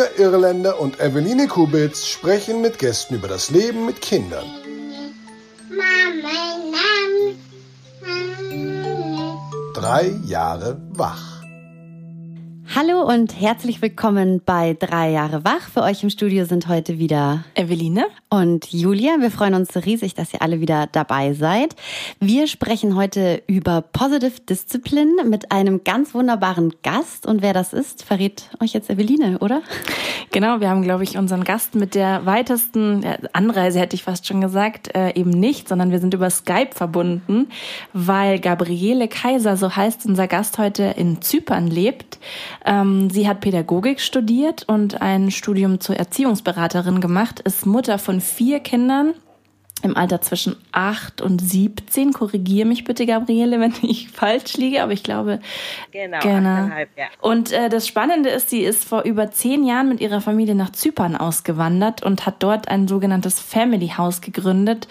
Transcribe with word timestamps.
Julia 0.00 0.16
Irländer 0.16 0.80
und 0.80 0.98
Eveline 0.98 1.46
Kubitz 1.46 2.06
sprechen 2.06 2.62
mit 2.62 2.78
Gästen 2.78 3.16
über 3.16 3.28
das 3.28 3.50
Leben 3.50 3.84
mit 3.84 4.00
Kindern. 4.00 4.46
Drei 9.74 10.14
Jahre 10.24 10.80
wach. 10.94 11.29
Hallo 13.00 13.08
und 13.08 13.40
herzlich 13.40 13.80
willkommen 13.82 14.42
bei 14.44 14.76
Drei 14.78 15.10
Jahre 15.10 15.44
wach. 15.44 15.68
Für 15.72 15.82
euch 15.82 16.02
im 16.02 16.10
Studio 16.10 16.44
sind 16.44 16.68
heute 16.68 16.98
wieder 16.98 17.44
Eveline 17.54 18.06
und 18.28 18.72
Julia. 18.72 19.16
Wir 19.20 19.30
freuen 19.30 19.54
uns 19.54 19.74
riesig, 19.74 20.14
dass 20.14 20.34
ihr 20.34 20.42
alle 20.42 20.60
wieder 20.60 20.86
dabei 20.86 21.32
seid. 21.32 21.76
Wir 22.18 22.46
sprechen 22.46 22.96
heute 22.96 23.42
über 23.46 23.80
Positive 23.80 24.40
Discipline 24.40 25.24
mit 25.24 25.50
einem 25.52 25.84
ganz 25.84 26.14
wunderbaren 26.14 26.74
Gast. 26.82 27.26
Und 27.26 27.42
wer 27.42 27.52
das 27.52 27.72
ist, 27.72 28.04
verrät 28.04 28.50
euch 28.60 28.72
jetzt 28.72 28.90
Eveline, 28.90 29.38
oder? 29.38 29.62
Genau, 30.32 30.60
wir 30.60 30.68
haben, 30.68 30.82
glaube 30.82 31.04
ich, 31.04 31.16
unseren 31.16 31.44
Gast 31.44 31.74
mit 31.74 31.94
der 31.94 32.26
weitesten 32.26 33.04
Anreise, 33.32 33.80
hätte 33.80 33.96
ich 33.96 34.02
fast 34.02 34.26
schon 34.26 34.40
gesagt, 34.40 34.94
äh, 34.94 35.14
eben 35.14 35.30
nicht, 35.30 35.68
sondern 35.68 35.90
wir 35.90 35.98
sind 36.00 36.14
über 36.14 36.30
Skype 36.30 36.70
verbunden, 36.72 37.48
weil 37.92 38.38
Gabriele 38.38 39.08
Kaiser, 39.08 39.56
so 39.56 39.74
heißt 39.74 40.06
unser 40.06 40.28
Gast 40.28 40.58
heute, 40.58 40.94
in 40.96 41.22
Zypern 41.22 41.66
lebt. 41.66 42.18
Ähm, 42.64 42.89
sie 43.10 43.28
hat 43.28 43.40
Pädagogik 43.40 44.00
studiert 44.00 44.64
und 44.68 45.00
ein 45.00 45.30
Studium 45.30 45.80
zur 45.80 45.96
Erziehungsberaterin 45.96 47.00
gemacht, 47.00 47.40
ist 47.40 47.66
Mutter 47.66 47.98
von 47.98 48.20
vier 48.20 48.60
Kindern 48.60 49.14
im 49.82 49.96
Alter 49.96 50.20
zwischen 50.20 50.56
acht 50.72 51.20
und 51.20 51.40
17. 51.40 52.12
Korrigiere 52.12 52.66
mich 52.66 52.84
bitte, 52.84 53.06
Gabriele, 53.06 53.60
wenn 53.60 53.74
ich 53.82 54.10
falsch 54.10 54.56
liege, 54.56 54.82
aber 54.82 54.92
ich 54.92 55.02
glaube. 55.02 55.40
Genau, 55.90 56.18
genau. 56.20 56.68
Ja. 56.96 57.06
Und 57.20 57.52
äh, 57.52 57.68
das 57.68 57.86
Spannende 57.86 58.30
ist, 58.30 58.50
sie 58.50 58.60
ist 58.60 58.84
vor 58.84 59.02
über 59.02 59.30
zehn 59.30 59.64
Jahren 59.64 59.88
mit 59.88 60.00
ihrer 60.00 60.20
Familie 60.20 60.54
nach 60.54 60.70
Zypern 60.70 61.16
ausgewandert 61.16 62.02
und 62.02 62.26
hat 62.26 62.42
dort 62.42 62.68
ein 62.68 62.88
sogenanntes 62.88 63.40
Family 63.40 63.88
House 63.88 64.20
gegründet, 64.20 64.88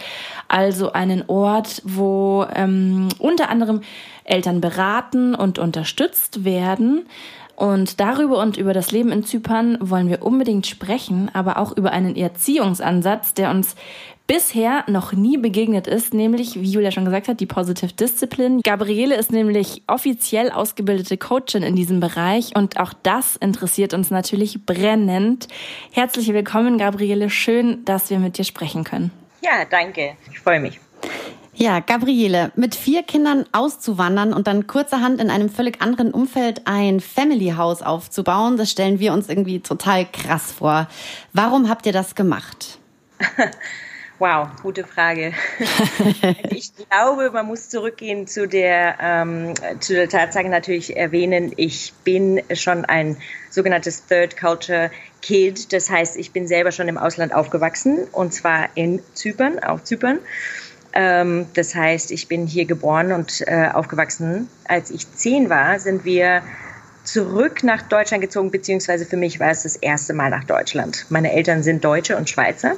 also 0.48 0.92
einen 0.94 1.24
Ort, 1.28 1.82
wo 1.86 2.46
ähm, 2.54 3.10
unter 3.20 3.50
anderem 3.50 3.82
Eltern 4.24 4.62
beraten 4.62 5.36
und 5.36 5.60
unterstützt 5.60 6.44
werden. 6.44 7.08
Und 7.60 8.00
darüber 8.00 8.38
und 8.38 8.56
über 8.56 8.72
das 8.72 8.92
Leben 8.92 9.12
in 9.12 9.26
Zypern 9.26 9.78
wollen 9.82 10.08
wir 10.08 10.24
unbedingt 10.24 10.66
sprechen, 10.66 11.30
aber 11.34 11.58
auch 11.58 11.76
über 11.76 11.92
einen 11.92 12.16
Erziehungsansatz, 12.16 13.34
der 13.34 13.50
uns 13.50 13.76
bisher 14.28 14.86
noch 14.88 15.12
nie 15.12 15.38
begegnet 15.38 15.86
ist, 15.86 16.14
nämlich, 16.14 16.56
wie 16.56 16.72
Julia 16.72 16.92
schon 16.92 17.04
gesagt 17.04 17.28
hat, 17.28 17.42
die 17.42 17.46
Positive 17.46 17.92
Discipline. 17.92 18.62
Gabriele 18.64 19.16
ist 19.16 19.34
nämlich 19.34 19.84
offiziell 19.88 20.52
ausgebildete 20.52 21.18
Coachin 21.18 21.62
in 21.62 21.76
diesem 21.76 22.00
Bereich 22.00 22.56
und 22.56 22.80
auch 22.80 22.94
das 23.04 23.36
interessiert 23.36 23.94
uns 23.94 24.10
natürlich 24.10 24.66
brennend. 24.66 25.50
Herzlich 25.92 26.32
willkommen, 26.32 26.78
Gabriele. 26.78 27.30
Schön, 27.30 27.84
dass 27.84 28.10
wir 28.10 28.20
mit 28.20 28.38
dir 28.38 28.46
sprechen 28.46 28.86
können. 28.86 29.12
Ja, 29.42 29.66
danke. 29.70 30.16
Ich 30.32 30.40
freue 30.40 30.62
mich. 30.62 30.80
Ja, 31.62 31.82
Gabriele, 31.82 32.54
mit 32.56 32.74
vier 32.74 33.04
Kindern 33.04 33.46
auszuwandern 33.52 34.32
und 34.32 34.48
dann 34.48 34.66
kurzerhand 34.66 35.20
in 35.20 35.30
einem 35.30 35.50
völlig 35.50 35.82
anderen 35.82 36.12
Umfeld 36.12 36.62
ein 36.64 37.02
Family 37.02 37.56
House 37.58 37.82
aufzubauen, 37.82 38.56
das 38.56 38.72
stellen 38.72 39.00
wir 39.00 39.12
uns 39.12 39.28
irgendwie 39.28 39.60
total 39.60 40.06
krass 40.06 40.54
vor. 40.54 40.88
Warum 41.34 41.68
habt 41.68 41.86
ihr 41.86 41.92
das 41.92 42.16
gemacht? 42.16 42.80
Wow, 44.22 44.50
gute 44.62 44.84
Frage. 44.84 45.32
ich 46.50 46.72
glaube, 46.76 47.32
man 47.32 47.46
muss 47.46 47.70
zurückgehen 47.70 48.28
zu 48.28 48.50
der, 48.50 48.98
ähm, 49.02 49.54
zu 49.80 49.94
der 49.94 50.10
Tatsache 50.10 50.50
natürlich 50.50 50.98
erwähnen, 50.98 51.54
ich 51.56 51.94
bin 52.04 52.42
schon 52.54 52.84
ein 52.84 53.16
sogenanntes 53.50 54.08
Third 54.08 54.36
Culture 54.36 54.92
Kid. 55.22 55.72
Das 55.72 55.90
heißt, 55.90 56.18
ich 56.18 56.34
bin 56.34 56.50
selber 56.50 56.74
schon 56.74 56.90
im 56.90 56.98
Ausland 56.98 57.34
aufgewachsen 57.34 58.10
und 58.12 58.34
zwar 58.34 58.68
in 58.76 59.02
Zypern, 59.14 59.60
auf 59.60 59.86
Zypern. 59.86 60.20
Ähm, 61.00 61.46
das 61.54 61.76
heißt, 61.76 62.12
ich 62.12 62.28
bin 62.28 62.46
hier 62.46 62.66
geboren 62.66 63.14
und 63.14 63.42
äh, 63.48 63.70
aufgewachsen. 63.72 64.50
Als 64.66 64.92
ich 64.92 65.10
zehn 65.14 65.50
war, 65.50 65.80
sind 65.80 66.04
wir 66.04 66.42
zurück 67.06 67.64
nach 67.64 67.84
Deutschland 67.84 68.22
gezogen, 68.22 68.52
beziehungsweise 68.52 69.06
für 69.06 69.16
mich 69.16 69.40
war 69.40 69.50
es 69.50 69.64
das 69.64 69.78
erste 69.78 70.14
Mal 70.14 70.30
nach 70.30 70.44
Deutschland. 70.44 71.06
Meine 71.08 71.32
Eltern 71.32 71.64
sind 71.64 71.86
Deutsche 71.86 72.18
und 72.18 72.30
Schweizer. 72.30 72.76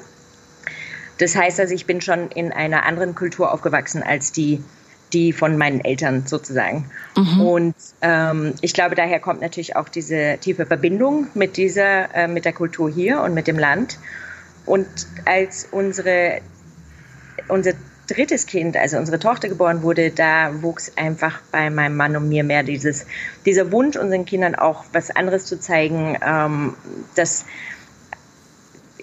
Das 1.18 1.36
heißt 1.36 1.60
also, 1.60 1.74
ich 1.74 1.88
bin 1.88 2.00
schon 2.00 2.30
in 2.30 2.52
einer 2.52 2.86
anderen 2.86 3.16
Kultur 3.16 3.52
aufgewachsen 3.52 4.04
als 4.04 4.32
die, 4.32 4.64
die 5.14 5.34
von 5.34 5.58
meinen 5.58 5.84
Eltern 5.84 6.28
sozusagen. 6.28 6.92
Mhm. 7.18 7.42
Und 7.42 7.76
ähm, 8.04 8.54
ich 8.62 8.74
glaube, 8.76 8.94
daher 8.94 9.20
kommt 9.20 9.42
natürlich 9.42 9.76
auch 9.76 9.90
diese 9.90 10.38
tiefe 10.40 10.68
Verbindung 10.68 11.26
mit 11.34 11.58
dieser, 11.58 12.14
äh, 12.14 12.28
mit 12.28 12.46
der 12.46 12.54
Kultur 12.54 12.88
hier 12.88 13.22
und 13.22 13.34
mit 13.34 13.48
dem 13.48 13.58
Land. 13.58 13.98
Und 14.68 14.88
als 15.26 15.68
unsere, 15.72 16.42
unsere 17.48 17.76
drittes 18.14 18.46
Kind, 18.46 18.78
also 18.78 18.98
unsere 18.98 19.20
Tochter 19.20 19.50
geboren 19.50 19.84
wurde, 19.84 20.12
da 20.12 20.62
wuchs 20.62 20.92
einfach 20.96 21.42
bei 21.52 21.70
meinem 21.70 21.96
Mann 21.96 22.16
und 22.16 22.30
mir 22.30 22.44
mehr 22.44 22.64
dieses, 22.64 23.06
dieser 23.46 23.72
Wunsch, 23.72 23.96
unseren 23.96 24.26
Kindern 24.26 24.56
auch 24.56 24.86
was 24.94 25.12
anderes 25.12 25.46
zu 25.46 25.60
zeigen, 25.60 26.18
ähm, 26.26 26.76
dass 27.16 27.46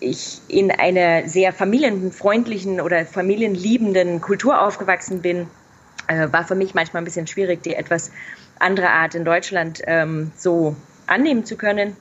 ich 0.00 0.40
in 0.48 0.70
einer 0.70 1.28
sehr 1.28 1.52
familienfreundlichen 1.52 2.80
oder 2.80 3.04
familienliebenden 3.04 4.20
Kultur 4.20 4.60
aufgewachsen 4.60 5.22
bin, 5.22 5.48
äh, 6.06 6.28
war 6.30 6.44
für 6.44 6.54
mich 6.54 6.74
manchmal 6.74 7.02
ein 7.02 7.04
bisschen 7.04 7.26
schwierig, 7.26 7.62
die 7.62 7.74
etwas 7.74 8.10
andere 8.58 8.90
Art 8.90 9.14
in 9.14 9.24
Deutschland 9.24 9.82
ähm, 9.86 10.32
so 10.36 10.76
annehmen 11.06 11.44
zu 11.44 11.56
können, 11.56 11.96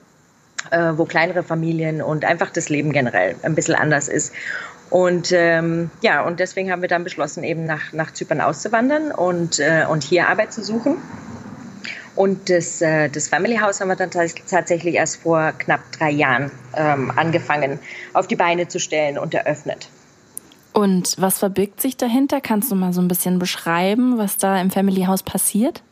äh, 0.71 0.93
wo 0.95 1.05
kleinere 1.05 1.43
Familien 1.43 2.01
und 2.01 2.25
einfach 2.25 2.49
das 2.49 2.69
Leben 2.69 2.91
generell 2.91 3.35
ein 3.43 3.55
bisschen 3.55 3.75
anders 3.75 4.07
ist. 4.07 4.33
Und 4.89 5.31
ähm, 5.33 5.89
ja, 6.01 6.21
und 6.21 6.39
deswegen 6.39 6.71
haben 6.71 6.81
wir 6.81 6.89
dann 6.89 7.03
beschlossen, 7.03 7.43
eben 7.43 7.65
nach, 7.65 7.91
nach 7.93 8.11
Zypern 8.13 8.41
auszuwandern 8.41 9.11
und, 9.11 9.59
äh, 9.59 9.85
und 9.89 10.03
hier 10.03 10.29
Arbeit 10.29 10.53
zu 10.53 10.63
suchen. 10.63 10.97
Und 12.15 12.49
das, 12.49 12.81
äh, 12.81 13.09
das 13.09 13.27
Family 13.27 13.57
House 13.57 13.79
haben 13.79 13.89
wir 13.89 13.95
dann 13.95 14.09
tatsächlich 14.09 14.95
erst 14.95 15.17
vor 15.17 15.51
knapp 15.57 15.81
drei 15.91 16.09
Jahren 16.09 16.51
ähm, 16.75 17.11
angefangen, 17.15 17.79
auf 18.13 18.27
die 18.27 18.35
Beine 18.35 18.67
zu 18.67 18.79
stellen 18.79 19.17
und 19.19 19.33
eröffnet. 19.33 19.89
Und 20.73 21.15
was 21.19 21.39
verbirgt 21.39 21.81
sich 21.81 21.97
dahinter? 21.97 22.41
Kannst 22.41 22.71
du 22.71 22.75
mal 22.75 22.93
so 22.93 23.01
ein 23.01 23.07
bisschen 23.07 23.39
beschreiben, 23.39 24.17
was 24.17 24.37
da 24.37 24.59
im 24.59 24.71
Family 24.71 25.03
House 25.03 25.23
passiert? 25.23 25.83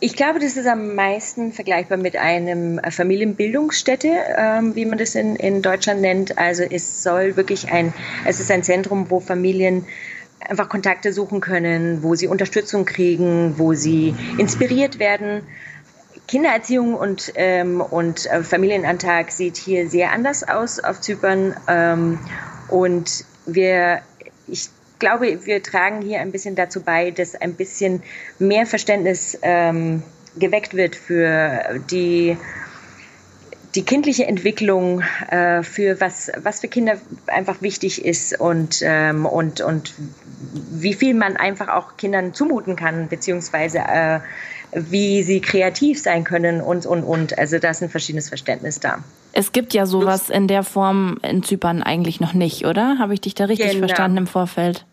Ich 0.00 0.16
glaube, 0.16 0.38
das 0.38 0.56
ist 0.56 0.66
am 0.66 0.94
meisten 0.94 1.52
vergleichbar 1.52 1.98
mit 1.98 2.16
einem 2.16 2.78
äh, 2.78 2.90
Familienbildungsstätte, 2.90 4.08
ähm, 4.36 4.74
wie 4.74 4.84
man 4.84 4.98
das 4.98 5.14
in, 5.14 5.36
in 5.36 5.62
Deutschland 5.62 6.00
nennt. 6.00 6.36
Also 6.36 6.62
es 6.62 7.02
soll 7.02 7.36
wirklich 7.36 7.70
ein, 7.70 7.94
es 8.26 8.40
ist 8.40 8.50
ein 8.50 8.62
Zentrum, 8.62 9.10
wo 9.10 9.20
Familien 9.20 9.86
einfach 10.40 10.68
Kontakte 10.68 11.12
suchen 11.12 11.40
können, 11.40 12.02
wo 12.02 12.14
sie 12.14 12.26
Unterstützung 12.26 12.84
kriegen, 12.84 13.54
wo 13.56 13.72
sie 13.74 14.14
inspiriert 14.36 14.98
werden. 14.98 15.42
Kindererziehung 16.26 16.94
und, 16.94 17.32
ähm, 17.36 17.80
und 17.80 18.26
äh, 18.26 18.42
Familienantag 18.42 19.30
sieht 19.30 19.56
hier 19.56 19.88
sehr 19.88 20.12
anders 20.12 20.46
aus 20.46 20.80
auf 20.80 21.00
Zypern. 21.00 21.54
Ähm, 21.68 22.18
und 22.68 23.24
wir, 23.46 24.00
ich 24.46 24.68
glaube, 24.98 25.44
wir 25.44 25.62
tragen 25.62 26.02
hier 26.02 26.20
ein 26.20 26.32
bisschen 26.32 26.54
dazu 26.54 26.82
bei, 26.82 27.10
dass 27.10 27.34
ein 27.34 27.54
bisschen 27.54 28.02
mehr 28.38 28.66
Verständnis 28.66 29.38
ähm, 29.42 30.02
geweckt 30.36 30.74
wird 30.74 30.96
für 30.96 31.80
die 31.90 32.36
die 33.74 33.84
kindliche 33.84 34.26
Entwicklung, 34.26 35.02
äh, 35.30 35.62
für 35.62 36.00
was, 36.00 36.30
was 36.36 36.60
für 36.60 36.68
Kinder 36.68 36.96
einfach 37.26 37.60
wichtig 37.60 38.04
ist 38.04 38.38
und, 38.38 38.80
ähm, 38.82 39.26
und, 39.26 39.60
und 39.60 39.94
wie 40.70 40.94
viel 40.94 41.14
man 41.14 41.36
einfach 41.36 41.68
auch 41.68 41.96
Kindern 41.96 42.34
zumuten 42.34 42.76
kann, 42.76 43.08
beziehungsweise 43.08 43.78
äh, 43.78 44.20
wie 44.72 45.22
sie 45.22 45.40
kreativ 45.40 46.00
sein 46.00 46.24
können 46.24 46.60
und, 46.60 46.86
und, 46.86 47.02
und. 47.02 47.38
Also 47.38 47.58
da 47.58 47.70
ist 47.70 47.82
ein 47.82 47.90
verschiedenes 47.90 48.28
Verständnis 48.28 48.80
da. 48.80 49.02
Es 49.36 49.50
gibt 49.50 49.74
ja 49.74 49.84
sowas 49.84 50.30
in 50.30 50.46
der 50.46 50.62
Form 50.62 51.18
in 51.22 51.42
Zypern 51.42 51.82
eigentlich 51.82 52.20
noch 52.20 52.34
nicht, 52.34 52.66
oder? 52.66 52.98
Habe 53.00 53.14
ich 53.14 53.20
dich 53.20 53.34
da 53.34 53.46
richtig 53.46 53.72
genau. 53.72 53.88
verstanden 53.88 54.18
im 54.18 54.26
Vorfeld? 54.28 54.86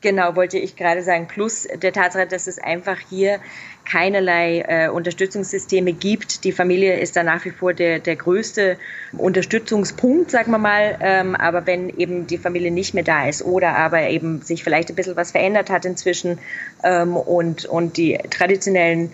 Genau, 0.00 0.36
wollte 0.36 0.58
ich 0.58 0.76
gerade 0.76 1.02
sagen. 1.02 1.26
Plus 1.26 1.66
der 1.82 1.92
Tatsache, 1.92 2.28
dass 2.28 2.46
es 2.46 2.60
einfach 2.60 2.98
hier 3.10 3.40
keinerlei 3.84 4.60
äh, 4.68 4.88
Unterstützungssysteme 4.88 5.92
gibt. 5.92 6.44
Die 6.44 6.52
Familie 6.52 7.00
ist 7.00 7.16
da 7.16 7.24
nach 7.24 7.44
wie 7.44 7.50
vor 7.50 7.74
der, 7.74 7.98
der 7.98 8.14
größte 8.14 8.76
Unterstützungspunkt, 9.16 10.30
sagen 10.30 10.52
wir 10.52 10.58
mal. 10.58 10.96
Ähm, 11.00 11.34
aber 11.34 11.66
wenn 11.66 11.88
eben 11.88 12.28
die 12.28 12.38
Familie 12.38 12.70
nicht 12.70 12.94
mehr 12.94 13.02
da 13.02 13.28
ist 13.28 13.42
oder 13.42 13.76
aber 13.76 14.02
eben 14.08 14.42
sich 14.42 14.62
vielleicht 14.62 14.90
ein 14.90 14.94
bisschen 14.94 15.16
was 15.16 15.32
verändert 15.32 15.70
hat 15.70 15.84
inzwischen 15.84 16.38
ähm, 16.84 17.16
und, 17.16 17.64
und 17.64 17.96
die 17.96 18.16
traditionellen 18.30 19.10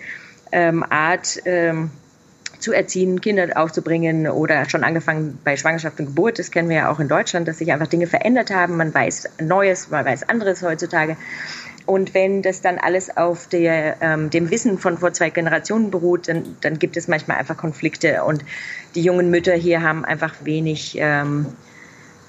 ähm, 0.51 0.83
Art, 0.87 1.41
ähm, 1.45 1.89
zu 2.65 2.73
erziehen, 2.73 3.21
Kinder 3.21 3.47
aufzubringen 3.55 4.27
oder 4.27 4.67
schon 4.67 4.83
angefangen 4.83 5.37
bei 5.43 5.55
Schwangerschaft 5.55 5.99
und 5.99 6.07
Geburt. 6.07 6.39
Das 6.39 6.49
kennen 6.49 6.67
wir 6.67 6.77
ja 6.77 6.91
auch 6.91 6.99
in 6.99 7.07
Deutschland, 7.07 7.47
dass 7.47 7.59
sich 7.59 7.71
einfach 7.71 7.85
Dinge 7.85 8.07
verändert 8.07 8.49
haben. 8.49 8.75
Man 8.75 8.91
weiß 8.91 9.29
Neues, 9.39 9.91
man 9.91 10.03
weiß 10.03 10.27
anderes 10.29 10.63
heutzutage. 10.63 11.15
und 11.85 12.15
wenn 12.15 12.41
das 12.41 12.61
dann 12.61 12.79
alles 12.79 13.15
auf 13.15 13.47
der, 13.47 13.97
ähm, 14.01 14.31
dem 14.31 14.49
Wissen 14.49 14.79
von 14.79 14.97
vor 14.97 15.13
zwei 15.13 15.29
Generationen 15.29 15.91
beruht, 15.91 16.27
dann, 16.27 16.57
dann 16.61 16.79
gibt 16.79 16.97
es 16.97 17.07
manchmal 17.07 17.37
einfach 17.37 17.55
Konflikte. 17.55 18.23
Und 18.23 18.43
die 18.95 19.03
jungen 19.03 19.29
Mütter 19.29 19.53
hier 19.53 19.83
haben 19.83 20.03
einfach 20.03 20.33
wenig, 20.43 20.97
ähm, 20.99 21.45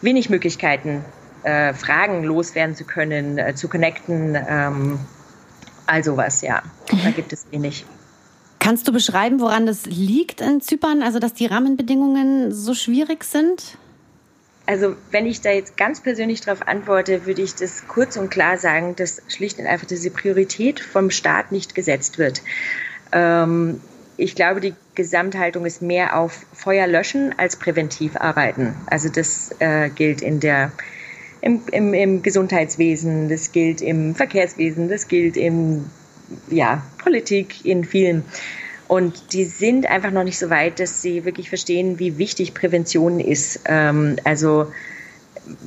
wenig 0.03 0.29
Möglichkeiten, 0.29 1.03
äh, 1.45 1.73
Fragen 1.73 2.25
loswerden 2.25 2.77
zu 2.77 2.85
können, 2.85 3.39
äh, 3.39 3.55
zu 3.55 3.69
connecten. 3.69 4.37
Ähm, 4.47 4.99
also 5.87 6.19
was, 6.19 6.43
ja. 6.43 6.63
Da 7.03 7.11
gibt 7.11 7.33
es 7.33 7.47
wenig. 7.51 7.87
Kannst 8.67 8.89
du 8.89 8.93
beschreiben, 8.93 9.39
woran 9.39 9.65
das 9.65 9.87
liegt 9.87 10.41
in 10.41 10.61
Zypern, 10.61 11.01
also 11.01 11.21
dass 11.21 11.35
die 11.35 11.47
Rahmenbedingungen 11.47 12.51
so 12.51 12.75
schwierig 12.75 13.23
sind? 13.23 13.79
Also 14.67 14.97
wenn 15.13 15.25
ich 15.25 15.41
da 15.41 15.53
jetzt 15.53 15.77
ganz 15.77 16.01
persönlich 16.01 16.41
darauf 16.41 16.67
antworte, 16.67 17.27
würde 17.27 17.43
ich 17.43 17.55
das 17.55 17.87
kurz 17.87 18.17
und 18.17 18.29
klar 18.29 18.59
sagen, 18.59 18.97
dass 18.97 19.23
schlicht 19.29 19.61
und 19.61 19.69
einfach 19.69 19.87
diese 19.87 20.11
Priorität 20.11 20.81
vom 20.81 21.11
Staat 21.11 21.53
nicht 21.53 21.77
gesetzt 21.77 22.19
wird. 22.19 22.43
Ähm, 23.13 23.81
ich 24.17 24.35
glaube, 24.35 24.59
die 24.59 24.75
Gesamthaltung 24.97 25.65
ist 25.65 25.81
mehr 25.81 26.19
auf 26.19 26.45
Feuer 26.53 26.89
löschen 26.89 27.39
als 27.39 27.55
präventiv 27.55 28.17
arbeiten. 28.17 28.75
Also 28.89 29.09
das 29.09 29.55
äh, 29.61 29.91
gilt 29.91 30.23
in 30.23 30.41
der, 30.41 30.73
im, 31.41 31.63
im, 31.71 31.95
im 31.95 32.21
Gesundheitswesen, 32.21 33.29
das 33.29 33.53
gilt 33.53 33.81
im 33.81 34.17
Verkehrswesen, 34.17 34.89
das 34.89 35.07
gilt 35.07 35.37
in 35.37 35.89
ja, 36.49 36.83
Politik, 36.99 37.65
in 37.65 37.85
vielen. 37.85 38.25
Und 38.89 39.33
die 39.33 39.45
sind 39.45 39.87
einfach 39.87 40.13
noch 40.13 40.25
nicht 40.25 40.39
so 40.39 40.49
weit, 40.51 40.79
dass 40.79 41.03
sie 41.03 41.25
wirklich 41.25 41.49
verstehen, 41.49 41.99
wie 41.99 42.19
wichtig 42.19 42.55
Prävention 42.55 43.19
ist. 43.19 43.61
Ähm, 43.65 44.17
also 44.25 44.71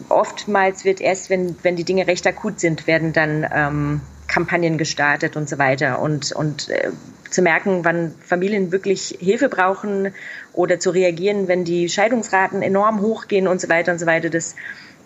oftmals 0.07 0.85
wird 0.85 1.01
erst, 1.01 1.29
wenn, 1.29 1.55
wenn 1.63 1.75
die 1.75 1.83
Dinge 1.83 2.07
recht 2.07 2.25
akut 2.27 2.59
sind, 2.59 2.87
werden 2.87 3.11
dann 3.11 3.45
ähm, 3.53 4.01
Kampagnen 4.27 4.77
gestartet 4.77 5.35
und 5.35 5.49
so 5.49 5.57
weiter. 5.57 6.01
Und, 6.01 6.31
und 6.31 6.69
äh, 6.69 6.91
zu 7.29 7.41
merken, 7.41 7.83
wann 7.83 8.13
Familien 8.25 8.71
wirklich 8.71 9.17
Hilfe 9.19 9.49
brauchen 9.49 10.13
oder 10.53 10.79
zu 10.79 10.89
reagieren, 10.89 11.47
wenn 11.47 11.65
die 11.65 11.89
Scheidungsraten 11.89 12.61
enorm 12.61 13.01
hochgehen 13.01 13.47
und 13.47 13.59
so 13.59 13.69
weiter 13.69 13.91
und 13.91 13.99
so 13.99 14.05
weiter, 14.05 14.29
das, 14.29 14.55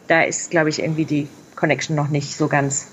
da 0.08 0.22
ist, 0.22 0.52
glaube 0.52 0.70
ich, 0.70 0.82
irgendwie 0.82 1.06
die 1.06 1.28
Connection 1.56 1.96
noch 1.96 2.10
nicht 2.10 2.36
so 2.36 2.48
ganz 2.48 2.88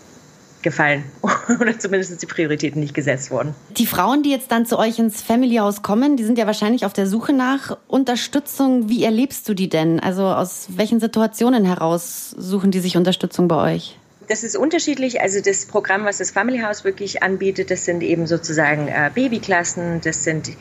gefallen 0.62 1.04
oder 1.60 1.78
zumindest 1.78 2.20
die 2.20 2.26
Prioritäten 2.26 2.80
nicht 2.80 2.94
gesetzt 2.94 3.30
worden. 3.30 3.54
Die 3.76 3.86
Frauen, 3.86 4.22
die 4.22 4.30
jetzt 4.30 4.52
dann 4.52 4.66
zu 4.66 4.78
euch 4.78 4.98
ins 4.98 5.22
Family 5.22 5.56
House 5.56 5.82
kommen, 5.82 6.16
die 6.16 6.24
sind 6.24 6.38
ja 6.38 6.46
wahrscheinlich 6.46 6.84
auf 6.84 6.92
der 6.92 7.06
Suche 7.06 7.32
nach 7.32 7.76
Unterstützung. 7.88 8.88
Wie 8.88 9.04
erlebst 9.04 9.48
du 9.48 9.54
die 9.54 9.68
denn? 9.68 10.00
Also 10.00 10.24
aus 10.24 10.68
welchen 10.70 11.00
Situationen 11.00 11.64
heraus 11.64 12.34
suchen 12.36 12.70
die 12.70 12.80
sich 12.80 12.96
Unterstützung 12.96 13.48
bei 13.48 13.74
euch? 13.74 13.98
Das 14.28 14.44
ist 14.44 14.56
unterschiedlich. 14.56 15.20
Also 15.20 15.40
das 15.40 15.66
Programm, 15.66 16.04
was 16.04 16.18
das 16.18 16.30
Family 16.30 16.60
House 16.60 16.84
wirklich 16.84 17.20
anbietet, 17.22 17.72
das 17.72 17.84
sind 17.84 18.02
eben 18.02 18.28
sozusagen 18.28 18.86
äh, 18.86 19.10
Babyklassen, 19.12 20.00
das 20.02 20.22
sind 20.22 20.52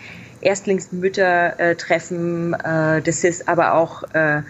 Erstlingsmüttertreffen, 0.41 2.55
äh, 2.55 3.03
das 3.03 3.23
ist 3.23 3.47
aber 3.47 3.75
auch 3.75 4.01
äh, 4.13 4.41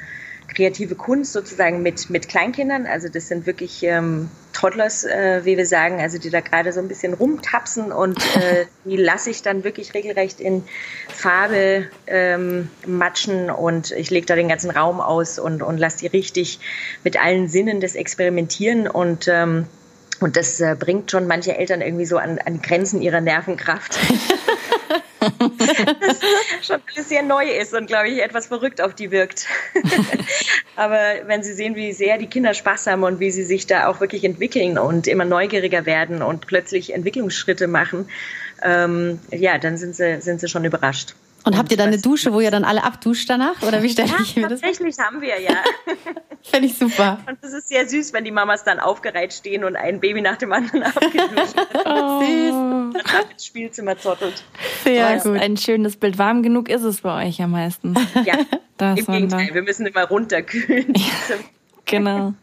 kreative 0.47 0.95
Kunst 0.95 1.33
sozusagen 1.33 1.81
mit, 1.81 2.09
mit 2.09 2.29
Kleinkindern. 2.29 2.85
Also 2.85 3.09
das 3.09 3.27
sind 3.27 3.45
wirklich 3.45 3.83
ähm, 3.83 4.29
Toddlers, 4.59 5.05
äh, 5.05 5.45
wie 5.45 5.55
wir 5.55 5.65
sagen, 5.65 6.01
also 6.01 6.17
die 6.17 6.29
da 6.29 6.41
gerade 6.41 6.73
so 6.73 6.81
ein 6.81 6.89
bisschen 6.89 7.13
rumtapsen 7.13 7.93
und 7.93 8.19
äh, 8.35 8.65
die 8.83 8.97
lasse 8.97 9.29
ich 9.29 9.41
dann 9.41 9.63
wirklich 9.63 9.93
regelrecht 9.93 10.41
in 10.41 10.65
Farbe 11.07 11.87
ähm, 12.07 12.69
matschen 12.85 13.49
und 13.49 13.91
ich 13.91 14.09
lege 14.09 14.25
da 14.25 14.35
den 14.35 14.49
ganzen 14.49 14.69
Raum 14.69 14.99
aus 14.99 15.39
und, 15.39 15.63
und 15.63 15.77
lasse 15.77 15.99
die 15.99 16.07
richtig 16.07 16.59
mit 17.05 17.21
allen 17.21 17.47
Sinnen 17.47 17.79
das 17.79 17.95
experimentieren 17.95 18.87
und 18.89 19.29
ähm, 19.29 19.65
und 20.19 20.35
das 20.35 20.59
äh, 20.59 20.75
bringt 20.77 21.09
schon 21.11 21.27
manche 21.27 21.57
Eltern 21.57 21.79
irgendwie 21.79 22.05
so 22.05 22.17
an, 22.17 22.39
an 22.45 22.61
Grenzen 22.61 23.01
ihrer 23.01 23.21
Nervenkraft. 23.21 23.97
das 25.19 26.19
schon 26.61 26.81
alles 26.91 27.09
sehr 27.09 27.23
neu 27.23 27.45
ist 27.45 27.73
und, 27.73 27.87
glaube 27.87 28.09
ich, 28.09 28.21
etwas 28.21 28.47
verrückt 28.47 28.81
auf 28.81 28.93
die 28.93 29.11
wirkt. 29.11 29.47
Aber 30.75 30.99
wenn 31.25 31.43
Sie 31.43 31.53
sehen, 31.53 31.75
wie 31.75 31.91
sehr 31.93 32.17
die 32.17 32.27
Kinder 32.27 32.53
Spaß 32.53 32.87
haben 32.87 33.03
und 33.03 33.19
wie 33.19 33.31
sie 33.31 33.43
sich 33.43 33.67
da 33.67 33.87
auch 33.87 33.99
wirklich 33.99 34.23
entwickeln 34.23 34.77
und 34.77 35.07
immer 35.07 35.25
neugieriger 35.25 35.85
werden 35.85 36.21
und 36.21 36.47
plötzlich 36.47 36.93
Entwicklungsschritte 36.93 37.67
machen, 37.67 38.07
ähm, 38.63 39.19
ja, 39.31 39.57
dann 39.57 39.77
sind 39.77 39.95
sie, 39.95 40.21
sind 40.21 40.39
sie 40.39 40.47
schon 40.47 40.65
überrascht. 40.65 41.15
Und 41.45 41.57
habt 41.57 41.71
ihr 41.71 41.77
dann 41.77 41.87
eine 41.87 41.99
Dusche, 41.99 42.33
wo 42.33 42.41
ihr 42.41 42.51
dann 42.51 42.63
alle 42.63 42.83
abduscht 42.83 43.29
danach? 43.29 43.61
Oder 43.63 43.81
wie 43.81 43.89
stelle 43.89 44.09
ich 44.21 44.35
mir 44.35 44.47
das? 44.47 44.61
Tatsächlich 44.61 44.97
haben 44.99 45.21
wir, 45.21 45.39
ja. 45.39 45.55
Finde 46.43 46.67
ich 46.67 46.77
super. 46.77 47.19
Und 47.27 47.37
das 47.41 47.53
ist 47.53 47.69
sehr 47.69 47.87
süß, 47.87 48.13
wenn 48.13 48.23
die 48.23 48.31
Mamas 48.31 48.63
dann 48.63 48.79
aufgereiht 48.79 49.33
stehen 49.33 49.63
und 49.63 49.75
ein 49.75 49.99
Baby 49.99 50.21
nach 50.21 50.37
dem 50.37 50.51
anderen 50.51 50.83
abgeduscht 50.83 51.55
oh. 51.85 52.21
Süß. 52.21 53.03
Dann 53.03 53.31
ins 53.31 53.45
Spielzimmer 53.45 53.97
zottelt. 53.97 54.43
Sehr 54.83 55.19
oh, 55.19 55.29
gut. 55.29 55.39
Ein 55.39 55.57
schönes 55.57 55.95
Bild. 55.95 56.17
Warm 56.17 56.43
genug 56.43 56.69
ist 56.69 56.83
es 56.83 57.01
bei 57.01 57.27
euch 57.27 57.41
am 57.41 57.51
meisten. 57.51 57.95
Ja, 58.25 58.35
das 58.77 58.99
im 58.99 59.05
Gegenteil. 59.05 59.53
Wir 59.53 59.63
müssen 59.63 59.85
immer 59.85 60.03
runterkühlen. 60.03 60.93
Ja, 60.95 61.35
genau 61.85 62.33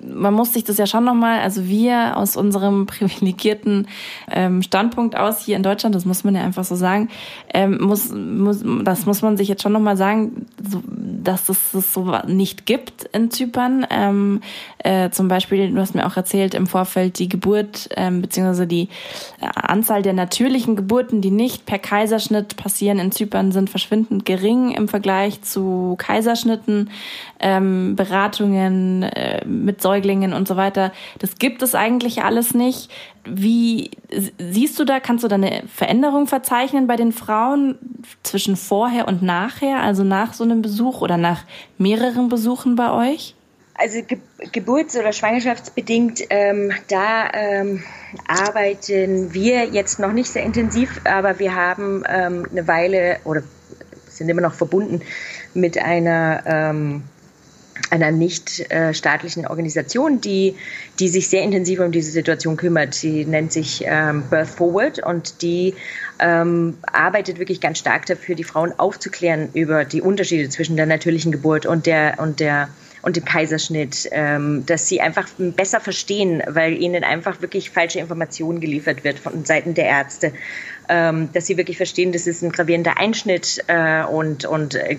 man 0.00 0.34
muss 0.34 0.52
sich 0.52 0.64
das 0.64 0.78
ja 0.78 0.86
schon 0.86 1.04
nochmal, 1.04 1.40
also 1.40 1.66
wir 1.66 2.16
aus 2.16 2.36
unserem 2.36 2.86
privilegierten 2.86 3.88
ähm, 4.30 4.62
Standpunkt 4.62 5.16
aus 5.16 5.44
hier 5.44 5.56
in 5.56 5.62
Deutschland, 5.62 5.94
das 5.94 6.04
muss 6.04 6.24
man 6.24 6.34
ja 6.34 6.42
einfach 6.42 6.64
so 6.64 6.76
sagen, 6.76 7.08
ähm, 7.52 7.78
muss, 7.80 8.10
muss, 8.12 8.62
das 8.82 9.06
muss 9.06 9.22
man 9.22 9.36
sich 9.36 9.48
jetzt 9.48 9.62
schon 9.62 9.72
nochmal 9.72 9.96
sagen, 9.96 10.46
so, 10.62 10.82
dass 10.86 11.48
es 11.48 11.72
das 11.72 11.92
so 11.92 12.12
nicht 12.26 12.66
gibt 12.66 13.04
in 13.12 13.30
Zypern. 13.30 13.86
Ähm, 13.90 14.40
äh, 14.78 15.10
zum 15.10 15.28
Beispiel, 15.28 15.70
du 15.70 15.80
hast 15.80 15.94
mir 15.94 16.06
auch 16.06 16.16
erzählt 16.16 16.54
im 16.54 16.66
Vorfeld, 16.66 17.18
die 17.18 17.28
Geburt 17.28 17.88
ähm, 17.96 18.22
beziehungsweise 18.22 18.66
die 18.66 18.88
äh, 19.40 19.46
Anzahl 19.54 20.02
der 20.02 20.12
natürlichen 20.12 20.76
Geburten, 20.76 21.20
die 21.20 21.30
nicht 21.30 21.66
per 21.66 21.78
Kaiserschnitt 21.78 22.56
passieren 22.56 22.98
in 22.98 23.12
Zypern, 23.12 23.52
sind 23.52 23.70
verschwindend 23.70 24.24
gering 24.24 24.70
im 24.70 24.88
Vergleich 24.88 25.42
zu 25.42 25.96
Kaiserschnitten, 25.98 26.90
ähm, 27.40 27.96
Beratungen 27.96 29.02
äh, 29.02 29.44
mit 29.46 29.80
Säuglingen 29.80 30.32
und 30.32 30.48
so 30.48 30.56
weiter. 30.56 30.92
Das 31.18 31.36
gibt 31.38 31.62
es 31.62 31.74
eigentlich 31.74 32.22
alles 32.22 32.54
nicht. 32.54 32.90
Wie 33.24 33.90
siehst 34.38 34.78
du 34.78 34.84
da, 34.84 35.00
kannst 35.00 35.24
du 35.24 35.28
da 35.28 35.36
eine 35.36 35.62
Veränderung 35.72 36.26
verzeichnen 36.26 36.86
bei 36.86 36.96
den 36.96 37.12
Frauen 37.12 37.78
zwischen 38.22 38.56
vorher 38.56 39.06
und 39.06 39.22
nachher, 39.22 39.80
also 39.80 40.04
nach 40.04 40.32
so 40.32 40.44
einem 40.44 40.62
Besuch 40.62 41.00
oder 41.00 41.16
nach 41.16 41.44
mehreren 41.76 42.28
Besuchen 42.28 42.76
bei 42.76 42.90
euch? 42.90 43.34
Also 43.74 44.02
Ge 44.02 44.18
geburts- 44.52 44.96
oder 44.96 45.12
schwangerschaftsbedingt, 45.12 46.22
ähm, 46.30 46.72
da 46.88 47.28
ähm, 47.32 47.84
arbeiten 48.26 49.32
wir 49.32 49.66
jetzt 49.66 50.00
noch 50.00 50.12
nicht 50.12 50.30
sehr 50.30 50.42
intensiv, 50.42 51.00
aber 51.04 51.38
wir 51.38 51.54
haben 51.54 52.02
ähm, 52.08 52.46
eine 52.50 52.66
Weile 52.66 53.18
oder 53.24 53.42
sind 54.08 54.28
immer 54.28 54.40
noch 54.40 54.54
verbunden 54.54 55.02
mit 55.54 55.78
einer 55.78 56.42
ähm, 56.46 57.02
einer 57.90 58.10
nicht 58.10 58.70
äh, 58.70 58.92
Organisation, 59.48 60.20
die, 60.20 60.54
die 60.98 61.08
sich 61.08 61.28
sehr 61.28 61.42
intensiv 61.42 61.80
um 61.80 61.92
diese 61.92 62.10
Situation 62.10 62.56
kümmert. 62.56 62.94
Sie 62.94 63.24
nennt 63.24 63.52
sich 63.52 63.84
ähm, 63.86 64.24
Birth 64.28 64.48
Forward 64.48 64.98
und 65.04 65.42
die 65.42 65.74
ähm, 66.18 66.78
arbeitet 66.82 67.38
wirklich 67.38 67.60
ganz 67.60 67.78
stark 67.78 68.06
dafür, 68.06 68.34
die 68.34 68.44
Frauen 68.44 68.72
aufzuklären 68.78 69.50
über 69.54 69.84
die 69.84 70.02
Unterschiede 70.02 70.48
zwischen 70.48 70.76
der 70.76 70.86
natürlichen 70.86 71.32
Geburt 71.32 71.66
und 71.66 71.86
der 71.86 72.14
und 72.18 72.40
der 72.40 72.68
und 73.02 73.16
dem 73.16 73.24
Kaiserschnitt, 73.24 74.08
ähm, 74.10 74.64
dass 74.66 74.88
sie 74.88 75.00
einfach 75.00 75.28
besser 75.38 75.80
verstehen, 75.80 76.42
weil 76.46 76.74
ihnen 76.74 77.04
einfach 77.04 77.40
wirklich 77.40 77.70
falsche 77.70 78.00
Informationen 78.00 78.60
geliefert 78.60 79.04
wird 79.04 79.18
von 79.18 79.44
Seiten 79.44 79.74
der 79.74 79.86
Ärzte, 79.86 80.32
ähm, 80.88 81.28
dass 81.32 81.46
sie 81.46 81.56
wirklich 81.56 81.76
verstehen, 81.76 82.12
das 82.12 82.26
ist 82.26 82.42
ein 82.42 82.50
gravierender 82.50 82.98
Einschnitt 82.98 83.62
äh, 83.68 84.02
und 84.02 84.44
und 84.46 84.74
äh, 84.74 84.96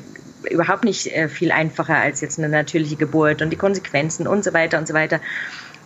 überhaupt 0.50 0.84
nicht 0.84 1.08
äh, 1.08 1.28
viel 1.28 1.52
einfacher 1.52 1.96
als 1.96 2.22
jetzt 2.22 2.40
eine 2.40 2.50
natürliche 2.50 2.96
Geburt 2.96 3.42
und 3.42 3.50
die 3.50 3.58
Konsequenzen 3.58 4.28
und 4.28 4.44
so 4.44 4.54
weiter 4.54 4.78
und 4.78 4.88
so 4.88 4.94
weiter. 4.94 5.20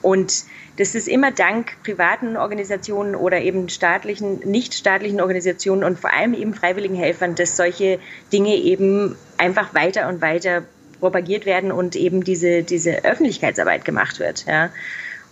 Und 0.01 0.43
das 0.77 0.95
ist 0.95 1.07
immer 1.07 1.31
dank 1.31 1.77
privaten 1.83 2.35
Organisationen 2.35 3.15
oder 3.15 3.41
eben 3.41 3.69
staatlichen, 3.69 4.39
nicht 4.39 4.73
staatlichen 4.73 5.21
Organisationen 5.21 5.83
und 5.83 5.99
vor 5.99 6.11
allem 6.11 6.33
eben 6.33 6.53
freiwilligen 6.53 6.95
Helfern, 6.95 7.35
dass 7.35 7.55
solche 7.55 7.99
Dinge 8.31 8.55
eben 8.55 9.15
einfach 9.37 9.73
weiter 9.73 10.09
und 10.09 10.21
weiter 10.21 10.63
propagiert 10.99 11.45
werden 11.45 11.71
und 11.71 11.95
eben 11.95 12.23
diese, 12.23 12.63
diese 12.63 13.03
Öffentlichkeitsarbeit 13.05 13.85
gemacht 13.85 14.19
wird. 14.19 14.45
Ja. 14.45 14.69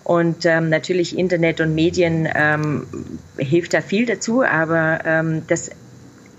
Und 0.03 0.45
ähm, 0.45 0.69
natürlich 0.69 1.17
Internet 1.17 1.61
und 1.61 1.75
Medien 1.75 2.27
ähm, 2.33 2.87
hilft 3.37 3.73
da 3.73 3.81
viel 3.81 4.05
dazu, 4.05 4.43
aber 4.43 4.99
ähm, 5.05 5.43
das 5.47 5.71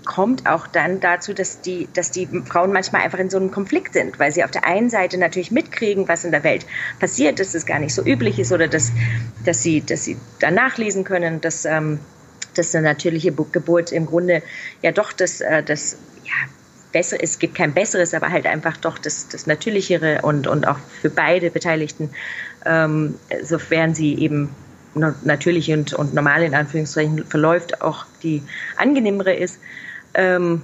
kommt 0.05 0.47
auch 0.47 0.67
dann 0.67 0.99
dazu, 0.99 1.33
dass 1.33 1.61
die, 1.61 1.87
dass 1.93 2.11
die 2.11 2.27
Frauen 2.45 2.71
manchmal 2.71 3.01
einfach 3.01 3.19
in 3.19 3.29
so 3.29 3.37
einem 3.37 3.51
Konflikt 3.51 3.93
sind, 3.93 4.19
weil 4.19 4.31
sie 4.31 4.43
auf 4.43 4.51
der 4.51 4.65
einen 4.65 4.89
Seite 4.89 5.17
natürlich 5.17 5.51
mitkriegen, 5.51 6.07
was 6.07 6.25
in 6.25 6.31
der 6.31 6.43
Welt 6.43 6.65
passiert, 6.99 7.39
dass 7.39 7.53
es 7.53 7.65
gar 7.65 7.79
nicht 7.79 7.93
so 7.93 8.03
üblich 8.03 8.39
ist 8.39 8.51
oder 8.51 8.67
dass, 8.67 8.91
dass, 9.45 9.63
sie, 9.63 9.81
dass 9.81 10.03
sie 10.03 10.17
da 10.39 10.51
nachlesen 10.51 11.03
können, 11.03 11.41
dass, 11.41 11.65
ähm, 11.65 11.99
dass 12.55 12.75
eine 12.75 12.87
natürliche 12.87 13.31
Geburt 13.31 13.91
im 13.91 14.05
Grunde 14.05 14.41
ja 14.81 14.91
doch 14.91 15.13
das, 15.13 15.41
äh, 15.41 15.63
das 15.63 15.97
ja, 16.23 16.33
besser, 16.91 17.17
es 17.21 17.39
gibt 17.39 17.55
kein 17.55 17.73
besseres, 17.73 18.13
aber 18.13 18.29
halt 18.29 18.45
einfach 18.45 18.77
doch 18.77 18.97
das, 18.97 19.27
das 19.27 19.47
Natürlichere 19.47 20.21
und, 20.21 20.47
und 20.47 20.67
auch 20.67 20.77
für 21.01 21.09
beide 21.09 21.49
Beteiligten, 21.49 22.09
ähm, 22.65 23.15
sofern 23.41 23.93
sie 23.95 24.17
eben 24.19 24.49
natürlich 24.95 25.71
und, 25.71 25.93
und 25.93 26.13
normal 26.13 26.43
in 26.43 26.55
Anführungszeichen 26.55 27.25
verläuft, 27.25 27.81
auch 27.81 28.05
die 28.21 28.43
angenehmere 28.77 29.33
ist. 29.33 29.59
Ähm, 30.13 30.61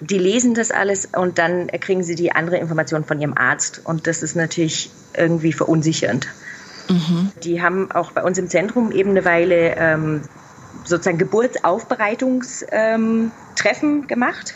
die 0.00 0.18
lesen 0.18 0.54
das 0.54 0.70
alles 0.70 1.06
und 1.06 1.38
dann 1.38 1.68
kriegen 1.68 2.02
sie 2.02 2.14
die 2.14 2.32
andere 2.32 2.56
Information 2.56 3.04
von 3.04 3.20
ihrem 3.20 3.36
Arzt. 3.36 3.82
Und 3.84 4.06
das 4.06 4.22
ist 4.22 4.34
natürlich 4.34 4.90
irgendwie 5.16 5.52
verunsichernd. 5.52 6.26
Mhm. 6.88 7.32
Die 7.42 7.62
haben 7.62 7.90
auch 7.92 8.12
bei 8.12 8.22
uns 8.22 8.38
im 8.38 8.48
Zentrum 8.48 8.92
eben 8.92 9.10
eine 9.10 9.24
Weile 9.24 9.74
ähm, 9.76 10.22
sozusagen 10.84 11.18
Geburtsaufbereitungstreffen 11.18 13.32
ähm, 13.82 14.06
gemacht. 14.06 14.54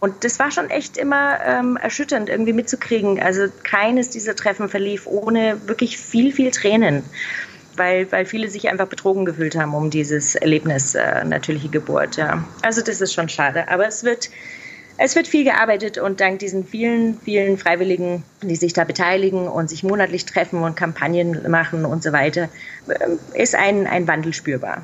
Und 0.00 0.24
das 0.24 0.38
war 0.38 0.50
schon 0.50 0.70
echt 0.70 0.96
immer 0.96 1.38
ähm, 1.44 1.76
erschütternd, 1.76 2.28
irgendwie 2.28 2.52
mitzukriegen. 2.52 3.20
Also 3.20 3.46
keines 3.64 4.10
dieser 4.10 4.36
Treffen 4.36 4.68
verlief 4.68 5.06
ohne 5.06 5.60
wirklich 5.66 5.98
viel, 5.98 6.32
viel 6.32 6.52
Tränen, 6.52 7.02
weil, 7.78 8.10
weil 8.12 8.26
viele 8.26 8.48
sich 8.48 8.68
einfach 8.68 8.86
betrogen 8.86 9.24
gefühlt 9.24 9.56
haben 9.56 9.74
um 9.74 9.90
dieses 9.90 10.34
Erlebnis 10.34 10.94
äh, 10.94 11.24
natürliche 11.24 11.68
Geburt. 11.68 12.16
Ja. 12.16 12.44
Also 12.62 12.82
das 12.82 13.00
ist 13.00 13.14
schon 13.14 13.28
schade. 13.28 13.68
Aber 13.68 13.86
es 13.86 14.04
wird, 14.04 14.30
es 14.96 15.14
wird 15.16 15.28
viel 15.28 15.44
gearbeitet 15.44 15.98
und 15.98 16.20
dank 16.20 16.40
diesen 16.40 16.66
vielen, 16.66 17.20
vielen 17.20 17.56
Freiwilligen, 17.58 18.24
die 18.42 18.56
sich 18.56 18.72
da 18.72 18.84
beteiligen 18.84 19.48
und 19.48 19.70
sich 19.70 19.82
monatlich 19.82 20.26
treffen 20.26 20.62
und 20.62 20.76
Kampagnen 20.76 21.50
machen 21.50 21.84
und 21.84 22.02
so 22.02 22.12
weiter, 22.12 22.48
äh, 22.88 23.42
ist 23.42 23.54
ein, 23.54 23.86
ein 23.86 24.08
Wandel 24.08 24.34
spürbar. 24.34 24.82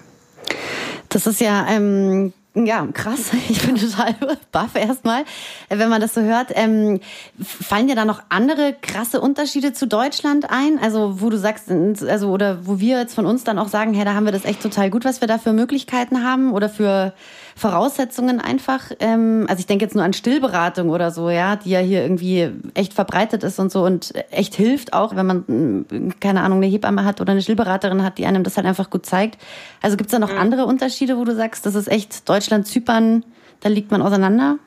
Das 1.08 1.26
ist 1.26 1.40
ja 1.40 1.66
ähm, 1.70 2.32
ja, 2.54 2.87
krass. 2.92 3.32
Ich 3.49 3.66
bin 3.66 3.76
total 3.76 4.14
baff 4.52 4.75
erstmal, 4.75 5.25
wenn 5.68 5.88
man 5.88 6.00
das 6.00 6.14
so 6.14 6.23
hört. 6.23 6.49
Ähm, 6.54 7.00
fallen 7.42 7.88
dir 7.88 7.96
da 7.96 8.04
noch 8.04 8.23
andere 8.28 8.75
krasse 8.80 9.20
Unterschiede 9.20 9.73
zu 9.73 9.87
Deutschland 9.87 10.50
ein? 10.50 10.78
Also, 10.78 11.20
wo 11.20 11.30
du 11.30 11.38
sagst, 11.38 11.70
also, 11.70 12.30
oder 12.30 12.66
wo 12.66 12.78
wir 12.78 12.99
jetzt 12.99 13.14
von 13.14 13.26
uns 13.26 13.44
dann 13.44 13.58
auch 13.58 13.68
sagen, 13.68 13.92
hey, 13.94 14.04
da 14.04 14.14
haben 14.14 14.25
wir 14.25 14.32
das 14.32 14.44
echt 14.44 14.62
total 14.62 14.90
gut, 14.90 15.04
was 15.04 15.20
wir 15.20 15.28
da 15.28 15.38
für 15.38 15.52
Möglichkeiten 15.52 16.25
haben 16.25 16.52
oder 16.52 16.68
für 16.68 17.12
Voraussetzungen 17.56 18.40
einfach. 18.40 18.90
Ähm, 19.00 19.46
also 19.49 19.61
ich 19.61 19.66
denke 19.66 19.84
jetzt 19.84 19.94
nur 19.94 20.04
an 20.04 20.12
Stillberatung 20.12 20.90
oder 20.90 21.11
so, 21.11 21.30
ja, 21.30 21.56
die 21.56 21.70
ja 21.70 21.78
hier 21.78 22.02
irgendwie 22.02 22.50
echt 22.75 22.94
verbreitet 22.94 23.44
ist 23.44 23.58
und 23.58 23.70
so 23.70 23.84
und 23.84 24.12
echt 24.30 24.54
hilft 24.54 24.92
auch, 24.92 25.14
wenn 25.14 25.26
man, 25.26 26.14
keine 26.20 26.42
Ahnung, 26.42 26.58
eine 26.58 26.66
Hebamme 26.66 27.04
hat 27.04 27.20
oder 27.20 27.32
eine 27.32 27.42
Stillberaterin 27.42 28.02
hat, 28.02 28.18
die 28.18 28.26
einem 28.26 28.42
das 28.42 28.56
halt 28.56 28.66
einfach 28.66 28.90
gut 28.90 29.06
zeigt. 29.06 29.40
Also 29.82 29.96
gibt's 29.96 30.12
da 30.12 30.18
noch 30.18 30.32
mhm. 30.32 30.38
andere 30.38 30.66
Unterschiede, 30.66 31.16
wo 31.16 31.25
du 31.25 31.34
sagst, 31.34 31.64
das 31.66 31.75
ist 31.75 31.88
echt 31.88 32.28
Deutschland, 32.28 32.66
Zypern, 32.66 33.25
da 33.61 33.68
liegt 33.68 33.90
man 33.90 34.02
auseinander? 34.02 34.58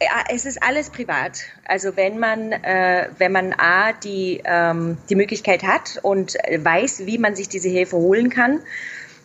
Ja, 0.00 0.24
es 0.28 0.44
ist 0.44 0.62
alles 0.62 0.90
privat. 0.90 1.40
Also 1.64 1.96
wenn 1.96 2.18
man, 2.18 2.52
äh, 2.52 3.08
wenn 3.16 3.32
man 3.32 3.54
a 3.56 3.92
die 3.92 4.42
ähm, 4.44 4.98
die 5.08 5.14
Möglichkeit 5.14 5.62
hat 5.62 5.98
und 6.02 6.34
weiß, 6.34 7.06
wie 7.06 7.16
man 7.16 7.34
sich 7.34 7.48
diese 7.48 7.70
Hilfe 7.70 7.96
holen 7.96 8.28
kann, 8.28 8.60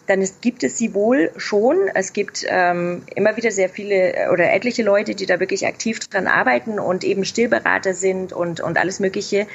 dann 0.07 0.21
ist, 0.21 0.41
gibt 0.41 0.63
es 0.63 0.77
sie 0.77 0.93
wohl 0.93 1.31
schon. 1.37 1.77
Es 1.93 2.13
gibt 2.13 2.45
ähm, 2.47 3.03
immer 3.15 3.37
wieder 3.37 3.51
sehr 3.51 3.69
viele 3.69 4.15
äh, 4.15 4.29
oder 4.29 4.51
etliche 4.51 4.83
Leute, 4.83 5.15
die 5.15 5.25
da 5.25 5.39
wirklich 5.39 5.65
aktiv 5.65 5.99
dran 5.99 6.27
arbeiten 6.27 6.79
und 6.79 7.03
eben 7.03 7.25
Stillberater 7.25 7.93
sind 7.93 8.33
und, 8.33 8.59
und 8.61 8.77
alles 8.77 8.99
Mögliche. 8.99 9.47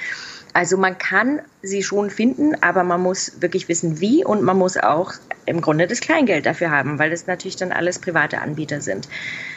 Also 0.56 0.78
man 0.78 0.96
kann 0.96 1.40
sie 1.60 1.82
schon 1.82 2.08
finden, 2.08 2.54
aber 2.62 2.82
man 2.82 3.02
muss 3.02 3.42
wirklich 3.42 3.68
wissen, 3.68 4.00
wie 4.00 4.24
und 4.24 4.42
man 4.42 4.56
muss 4.56 4.78
auch 4.78 5.12
im 5.44 5.60
Grunde 5.60 5.86
das 5.86 6.00
Kleingeld 6.00 6.46
dafür 6.46 6.70
haben, 6.70 6.98
weil 6.98 7.10
das 7.10 7.26
natürlich 7.26 7.56
dann 7.56 7.72
alles 7.72 7.98
private 7.98 8.40
Anbieter 8.40 8.80
sind. 8.80 9.06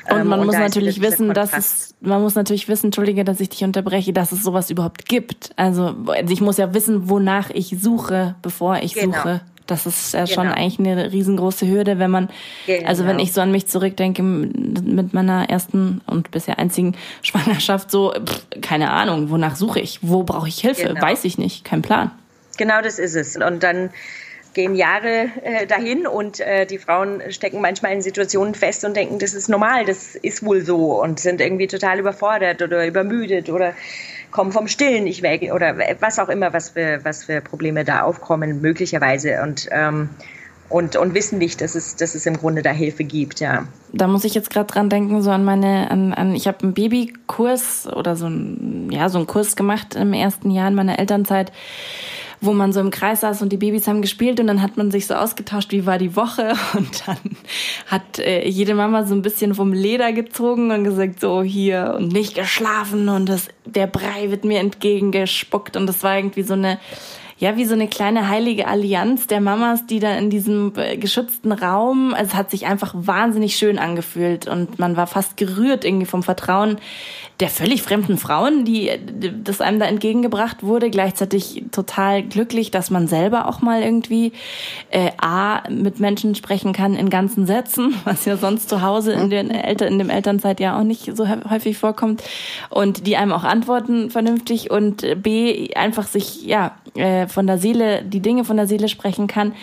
Und 0.09 0.19
ähm, 0.19 0.27
man 0.27 0.41
ähm, 0.41 0.47
muss 0.47 0.57
natürlich 0.57 1.01
wissen, 1.01 1.33
dass 1.33 1.53
es, 1.53 1.95
man 2.01 2.21
muss 2.21 2.35
natürlich 2.35 2.67
wissen, 2.67 2.87
entschuldige, 2.87 3.23
dass 3.23 3.39
ich 3.39 3.47
dich 3.47 3.63
unterbreche, 3.63 4.11
dass 4.11 4.33
es 4.33 4.43
sowas 4.43 4.69
überhaupt 4.69 5.07
gibt. 5.07 5.51
Also 5.55 5.95
ich 6.27 6.41
muss 6.41 6.57
ja 6.57 6.73
wissen, 6.73 7.09
wonach 7.09 7.49
ich 7.49 7.77
suche, 7.79 8.35
bevor 8.41 8.79
ich 8.79 8.93
genau. 8.93 9.15
suche. 9.15 9.41
Das 9.71 9.85
ist 9.85 10.13
ja 10.13 10.27
schon 10.27 10.45
genau. 10.45 10.55
eigentlich 10.55 10.79
eine 10.79 11.11
riesengroße 11.11 11.67
Hürde, 11.67 11.99
wenn 11.99 12.11
man, 12.11 12.29
genau. 12.65 12.87
also 12.87 13.05
wenn 13.05 13.19
ich 13.19 13.33
so 13.33 13.41
an 13.41 13.51
mich 13.51 13.67
zurückdenke 13.67 14.23
mit 14.23 15.13
meiner 15.13 15.49
ersten 15.49 16.01
und 16.05 16.31
bisher 16.31 16.59
einzigen 16.59 16.95
Schwangerschaft, 17.21 17.91
so, 17.91 18.13
pff, 18.13 18.45
keine 18.61 18.91
Ahnung, 18.91 19.29
wonach 19.29 19.55
suche 19.55 19.79
ich? 19.79 19.99
Wo 20.01 20.23
brauche 20.23 20.47
ich 20.47 20.59
Hilfe? 20.59 20.87
Genau. 20.87 21.01
Weiß 21.01 21.25
ich 21.25 21.37
nicht, 21.37 21.63
kein 21.65 21.81
Plan. 21.81 22.11
Genau 22.57 22.81
das 22.81 22.99
ist 22.99 23.15
es. 23.15 23.37
Und 23.37 23.63
dann 23.63 23.89
gehen 24.53 24.75
Jahre 24.75 25.29
äh, 25.43 25.67
dahin 25.67 26.07
und 26.07 26.39
äh, 26.39 26.65
die 26.65 26.77
Frauen 26.77 27.21
stecken 27.29 27.61
manchmal 27.61 27.93
in 27.93 28.01
Situationen 28.01 28.55
fest 28.55 28.83
und 28.83 28.95
denken, 28.95 29.19
das 29.19 29.33
ist 29.33 29.49
normal, 29.49 29.85
das 29.85 30.15
ist 30.15 30.43
wohl 30.43 30.61
so 30.61 31.01
und 31.01 31.19
sind 31.19 31.41
irgendwie 31.41 31.67
total 31.67 31.99
überfordert 31.99 32.61
oder 32.61 32.85
übermüdet 32.85 33.49
oder 33.49 33.73
kommen 34.31 34.51
vom 34.51 34.67
Stillen 34.67 35.03
nicht 35.03 35.21
weg 35.21 35.51
oder 35.53 35.75
was 35.99 36.19
auch 36.19 36.29
immer, 36.29 36.53
was 36.53 36.69
für, 36.69 36.99
was 37.03 37.23
für 37.23 37.41
Probleme 37.41 37.83
da 37.83 38.01
aufkommen, 38.01 38.61
möglicherweise. 38.61 39.41
Und, 39.41 39.67
ähm, 39.71 40.09
und, 40.69 40.95
und 40.95 41.15
wissen 41.15 41.39
nicht, 41.39 41.61
dass 41.61 41.73
es, 41.73 41.95
dass 41.95 42.13
es 42.13 42.27
im 42.27 42.37
Grunde 42.37 42.61
da 42.61 42.69
Hilfe 42.69 43.03
gibt, 43.03 43.39
ja. 43.39 43.65
Da 43.91 44.07
muss 44.07 44.23
ich 44.23 44.35
jetzt 44.35 44.51
gerade 44.51 44.71
dran 44.71 44.89
denken, 44.89 45.21
so 45.23 45.31
an 45.31 45.43
meine, 45.43 45.89
an, 45.89 46.13
an 46.13 46.35
ich 46.35 46.47
habe 46.47 46.61
einen 46.61 46.73
Babykurs 46.75 47.87
oder 47.87 48.15
so 48.15 48.27
ein, 48.27 48.89
ja, 48.91 49.09
so 49.09 49.17
einen 49.17 49.25
Kurs 49.25 49.55
gemacht 49.55 49.95
im 49.95 50.13
ersten 50.13 50.51
Jahr 50.51 50.67
in 50.67 50.75
meiner 50.75 50.99
Elternzeit 50.99 51.51
wo 52.41 52.53
man 52.53 52.71
so 52.71 52.79
im 52.79 52.91
Kreis 52.91 53.21
saß 53.21 53.41
und 53.41 53.51
die 53.51 53.57
Babys 53.57 53.87
haben 53.87 54.01
gespielt 54.01 54.39
und 54.39 54.47
dann 54.47 54.61
hat 54.61 54.77
man 54.77 54.91
sich 54.91 55.07
so 55.07 55.15
ausgetauscht, 55.15 55.71
wie 55.71 55.85
war 55.85 55.97
die 55.97 56.15
Woche? 56.15 56.53
Und 56.73 57.07
dann 57.07 57.17
hat 57.87 58.19
äh, 58.19 58.47
jede 58.47 58.75
Mama 58.75 59.05
so 59.05 59.13
ein 59.13 59.21
bisschen 59.21 59.53
vom 59.55 59.73
Leder 59.73 60.13
gezogen 60.13 60.71
und 60.71 60.83
gesagt, 60.83 61.19
so 61.19 61.41
hier 61.41 61.95
und 61.97 62.11
nicht 62.13 62.35
geschlafen 62.35 63.09
und 63.09 63.27
das, 63.27 63.47
der 63.65 63.87
Brei 63.87 64.29
wird 64.29 64.45
mir 64.45 64.59
entgegengespuckt. 64.59 65.75
Und 65.75 65.87
das 65.87 66.03
war 66.03 66.15
irgendwie 66.15 66.43
so 66.43 66.53
eine 66.53 66.79
ja, 67.39 67.55
wie 67.55 67.63
so 67.63 67.73
eine 67.73 67.87
kleine 67.87 68.27
heilige 68.27 68.67
Allianz 68.67 69.25
der 69.25 69.39
Mamas, 69.39 69.85
die 69.85 69.99
da 69.99 70.13
in 70.15 70.29
diesem 70.29 70.73
äh, 70.75 70.97
geschützten 70.97 71.53
Raum, 71.53 72.13
also 72.13 72.31
es 72.31 72.35
hat 72.35 72.51
sich 72.51 72.65
einfach 72.65 72.93
wahnsinnig 72.93 73.55
schön 73.55 73.79
angefühlt 73.79 74.45
und 74.47 74.77
man 74.77 74.97
war 74.97 75.07
fast 75.07 75.37
gerührt 75.37 75.85
irgendwie 75.85 76.05
vom 76.05 76.21
Vertrauen 76.21 76.79
der 77.39 77.49
völlig 77.49 77.81
fremden 77.83 78.17
Frauen, 78.17 78.65
die 78.65 78.91
das 79.43 79.61
einem 79.61 79.79
da 79.79 79.85
entgegengebracht 79.85 80.61
wurde, 80.61 80.89
gleichzeitig 80.89 81.63
total 81.71 82.21
glücklich, 82.21 82.69
dass 82.69 82.89
man 82.89 83.07
selber 83.07 83.47
auch 83.47 83.61
mal 83.61 83.81
irgendwie 83.81 84.33
äh, 84.89 85.11
a 85.17 85.63
mit 85.69 86.01
Menschen 86.01 86.35
sprechen 86.35 86.73
kann 86.73 86.95
in 86.95 87.09
ganzen 87.09 87.45
Sätzen, 87.45 87.95
was 88.03 88.25
ja 88.25 88.35
sonst 88.35 88.67
zu 88.67 88.81
Hause 88.81 89.13
in, 89.13 89.29
den 89.29 89.51
Eltern, 89.51 89.93
in 89.93 89.99
dem 89.99 90.09
Elternzeit 90.09 90.59
ja 90.59 90.77
auch 90.77 90.83
nicht 90.83 91.15
so 91.15 91.27
häufig 91.27 91.77
vorkommt 91.77 92.23
und 92.69 93.07
die 93.07 93.15
einem 93.15 93.31
auch 93.31 93.45
antworten 93.45 94.11
vernünftig 94.11 94.69
und 94.69 95.05
b 95.23 95.73
einfach 95.75 96.07
sich 96.07 96.43
ja 96.45 96.75
äh, 96.95 97.27
von 97.27 97.47
der 97.47 97.57
Seele 97.57 98.03
die 98.03 98.19
Dinge 98.19 98.43
von 98.43 98.57
der 98.57 98.67
Seele 98.67 98.89
sprechen 98.89 99.27
kann. 99.27 99.53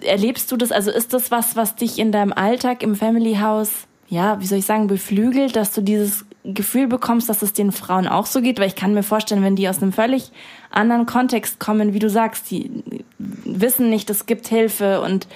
Erlebst 0.00 0.50
du 0.50 0.56
das? 0.56 0.72
Also 0.72 0.90
ist 0.90 1.12
das 1.12 1.30
was, 1.30 1.54
was 1.54 1.76
dich 1.76 1.98
in 1.98 2.10
deinem 2.10 2.32
Alltag 2.32 2.82
im 2.82 2.96
Family 2.96 3.36
House 3.36 3.86
ja, 4.08 4.40
wie 4.40 4.46
soll 4.46 4.58
ich 4.58 4.66
sagen, 4.66 4.86
beflügelt, 4.86 5.56
dass 5.56 5.72
du 5.72 5.80
dieses 5.80 6.25
Gefühl 6.54 6.86
bekommst, 6.86 7.28
dass 7.28 7.42
es 7.42 7.52
den 7.52 7.72
Frauen 7.72 8.06
auch 8.06 8.26
so 8.26 8.40
geht, 8.40 8.58
weil 8.58 8.68
ich 8.68 8.76
kann 8.76 8.94
mir 8.94 9.02
vorstellen, 9.02 9.42
wenn 9.42 9.56
die 9.56 9.68
aus 9.68 9.82
einem 9.82 9.92
völlig 9.92 10.30
anderen 10.70 11.06
Kontext 11.06 11.58
kommen, 11.58 11.94
wie 11.94 11.98
du 11.98 12.10
sagst, 12.10 12.50
die 12.50 12.70
wissen 13.18 13.90
nicht, 13.90 14.10
es 14.10 14.26
gibt 14.26 14.46
Hilfe 14.48 15.00
und 15.00 15.26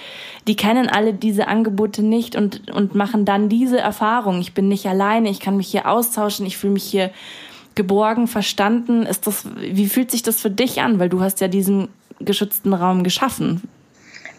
die 0.47 0.55
kennen 0.55 0.87
alle 0.87 1.13
diese 1.13 1.47
Angebote 1.47 2.03
nicht 2.03 2.35
und, 2.35 2.71
und 2.71 2.95
machen 2.95 3.25
dann 3.25 3.49
diese 3.49 3.79
Erfahrung. 3.79 4.39
Ich 4.39 4.53
bin 4.53 4.67
nicht 4.67 4.85
alleine, 4.87 5.29
ich 5.29 5.39
kann 5.39 5.57
mich 5.57 5.67
hier 5.67 5.87
austauschen, 5.87 6.45
ich 6.45 6.57
fühle 6.57 6.73
mich 6.73 6.83
hier 6.83 7.11
geborgen, 7.75 8.27
verstanden. 8.27 9.03
Ist 9.03 9.27
das, 9.27 9.47
wie 9.57 9.87
fühlt 9.87 10.11
sich 10.11 10.23
das 10.23 10.41
für 10.41 10.51
dich 10.51 10.81
an? 10.81 10.99
Weil 10.99 11.09
du 11.09 11.21
hast 11.21 11.41
ja 11.41 11.47
diesen 11.47 11.89
geschützten 12.19 12.73
Raum 12.73 13.03
geschaffen. 13.03 13.61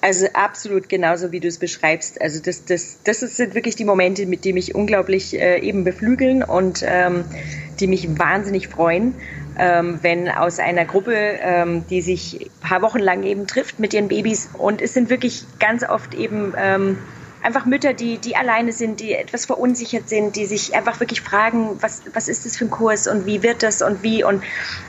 Also 0.03 0.27
absolut 0.35 0.89
genauso, 0.89 1.31
wie 1.31 1.39
du 1.39 1.47
es 1.47 1.59
beschreibst. 1.59 2.21
Also 2.21 2.43
das, 2.43 2.65
das, 2.65 2.99
das 3.05 3.21
sind 3.21 3.55
wirklich 3.55 3.77
die 3.77 3.85
Momente, 3.85 4.27
mit 4.27 4.45
denen 4.45 4.55
mich 4.55 4.75
unglaublich 4.75 5.41
äh, 5.41 5.61
eben 5.61 5.85
beflügeln 5.85 6.43
und 6.43 6.83
ähm, 6.85 7.25
die 7.79 7.87
mich 7.87 8.19
wahnsinnig 8.19 8.67
freuen, 8.67 9.15
ähm, 9.57 10.01
wenn 10.03 10.29
aus 10.29 10.59
einer 10.59 10.87
Gruppe, 10.87 11.15
ähm, 11.15 11.85
die 11.89 12.01
sich 12.01 12.51
paar 12.61 12.83
Wochen 12.83 12.99
lang 12.99 13.23
eben 13.23 13.47
trifft 13.47 13.79
mit 13.79 13.95
ihren 13.95 14.09
Babys 14.09 14.51
und 14.59 14.83
es 14.83 14.93
sind 14.93 15.09
wirklich 15.09 15.45
ganz 15.61 15.89
oft 15.89 16.15
eben 16.15 16.53
ähm, 16.59 16.99
einfach 17.43 17.67
Mütter, 17.67 17.93
die, 17.93 18.19
die 18.19 18.37
alleine 18.37 18.73
sind, 18.73 19.01
die 19.01 19.15
etwas 19.15 19.47
verunsichert 19.47 20.09
sind, 20.09 20.37
die 20.37 20.47
sich 20.47 20.75
einfach 20.75 21.01
wirklich 21.01 21.21
fragen, 21.21 21.83
was, 21.83 22.03
was 22.13 22.29
ist 22.29 22.47
das 22.47 22.57
für 22.57 22.67
ein 22.67 22.71
Kurs 22.71 23.07
und 23.09 23.27
wie 23.27 23.43
wird 23.43 23.63
das 23.63 23.83
und 23.83 24.03
wie 24.03 24.23
und, 24.25 24.45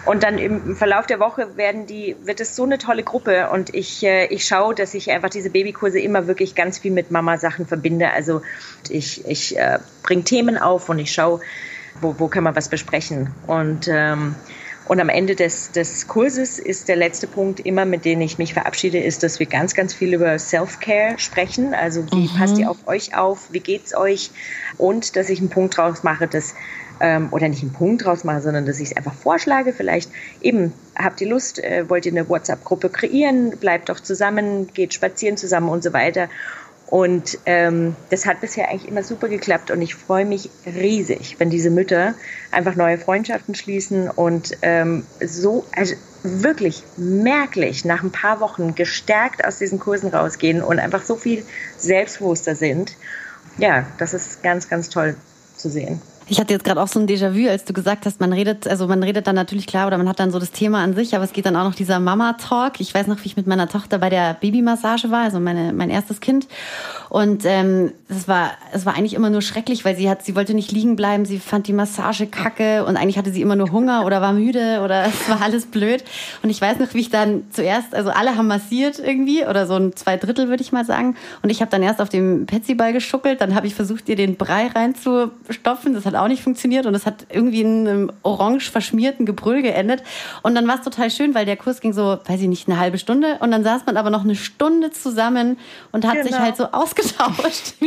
und 0.06 0.24
dann 0.24 0.38
im 0.38 0.76
Verlauf 0.76 1.08
der 1.08 1.20
Woche 1.20 1.58
werden 1.58 1.88
die, 1.88 2.16
wird 2.24 2.40
es 2.40 2.56
so 2.56 2.64
eine 2.64 2.78
tolle 2.78 3.04
Gruppe 3.04 3.50
und 3.50 3.74
ich, 3.74 4.04
äh, 4.04 4.28
ich 4.28 4.46
schaue, 4.46 4.76
dass 4.76 4.94
ich 4.94 5.12
einfach 5.12 5.30
diese 5.30 5.50
Babykurse 5.50 6.00
immer 6.00 6.28
wirklich 6.28 6.56
ganz 6.56 6.78
viel 6.78 6.92
mit 6.92 7.12
Mama-Sachen 7.12 7.66
verbinde. 7.66 8.12
Also 8.12 8.42
ich, 8.90 9.28
ich 9.28 9.58
äh, 9.58 9.80
bringe 10.04 10.24
Themen 10.24 10.58
auf 10.58 10.90
und 10.90 11.00
ich 11.00 11.12
schaue, 11.12 11.42
wo, 12.02 12.16
wo 12.20 12.28
kann 12.28 12.44
man 12.44 12.56
was 12.56 12.70
besprechen 12.70 13.34
und 13.48 13.88
ähm, 13.88 14.36
und 14.88 15.00
am 15.00 15.10
Ende 15.10 15.36
des, 15.36 15.72
des 15.72 16.08
Kurses 16.08 16.60
ist 16.60 16.88
der 16.88 16.96
letzte 16.96 17.28
Punkt 17.28 17.62
immer, 17.62 17.86
mit 17.86 18.04
dem 18.04 18.20
ich 18.22 18.38
mich 18.38 18.54
verabschiede, 18.54 19.00
ist, 19.00 19.24
dass 19.24 19.40
wir 19.40 19.46
ganz, 19.46 19.74
ganz 19.74 19.94
viel 19.94 20.14
über 20.14 20.38
Self-Care 20.38 21.18
sprechen. 21.18 21.74
Also 21.74 22.06
wie 22.12 22.28
mhm. 22.28 22.38
passt 22.38 22.58
ihr 22.58 22.70
auf 22.70 22.88
euch 22.88 23.16
auf? 23.16 23.48
Wie 23.52 23.62
geht's 23.62 23.96
euch? 23.96 24.32
Und 24.78 25.16
dass 25.16 25.30
ich 25.30 25.40
einen 25.40 25.50
Punkt 25.50 25.78
draus 25.78 26.04
mache, 26.04 26.28
dass 26.28 26.54
ähm, 27.00 27.30
oder 27.32 27.48
nicht 27.50 27.62
einen 27.62 27.74
Punkt 27.74 28.06
draus 28.06 28.24
mache, 28.24 28.42
sondern 28.42 28.66
dass 28.66 28.80
ich 28.80 28.92
es 28.92 28.98
einfach 28.98 29.14
vorschlage. 29.14 29.74
Vielleicht 29.74 30.10
eben, 30.42 30.74
habt 30.96 31.22
ihr 31.22 31.30
Lust, 31.30 31.64
äh, 31.64 31.90
wollt 31.90 32.06
ihr 32.06 32.12
eine 32.12 32.28
WhatsApp-Gruppe 32.28 32.90
kreieren, 32.90 33.52
bleibt 33.58 33.90
doch 33.90 34.00
zusammen, 34.00 34.68
geht 34.74 34.94
spazieren 34.94 35.38
zusammen 35.38 35.70
und 35.70 35.84
so 35.84 35.94
weiter. 35.94 36.30
Und 36.94 37.40
ähm, 37.48 37.96
das 38.12 38.28
hat 38.28 38.40
bisher 38.40 38.70
eigentlich 38.70 38.88
immer 38.88 39.02
super 39.02 39.28
geklappt 39.28 39.72
und 39.72 39.82
ich 39.82 39.96
freue 39.96 40.26
mich 40.26 40.52
riesig, 40.64 41.38
wenn 41.40 41.50
diese 41.50 41.72
Mütter 41.72 42.14
einfach 42.52 42.76
neue 42.76 43.00
Freundschaften 43.00 43.56
schließen 43.56 44.12
und 44.12 44.56
ähm, 44.62 45.04
so 45.20 45.66
also 45.76 45.96
wirklich 46.22 46.84
merklich 46.96 47.84
nach 47.84 48.04
ein 48.04 48.12
paar 48.12 48.42
Wochen 48.42 48.76
gestärkt 48.76 49.44
aus 49.44 49.58
diesen 49.58 49.80
Kursen 49.80 50.10
rausgehen 50.10 50.62
und 50.62 50.78
einfach 50.78 51.02
so 51.02 51.16
viel 51.16 51.44
selbstbewusster 51.80 52.54
sind. 52.54 52.96
Ja, 53.58 53.88
das 53.98 54.14
ist 54.14 54.44
ganz, 54.44 54.70
ganz 54.70 54.90
toll 54.90 55.16
zu 55.58 55.70
sehen. 55.70 56.00
Ich 56.28 56.40
hatte 56.40 56.54
jetzt 56.54 56.64
gerade 56.64 56.82
auch 56.82 56.88
so 56.88 57.00
ein 57.00 57.08
Déjà-vu, 57.08 57.50
als 57.50 57.66
du 57.66 57.74
gesagt 57.74 58.06
hast, 58.06 58.22
man 58.22 58.32
redet, 58.32 58.68
also 58.68 58.88
man 58.88 59.04
redet 59.04 59.28
dann 59.28 59.36
natürlich 59.36 59.68
klar 59.68 59.88
oder 59.88 59.98
man 59.98 60.08
hat 60.08 60.20
dann 60.20 60.32
so 60.32 60.40
das 60.40 60.52
Thema 60.52 60.82
an 60.82 60.96
sich, 60.96 61.16
aber 61.16 61.26
es 61.26 61.34
geht 61.34 61.46
dann 61.46 61.56
auch 61.56 61.66
noch 61.66 61.76
dieser 61.76 62.00
Mama-Talk. 62.00 62.80
Ich 62.80 62.94
weiß 62.94 63.08
noch, 63.08 63.20
wie 63.24 63.28
ich 63.28 63.38
mit 63.38 63.46
meiner 63.46 63.68
Tochter 63.68 64.00
bei 64.00 64.10
der 64.10 64.34
Babymassage 64.36 65.12
war, 65.12 65.24
also 65.24 65.40
meine, 65.40 65.74
mein 65.74 65.90
erstes 65.90 66.22
Kind. 66.22 66.48
Und 67.10 67.44
ähm, 67.46 67.92
es 68.10 68.28
war, 68.28 68.52
es 68.72 68.86
war 68.86 68.96
eigentlich 68.96 69.14
immer 69.14 69.30
nur 69.30 69.42
schrecklich, 69.42 69.86
weil 69.86 69.96
sie 69.96 70.10
hat, 70.10 70.24
sie 70.24 70.36
wollte 70.36 70.54
nicht 70.54 70.72
liegen 70.72 70.96
bleiben, 70.96 71.26
sie 71.26 71.40
fand 71.40 71.68
die 71.68 71.74
Massage 71.74 72.26
kacke 72.26 72.86
und 72.86 72.98
eigentlich 72.98 73.18
hatte 73.18 73.32
sie 73.32 73.42
immer 73.42 73.56
nur 73.56 73.72
Hunger 73.72 74.06
oder 74.06 74.22
war 74.22 74.34
müde 74.34 74.82
oder 74.84 75.06
es 75.08 75.30
war 75.30 75.42
alles 75.42 75.66
blöd. 75.66 76.04
Und 76.42 76.50
ich 76.50 76.60
weiß 76.60 76.80
noch, 76.80 76.94
wie 76.94 77.02
ich 77.02 77.10
dann 77.10 77.44
zuerst, 77.52 77.94
also 77.94 78.10
alle 78.10 78.36
haben 78.36 78.48
massiert 78.48 78.98
irgendwie 78.98 79.46
oder 79.46 79.68
so 79.68 79.76
ein 79.76 79.96
zwei 79.96 80.18
Drittel 80.18 80.50
würde 80.50 80.64
ich 80.64 80.72
mal 80.72 80.86
sagen. 80.86 81.16
Und 81.42 81.50
ich 81.50 81.62
habe 81.62 81.70
dann 81.70 81.84
erst 81.84 82.02
auf 82.02 82.10
dem 82.10 82.46
Petsyball 82.46 82.94
geschuckelt, 82.94 83.42
dann 83.42 83.56
habe 83.56 83.68
ich 83.68 83.76
versucht, 83.76 84.10
ihr 84.10 84.16
den 84.16 84.36
Brei 84.36 84.68
reinzustopfen. 84.68 85.94
Das 85.94 86.06
hat 86.06 86.16
nicht 86.28 86.44
funktioniert 86.44 86.86
und 86.86 86.96
es 86.96 87.06
hat 87.06 87.28
irgendwie 87.30 87.62
in 87.62 87.88
einem 87.88 88.12
orange 88.24 88.70
verschmierten 88.70 89.26
Gebrüll 89.26 89.62
geendet. 89.62 90.04
Und 90.42 90.56
dann 90.56 90.68
war 90.68 90.76
es 90.76 90.82
total 90.82 91.10
schön, 91.12 91.36
weil 91.36 91.46
der 91.46 91.58
Kurs 91.58 91.82
ging 91.82 91.94
so, 91.94 92.18
weiß 92.26 92.42
ich 92.42 92.48
nicht, 92.48 92.68
eine 92.68 92.80
halbe 92.80 92.98
Stunde 92.98 93.38
und 93.40 93.52
dann 93.52 93.64
saß 93.64 93.86
man 93.86 93.98
aber 93.98 94.10
noch 94.10 94.24
eine 94.24 94.36
Stunde 94.36 94.92
zusammen 94.92 95.58
und 95.92 96.06
hat 96.06 96.14
genau. 96.14 96.28
sich 96.28 96.40
halt 96.40 96.58
so 96.58 96.66
ausgetauscht. 96.72 97.76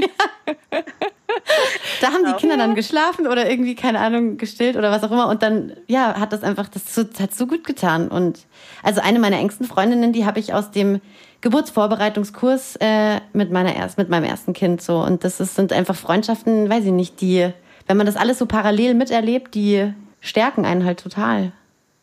da 2.01 2.09
haben 2.09 2.25
die 2.27 2.33
Kinder 2.35 2.57
dann 2.57 2.75
geschlafen 2.75 3.27
oder 3.27 3.49
irgendwie, 3.49 3.75
keine 3.75 4.01
Ahnung, 4.01 4.37
gestillt 4.37 4.77
oder 4.77 4.91
was 4.91 5.03
auch 5.05 5.11
immer. 5.11 5.29
Und 5.29 5.43
dann, 5.43 5.73
ja, 5.87 6.19
hat 6.19 6.33
das 6.33 6.43
einfach, 6.43 6.69
das 6.69 6.97
hat 7.21 7.35
so 7.35 7.47
gut 7.47 7.65
getan. 7.65 8.09
Und 8.09 8.41
also 8.83 9.01
eine 9.01 9.19
meiner 9.19 9.39
engsten 9.39 9.67
Freundinnen, 9.67 10.13
die 10.13 10.25
habe 10.27 10.41
ich 10.41 10.55
aus 10.55 10.71
dem 10.71 11.01
Geburtsvorbereitungskurs 11.41 12.77
äh, 12.81 13.21
mit 13.33 13.53
meiner 13.53 13.75
erst, 13.75 13.99
mit 13.99 14.09
meinem 14.09 14.25
ersten 14.25 14.53
Kind 14.53 14.83
so. 14.83 14.99
Und 14.99 15.25
das 15.25 15.41
ist, 15.41 15.55
sind 15.55 15.73
einfach 15.73 15.95
Freundschaften, 15.95 16.69
weiß 16.69 16.85
ich 16.85 16.93
nicht, 16.93 17.21
die 17.21 17.51
wenn 17.87 17.97
man 17.97 18.07
das 18.07 18.17
alles 18.17 18.39
so 18.39 18.47
parallel 18.47 18.95
miterlebt, 18.95 19.55
die 19.55 19.93
stärken 20.21 20.65
einen 20.65 20.85
halt 20.85 21.01
total. 21.01 21.53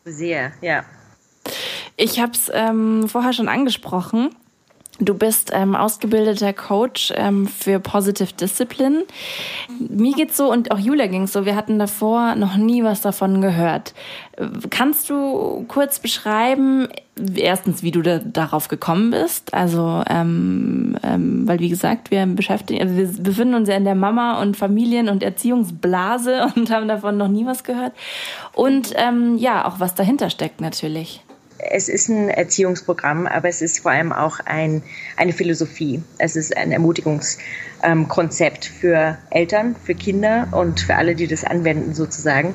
Sehr, 0.04 0.52
ja. 0.60 0.84
Ich 1.96 2.20
habe 2.20 2.32
es 2.32 2.50
ähm, 2.52 3.08
vorher 3.08 3.32
schon 3.32 3.48
angesprochen. 3.48 4.34
Du 5.00 5.14
bist 5.14 5.50
ähm, 5.52 5.74
ausgebildeter 5.74 6.52
Coach 6.52 7.12
ähm, 7.16 7.48
für 7.48 7.80
Positive 7.80 8.32
Discipline. 8.32 9.02
Mir 9.80 10.14
geht's 10.14 10.36
so 10.36 10.52
und 10.52 10.70
auch 10.70 10.78
Julia 10.78 11.08
ging's 11.08 11.32
so. 11.32 11.44
Wir 11.44 11.56
hatten 11.56 11.80
davor 11.80 12.36
noch 12.36 12.56
nie 12.56 12.84
was 12.84 13.00
davon 13.00 13.40
gehört. 13.40 13.92
Kannst 14.70 15.10
du 15.10 15.64
kurz 15.66 15.98
beschreiben, 15.98 16.86
erstens, 17.34 17.82
wie 17.82 17.90
du 17.90 18.02
da, 18.02 18.18
darauf 18.18 18.68
gekommen 18.68 19.10
bist? 19.10 19.52
Also, 19.52 20.04
ähm, 20.08 20.96
ähm, 21.02 21.48
weil 21.48 21.58
wie 21.58 21.68
gesagt, 21.68 22.12
wir 22.12 22.24
beschäftigen, 22.26 22.80
also 22.80 22.96
wir 22.96 23.22
befinden 23.22 23.54
uns 23.54 23.68
ja 23.68 23.74
in 23.74 23.84
der 23.84 23.96
Mama- 23.96 24.40
und 24.42 24.56
Familien- 24.56 25.08
und 25.08 25.24
Erziehungsblase 25.24 26.52
und 26.56 26.70
haben 26.70 26.86
davon 26.86 27.16
noch 27.16 27.28
nie 27.28 27.46
was 27.46 27.64
gehört. 27.64 27.94
Und 28.52 28.92
ähm, 28.94 29.38
ja, 29.38 29.66
auch 29.66 29.80
was 29.80 29.96
dahinter 29.96 30.30
steckt 30.30 30.60
natürlich 30.60 31.20
es 31.58 31.88
ist 31.88 32.08
ein 32.08 32.28
Erziehungsprogramm, 32.28 33.26
aber 33.26 33.48
es 33.48 33.62
ist 33.62 33.80
vor 33.80 33.92
allem 33.92 34.12
auch 34.12 34.40
ein, 34.44 34.82
eine 35.16 35.32
Philosophie. 35.32 36.02
Es 36.18 36.36
ist 36.36 36.56
ein 36.56 36.72
Ermutigungskonzept 36.72 38.64
für 38.64 39.18
Eltern, 39.30 39.76
für 39.82 39.94
Kinder 39.94 40.48
und 40.52 40.80
für 40.80 40.96
alle, 40.96 41.14
die 41.14 41.26
das 41.26 41.44
anwenden 41.44 41.94
sozusagen. 41.94 42.54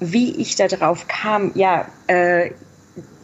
Wie 0.00 0.36
ich 0.36 0.56
da 0.56 0.66
drauf 0.66 1.06
kam, 1.08 1.52
ja, 1.54 1.86
äh, 2.06 2.50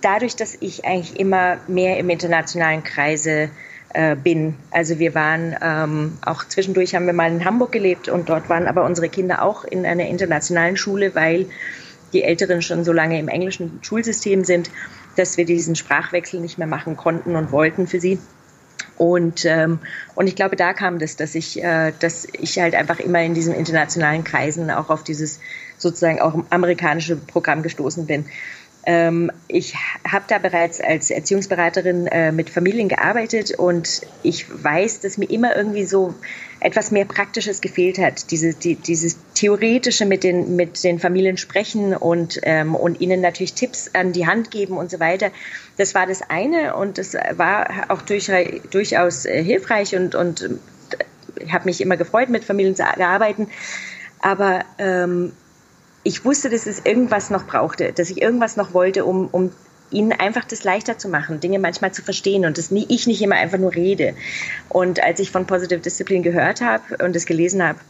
dadurch, 0.01 0.37
dass 0.37 0.57
ich 0.61 0.85
eigentlich 0.85 1.19
immer 1.19 1.59
mehr 1.67 1.99
im 1.99 2.11
internationalen 2.11 2.85
Kreise 2.85 3.51
äh, 3.95 4.15
bin. 4.15 4.55
Also 4.71 4.99
wir 4.99 5.15
waren 5.15 5.57
ähm, 5.61 6.19
auch 6.25 6.45
zwischendurch 6.45 6.95
haben 6.95 7.07
wir 7.07 7.13
mal 7.13 7.31
in 7.31 7.45
Hamburg 7.45 7.73
gelebt 7.73 8.09
und 8.09 8.29
dort 8.29 8.49
waren 8.49 8.67
aber 8.67 8.85
unsere 8.85 9.09
Kinder 9.09 9.43
auch 9.43 9.65
in 9.65 9.87
einer 9.87 10.07
internationalen 10.07 10.77
Schule, 10.77 11.15
weil 11.15 11.47
die 12.17 12.25
Älteren 12.25 12.63
schon 12.63 12.85
so 12.85 12.93
lange 12.93 13.19
im 13.19 13.29
englischen 13.29 13.79
Schulsystem 13.83 14.45
sind, 14.45 14.71
dass 15.17 15.37
wir 15.37 15.45
diesen 15.45 15.77
Sprachwechsel 15.77 16.41
nicht 16.41 16.57
mehr 16.57 16.67
machen 16.67 16.97
konnten 16.97 17.37
und 17.37 17.53
wollten 17.53 17.87
für 17.87 18.01
sie. 18.01 18.19
Und, 18.97 19.45
ähm, 19.45 19.81
und 20.15 20.27
ich 20.27 20.37
glaube, 20.37 20.57
da 20.57 20.73
kam 20.73 20.99
das, 20.99 21.17
dass 21.17 21.35
ich, 21.35 21.63
äh, 21.63 21.93
dass 22.01 22.27
ich 22.33 22.59
halt 22.59 22.75
einfach 22.75 22.99
immer 22.99 23.23
in 23.23 23.35
diesen 23.35 23.55
internationalen 23.55 24.25
Kreisen 24.25 24.71
auch 24.71 24.89
auf 24.89 25.05
dieses 25.05 25.41
sozusagen 25.77 26.21
auch 26.21 26.45
amerikanische 26.49 27.17
Programm 27.17 27.63
gestoßen 27.63 28.07
bin. 28.07 28.25
Ähm, 28.89 29.33
ich 29.49 29.75
habe 30.09 30.25
da 30.29 30.39
bereits 30.39 30.81
als 30.81 31.11
Erziehungsberaterin 31.11 32.07
äh, 32.07 32.31
mit 32.31 32.51
Familien 32.51 32.89
gearbeitet 32.89 33.51
und 33.59 34.03
ich 34.23 34.47
weiß, 34.49 35.01
dass 35.01 35.19
mir 35.19 35.29
immer 35.29 35.57
irgendwie 35.57 35.85
so 35.85 36.15
etwas 36.61 36.93
mehr 36.93 37.05
Praktisches 37.05 37.61
gefehlt 37.61 37.99
hat. 37.99 38.31
Diese, 38.31 38.55
die, 38.55 38.77
dieses 38.77 39.19
Theoretische 39.35 40.07
mit 40.07 40.23
den, 40.23 40.55
mit 40.55 40.85
den 40.85 41.01
Familien 41.01 41.37
sprechen 41.37 41.97
und, 41.97 42.39
ähm, 42.45 42.77
und 42.77 43.01
ihnen 43.01 43.21
natürlich 43.21 43.55
Tipps 43.55 43.91
an 43.93 44.13
die 44.13 44.27
Hand 44.29 44.53
geben 44.53 44.77
und 44.77 44.89
so 44.89 45.01
weiter. 45.01 45.33
Das 45.77 45.97
war 45.97 46.07
das 46.07 46.23
eine 46.23 46.77
und 46.77 46.99
das 46.99 47.15
war 47.33 47.87
auch 47.89 48.03
durch, 48.03 48.31
durchaus 48.71 49.27
äh, 49.27 49.43
hilfreich 49.43 49.97
und, 49.97 50.15
und 50.15 50.49
ich 51.41 51.53
habe 51.53 51.65
mich 51.65 51.81
immer 51.81 51.97
gefreut, 51.97 52.29
mit 52.29 52.45
Familien 52.45 52.77
zu 52.77 52.85
arbeiten. 52.87 53.49
Aber 54.21 54.65
ähm, 54.79 55.33
ich 56.07 56.25
wusste, 56.25 56.49
dass 56.49 56.67
es 56.67 56.83
irgendwas 56.85 57.31
noch 57.31 57.47
brauchte, 57.47 57.93
dass 57.93 58.11
ich 58.11 58.23
irgendwas 58.23 58.57
noch 58.57 58.73
wollte, 58.73 59.05
um, 59.05 59.27
um 59.27 59.51
ihnen 59.91 60.13
einfach 60.13 60.45
das 60.45 60.63
leichter 60.63 60.99
zu 60.99 61.09
machen, 61.09 61.41
Dinge 61.41 61.59
manchmal 61.59 61.93
zu 61.93 62.01
verstehen 62.01 62.47
und 62.47 62.59
dass 62.59 62.71
nie, 62.71 62.87
ich 62.89 63.09
nicht 63.09 63.21
immer 63.23 63.35
einfach 63.35 63.59
nur 63.59 63.75
rede. 63.75 64.15
Und 64.69 65.03
als 65.03 65.19
ich 65.19 65.33
von 65.33 65.47
Positive 65.47 65.81
Discipline 65.81 66.23
gehört 66.23 66.61
habe 66.61 67.05
und 67.05 67.17
es 67.17 67.27
gelesen 67.27 67.61
habe, 67.61 67.81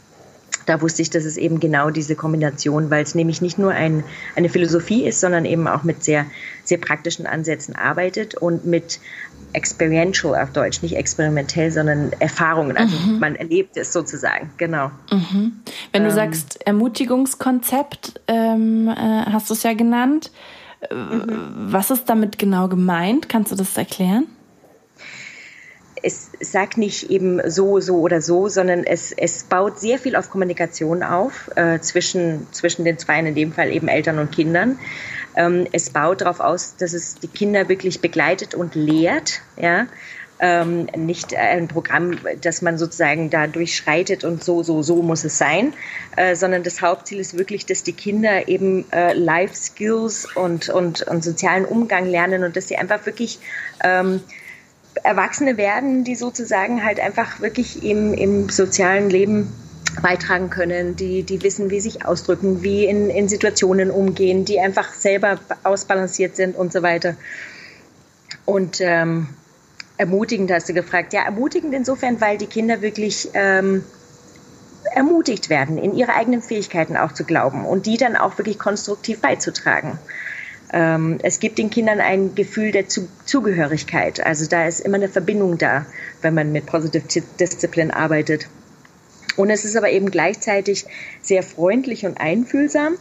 da 0.65 0.81
wusste 0.81 1.03
ich, 1.03 1.11
dass 1.11 1.25
es 1.25 1.37
eben 1.37 1.59
genau 1.59 1.91
diese 1.91 2.15
Kombination, 2.15 2.89
weil 2.89 3.03
es 3.03 3.13
nämlich 3.13 3.41
nicht 3.41 3.59
nur 3.59 3.71
ein, 3.71 4.03
eine 4.35 4.49
Philosophie 4.49 5.05
ist, 5.05 5.21
sondern 5.21 5.45
eben 5.45 5.67
auch 5.67 5.83
mit 5.83 6.03
sehr, 6.03 6.25
sehr 6.63 6.79
praktischen 6.79 7.27
Ansätzen 7.27 7.75
arbeitet 7.75 8.33
und 8.33 8.65
mit 8.65 8.99
experiential 9.53 10.35
auf 10.35 10.51
Deutsch, 10.51 10.81
nicht 10.81 10.95
experimentell, 10.95 11.71
sondern 11.71 12.11
Erfahrungen. 12.19 12.77
Also 12.77 12.95
mhm. 12.97 13.19
man 13.19 13.35
erlebt 13.35 13.77
es 13.77 13.93
sozusagen, 13.93 14.51
genau. 14.57 14.91
Mhm. 15.11 15.61
Wenn 15.91 16.03
du 16.03 16.09
ähm, 16.09 16.15
sagst 16.15 16.65
Ermutigungskonzept, 16.65 18.21
ähm, 18.27 18.87
äh, 18.89 18.93
hast 18.93 19.49
du 19.49 19.53
es 19.53 19.63
ja 19.63 19.73
genannt. 19.73 20.31
Mhm. 20.91 21.71
Was 21.71 21.89
ist 21.91 22.05
damit 22.05 22.37
genau 22.37 22.67
gemeint? 22.67 23.29
Kannst 23.29 23.51
du 23.51 23.55
das 23.55 23.77
erklären? 23.77 24.27
es 26.03 26.31
sagt 26.39 26.77
nicht 26.77 27.09
eben 27.09 27.41
so, 27.49 27.79
so 27.79 27.97
oder 27.99 28.21
so, 28.21 28.47
sondern 28.47 28.83
es, 28.83 29.11
es 29.11 29.43
baut 29.43 29.79
sehr 29.79 29.97
viel 29.99 30.15
auf 30.15 30.29
Kommunikation 30.29 31.03
auf 31.03 31.49
äh, 31.55 31.79
zwischen, 31.79 32.47
zwischen 32.51 32.85
den 32.85 32.97
zwei, 32.97 33.19
in 33.19 33.35
dem 33.35 33.51
Fall 33.51 33.71
eben 33.71 33.87
Eltern 33.87 34.19
und 34.19 34.31
Kindern. 34.31 34.79
Ähm, 35.37 35.67
es 35.71 35.91
baut 35.91 36.21
darauf 36.21 36.39
aus, 36.39 36.75
dass 36.77 36.93
es 36.93 37.15
die 37.15 37.27
Kinder 37.27 37.69
wirklich 37.69 38.01
begleitet 38.01 38.55
und 38.55 38.75
lehrt, 38.75 39.41
ja. 39.55 39.87
Ähm, 40.39 40.87
nicht 40.95 41.35
ein 41.35 41.67
Programm, 41.67 42.19
das 42.41 42.61
man 42.61 42.77
sozusagen 42.77 43.31
da 43.31 43.47
durchschreitet 43.47 44.23
und 44.23 44.43
so, 44.43 44.61
so, 44.61 44.83
so 44.83 45.01
muss 45.01 45.23
es 45.23 45.39
sein, 45.39 45.73
äh, 46.15 46.35
sondern 46.35 46.61
das 46.61 46.83
Hauptziel 46.83 47.19
ist 47.19 47.39
wirklich, 47.39 47.65
dass 47.65 47.81
die 47.81 47.93
Kinder 47.93 48.47
eben 48.47 48.85
äh, 48.91 49.13
Life 49.13 49.55
Skills 49.55 50.27
und, 50.35 50.69
und, 50.69 51.01
und 51.01 51.23
sozialen 51.23 51.65
Umgang 51.65 52.05
lernen 52.05 52.43
und 52.43 52.55
dass 52.55 52.67
sie 52.67 52.77
einfach 52.77 53.07
wirklich 53.07 53.39
ähm, 53.83 54.21
Erwachsene 55.03 55.57
werden, 55.57 56.03
die 56.03 56.15
sozusagen 56.15 56.83
halt 56.83 56.99
einfach 56.99 57.39
wirklich 57.39 57.83
im, 57.83 58.13
im 58.13 58.49
sozialen 58.49 59.09
Leben 59.09 59.51
beitragen 60.01 60.49
können, 60.49 60.95
die, 60.95 61.23
die 61.23 61.41
wissen, 61.43 61.69
wie 61.69 61.79
sich 61.79 62.05
ausdrücken, 62.05 62.63
wie 62.63 62.85
in, 62.85 63.09
in 63.09 63.27
Situationen 63.27 63.91
umgehen, 63.91 64.45
die 64.45 64.59
einfach 64.59 64.93
selber 64.93 65.39
ausbalanciert 65.63 66.35
sind 66.35 66.55
und 66.55 66.71
so 66.71 66.83
weiter. 66.83 67.15
Und 68.45 68.79
ähm, 68.81 69.27
ermutigend 69.97 70.51
hast 70.51 70.69
du 70.69 70.73
gefragt. 70.73 71.13
Ja, 71.13 71.23
ermutigend 71.23 71.73
insofern, 71.73 72.21
weil 72.21 72.37
die 72.37 72.47
Kinder 72.47 72.81
wirklich 72.81 73.29
ähm, 73.33 73.83
ermutigt 74.93 75.49
werden, 75.49 75.77
in 75.77 75.95
ihre 75.95 76.13
eigenen 76.13 76.41
Fähigkeiten 76.41 76.97
auch 76.97 77.11
zu 77.11 77.23
glauben 77.23 77.65
und 77.65 77.85
die 77.85 77.97
dann 77.97 78.15
auch 78.15 78.37
wirklich 78.37 78.59
konstruktiv 78.59 79.21
beizutragen. 79.21 79.99
Ähm, 80.71 81.19
es 81.23 81.39
gibt 81.39 81.57
den 81.57 81.69
Kindern 81.69 81.99
ein 81.99 82.35
Gefühl 82.35 82.71
der 82.71 82.85
Zugehörigkeit. 82.87 84.25
Also 84.25 84.47
da 84.47 84.67
ist 84.67 84.81
immer 84.81 84.95
eine 84.95 85.09
Verbindung 85.09 85.57
da, 85.57 85.85
wenn 86.21 86.33
man 86.33 86.51
mit 86.51 86.65
Positive 86.65 87.25
Discipline 87.39 87.95
arbeitet. 87.95 88.47
Und 89.37 89.49
es 89.49 89.63
ist 89.63 89.77
aber 89.77 89.89
eben 89.89 90.11
gleichzeitig 90.11 90.85
sehr 91.21 91.43
freundlich 91.43 92.05
und 92.05 92.19
einfühlsam 92.19 92.97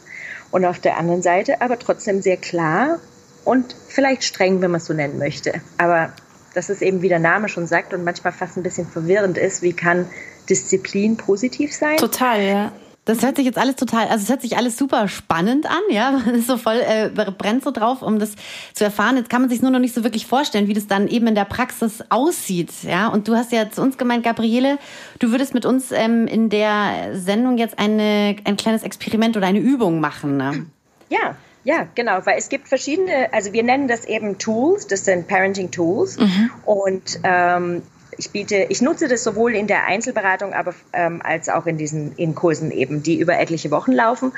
und 0.53 0.64
auf 0.64 0.79
der 0.79 0.96
anderen 0.99 1.22
Seite 1.22 1.61
aber 1.61 1.79
trotzdem 1.79 2.22
sehr 2.22 2.37
klar 2.37 3.01
und 3.44 3.75
vielleicht 3.88 4.22
streng, 4.22 4.61
wenn 4.61 4.70
man 4.70 4.79
es 4.81 4.87
so 4.87 4.92
nennen 4.92 5.18
möchte. 5.18 5.55
Aber 5.79 6.12
das 6.55 6.70
ist 6.70 6.83
eben, 6.83 7.03
wie 7.03 7.09
der 7.09 7.18
Name 7.18 7.49
schon 7.49 7.66
sagt 7.66 7.92
und 7.92 8.05
manchmal 8.05 8.33
fast 8.33 8.57
ein 8.57 8.62
bisschen 8.62 8.87
verwirrend 8.87 9.38
ist, 9.38 9.62
wie 9.62 9.72
kann 9.72 10.07
Disziplin 10.49 11.16
positiv 11.16 11.75
sein? 11.75 11.96
Total, 11.96 12.42
ja. 12.42 12.72
Das 13.07 13.23
hört 13.23 13.37
sich 13.37 13.47
jetzt 13.47 13.57
alles 13.57 13.77
total, 13.77 14.09
also 14.09 14.25
es 14.25 14.29
hört 14.29 14.42
sich 14.42 14.57
alles 14.57 14.77
super 14.77 15.07
spannend 15.07 15.64
an, 15.64 15.81
ja. 15.90 16.11
Man 16.27 16.35
ist 16.35 16.49
so 16.49 16.59
voll, 16.59 16.81
äh, 16.85 17.09
brennt 17.09 17.62
so 17.64 17.71
drauf, 17.71 18.03
um 18.03 18.19
das 18.19 18.33
zu 18.75 18.85
erfahren. 18.85 19.16
Jetzt 19.16 19.31
kann 19.31 19.40
man 19.40 19.49
sich 19.49 19.62
nur 19.62 19.71
noch 19.71 19.79
nicht 19.79 19.95
so 19.95 20.03
wirklich 20.03 20.27
vorstellen, 20.27 20.66
wie 20.66 20.75
das 20.75 20.88
dann 20.88 21.07
eben 21.07 21.29
in 21.29 21.37
der 21.37 21.45
Praxis 21.45 22.05
aussieht, 22.09 22.71
ja. 22.83 23.09
Und 23.09 23.29
du 23.29 23.37
hast 23.37 23.53
ja 23.53 23.71
zu 23.71 23.81
uns 23.81 23.97
gemeint, 23.97 24.25
Gabriele, 24.25 24.79
du 25.21 25.31
würdest 25.31 25.55
mit 25.55 25.64
uns 25.64 25.92
ähm, 25.92 26.27
in 26.27 26.51
der 26.51 27.14
Sendung 27.14 27.59
jetzt 27.59 27.79
eine, 27.79 28.37
ein 28.45 28.57
kleines 28.57 28.83
Experiment 28.83 29.37
oder 29.37 29.47
eine 29.47 29.61
Übung 29.61 30.01
machen. 30.01 30.37
Ne? 30.37 30.66
Ja, 31.09 31.37
ja, 31.62 31.87
genau, 31.95 32.25
weil 32.25 32.38
es 32.38 32.49
gibt 32.49 32.69
verschiedene, 32.69 33.33
also 33.33 33.53
wir 33.53 33.62
nennen 33.62 33.87
das 33.88 34.05
eben 34.05 34.38
Tools, 34.38 34.88
das 34.88 35.05
sind 35.05 35.29
Parenting 35.29 35.71
Tools. 35.71 36.19
Mhm. 36.19 36.51
Und 36.64 37.21
ähm, 37.23 37.83
ich 38.19 38.31
biete, 38.31 38.67
ich 38.69 38.83
nutze 38.83 39.09
das 39.09 39.25
sowohl 39.25 39.55
in 39.55 39.67
der 39.67 39.87
Einzelberatung, 39.87 40.53
aber 40.53 40.75
ähm, 40.93 41.21
als 41.23 41.49
auch 41.49 41.67
in 41.67 41.77
diesen 41.77 42.13
in 42.17 42.35
Kursen 42.35 42.71
eben, 42.71 43.03
die 43.03 43.19
über 43.19 43.39
etliche 43.39 43.71
Wochen 43.71 43.93
laufen. 43.93 44.33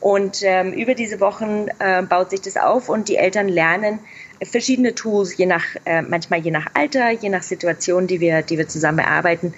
Und 0.00 0.40
ähm, 0.42 0.72
über 0.72 0.94
diese 0.94 1.20
Wochen 1.20 1.66
äh, 1.78 2.02
baut 2.02 2.30
sich 2.30 2.40
das 2.40 2.56
auf 2.56 2.88
und 2.88 3.08
die 3.08 3.16
Eltern 3.16 3.48
lernen 3.48 3.98
verschiedene 4.42 4.94
Tools, 4.94 5.36
je 5.36 5.46
nach, 5.46 5.64
äh, 5.84 6.02
manchmal 6.02 6.40
je 6.40 6.50
nach 6.50 6.66
Alter, 6.74 7.10
je 7.10 7.28
nach 7.28 7.42
Situation, 7.42 8.06
die 8.06 8.20
wir, 8.20 8.42
die 8.42 8.58
wir 8.58 8.68
zusammen 8.68 9.00
erarbeiten, 9.00 9.54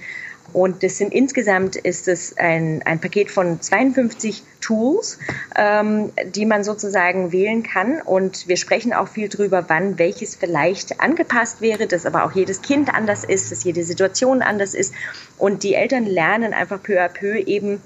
und 0.53 0.83
das 0.83 0.99
sind 0.99 1.15
insgesamt 1.15 1.77
ist 1.77 2.09
es 2.09 2.37
ein, 2.37 2.83
ein 2.85 3.01
Paket 3.01 3.31
von 3.31 3.61
52 3.61 4.43
Tools, 4.61 5.19
ähm, 5.57 6.13
die 6.27 6.45
man 6.45 6.63
sozusagen 6.63 7.33
wählen 7.33 7.63
kann. 7.63 8.03
Und 8.03 8.49
wir 8.49 8.57
sprechen 8.57 8.93
auch 8.93 9.09
viel 9.09 9.29
drüber, 9.29 9.65
wann 9.69 9.99
welches 9.99 10.37
vielleicht 10.37 11.01
angepasst 11.01 11.61
wäre, 11.61 11.87
dass 11.87 12.05
aber 12.05 12.25
auch 12.25 12.33
jedes 12.33 12.61
Kind 12.61 12.93
anders 12.93 13.25
ist, 13.25 13.51
dass 13.51 13.65
jede 13.65 13.83
Situation 13.83 14.43
anders 14.43 14.75
ist. 14.75 14.95
Und 15.39 15.63
die 15.63 15.75
Eltern 15.75 16.05
lernen 16.05 16.53
einfach 16.53 16.83
peu 16.83 17.01
à 17.01 17.09
peu 17.09 17.39
eben 17.39 17.81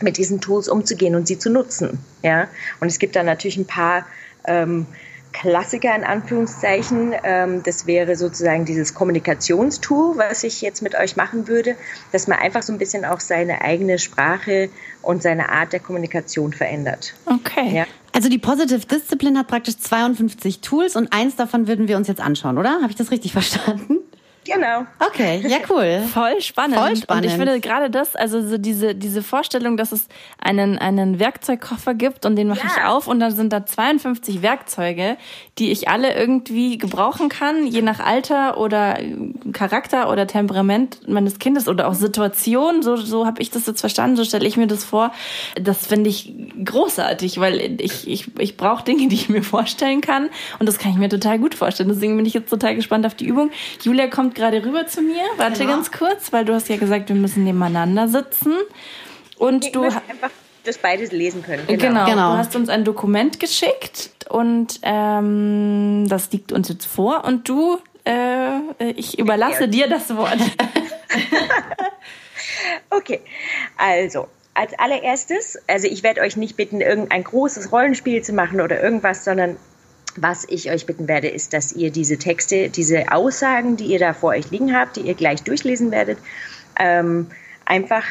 mit 0.00 0.16
diesen 0.16 0.40
Tools 0.40 0.68
umzugehen 0.68 1.16
und 1.16 1.26
sie 1.26 1.38
zu 1.38 1.50
nutzen. 1.50 1.98
Ja, 2.22 2.48
und 2.80 2.88
es 2.88 2.98
gibt 2.98 3.16
da 3.16 3.22
natürlich 3.22 3.56
ein 3.56 3.66
paar 3.66 4.06
ähm, 4.46 4.86
Klassiker 5.34 5.94
in 5.94 6.04
Anführungszeichen. 6.04 7.12
Ähm, 7.22 7.62
das 7.62 7.86
wäre 7.86 8.16
sozusagen 8.16 8.64
dieses 8.64 8.94
Kommunikationstool, 8.94 10.16
was 10.16 10.44
ich 10.44 10.62
jetzt 10.62 10.80
mit 10.80 10.94
euch 10.94 11.16
machen 11.16 11.48
würde, 11.48 11.76
dass 12.12 12.28
man 12.28 12.38
einfach 12.38 12.62
so 12.62 12.72
ein 12.72 12.78
bisschen 12.78 13.04
auch 13.04 13.20
seine 13.20 13.60
eigene 13.60 13.98
Sprache 13.98 14.70
und 15.02 15.22
seine 15.22 15.50
Art 15.50 15.74
der 15.74 15.80
Kommunikation 15.80 16.52
verändert. 16.54 17.14
Okay. 17.26 17.74
Ja. 17.74 17.86
Also 18.12 18.28
die 18.28 18.38
Positive 18.38 18.86
Discipline 18.86 19.38
hat 19.38 19.48
praktisch 19.48 19.76
52 19.76 20.60
Tools 20.60 20.96
und 20.96 21.12
eins 21.12 21.36
davon 21.36 21.66
würden 21.66 21.88
wir 21.88 21.96
uns 21.96 22.08
jetzt 22.08 22.20
anschauen, 22.20 22.56
oder? 22.56 22.80
Habe 22.80 22.90
ich 22.90 22.96
das 22.96 23.10
richtig 23.10 23.32
verstanden? 23.32 23.98
Genau. 24.44 24.86
Okay, 25.00 25.42
ja 25.46 25.58
cool. 25.70 26.02
Voll 26.12 26.40
spannend. 26.40 26.76
Voll 26.76 26.96
spannend. 26.96 27.24
Und 27.24 27.30
ich 27.30 27.36
finde 27.36 27.60
gerade 27.60 27.90
das, 27.90 28.14
also 28.14 28.46
so 28.46 28.58
diese, 28.58 28.94
diese 28.94 29.22
Vorstellung, 29.22 29.76
dass 29.76 29.92
es 29.92 30.08
einen, 30.38 30.78
einen 30.78 31.18
Werkzeugkoffer 31.18 31.94
gibt 31.94 32.26
und 32.26 32.36
den 32.36 32.48
mache 32.48 32.60
ja. 32.60 32.66
ich 32.66 32.84
auf 32.84 33.08
und 33.08 33.20
dann 33.20 33.34
sind 33.34 33.52
da 33.52 33.64
52 33.64 34.42
Werkzeuge, 34.42 35.16
die 35.58 35.70
ich 35.70 35.88
alle 35.88 36.14
irgendwie 36.14 36.78
gebrauchen 36.78 37.28
kann, 37.28 37.66
je 37.66 37.82
nach 37.82 38.00
Alter 38.00 38.58
oder 38.58 38.98
Charakter 39.52 40.10
oder 40.10 40.26
Temperament 40.26 41.08
meines 41.08 41.38
Kindes 41.38 41.68
oder 41.68 41.88
auch 41.88 41.94
Situation. 41.94 42.82
So, 42.82 42.96
so 42.96 43.26
habe 43.26 43.40
ich 43.40 43.50
das 43.50 43.66
jetzt 43.66 43.80
verstanden, 43.80 44.16
so 44.16 44.24
stelle 44.24 44.46
ich 44.46 44.56
mir 44.56 44.66
das 44.66 44.84
vor. 44.84 45.12
Das 45.54 45.86
finde 45.86 46.10
ich 46.10 46.34
großartig, 46.64 47.40
weil 47.40 47.80
ich, 47.80 48.08
ich, 48.08 48.30
ich 48.38 48.56
brauche 48.56 48.84
Dinge, 48.84 49.08
die 49.08 49.14
ich 49.14 49.28
mir 49.28 49.42
vorstellen 49.42 50.00
kann 50.00 50.28
und 50.58 50.68
das 50.68 50.78
kann 50.78 50.92
ich 50.92 50.98
mir 50.98 51.08
total 51.08 51.38
gut 51.38 51.54
vorstellen. 51.54 51.88
Deswegen 51.88 52.16
bin 52.16 52.26
ich 52.26 52.34
jetzt 52.34 52.50
total 52.50 52.74
gespannt 52.74 53.06
auf 53.06 53.14
die 53.14 53.26
Übung. 53.26 53.50
Julia 53.82 54.08
kommt 54.08 54.33
gerade 54.34 54.64
rüber 54.64 54.86
zu 54.86 55.02
mir. 55.02 55.22
Warte 55.36 55.60
genau. 55.60 55.76
ganz 55.76 55.92
kurz, 55.92 56.32
weil 56.32 56.44
du 56.44 56.54
hast 56.54 56.68
ja 56.68 56.76
gesagt, 56.76 57.08
wir 57.08 57.16
müssen 57.16 57.44
nebeneinander 57.44 58.08
sitzen. 58.08 58.54
Und 59.38 59.66
ich 59.66 59.72
du 59.72 59.84
einfach 59.84 60.30
das 60.64 60.78
beides 60.78 61.12
lesen 61.12 61.42
können. 61.42 61.66
Genau. 61.66 61.82
genau. 61.82 62.06
genau. 62.06 62.32
Du 62.32 62.38
hast 62.38 62.56
uns 62.56 62.68
ein 62.68 62.84
Dokument 62.84 63.38
geschickt 63.38 64.10
und 64.28 64.80
ähm, 64.82 66.06
das 66.08 66.30
liegt 66.32 66.52
uns 66.52 66.68
jetzt 66.68 66.86
vor. 66.86 67.24
Und 67.24 67.48
du, 67.48 67.78
äh, 68.06 68.90
ich 68.96 69.18
überlasse 69.18 69.68
dir 69.68 69.88
das 69.88 70.16
Wort. 70.16 70.38
okay, 72.90 73.20
also 73.76 74.26
als 74.54 74.78
allererstes, 74.78 75.58
also 75.66 75.88
ich 75.88 76.02
werde 76.02 76.20
euch 76.20 76.36
nicht 76.36 76.56
bitten, 76.56 76.80
irgendein 76.80 77.24
großes 77.24 77.72
Rollenspiel 77.72 78.22
zu 78.22 78.32
machen 78.32 78.60
oder 78.60 78.82
irgendwas, 78.82 79.24
sondern 79.24 79.56
was 80.16 80.46
ich 80.48 80.70
euch 80.70 80.86
bitten 80.86 81.08
werde, 81.08 81.28
ist, 81.28 81.52
dass 81.52 81.72
ihr 81.72 81.90
diese 81.90 82.18
Texte, 82.18 82.68
diese 82.68 83.12
Aussagen, 83.12 83.76
die 83.76 83.86
ihr 83.86 83.98
da 83.98 84.12
vor 84.12 84.30
euch 84.30 84.50
liegen 84.50 84.76
habt, 84.76 84.96
die 84.96 85.02
ihr 85.02 85.14
gleich 85.14 85.42
durchlesen 85.42 85.90
werdet, 85.90 86.18
ähm, 86.78 87.28
einfach 87.64 88.04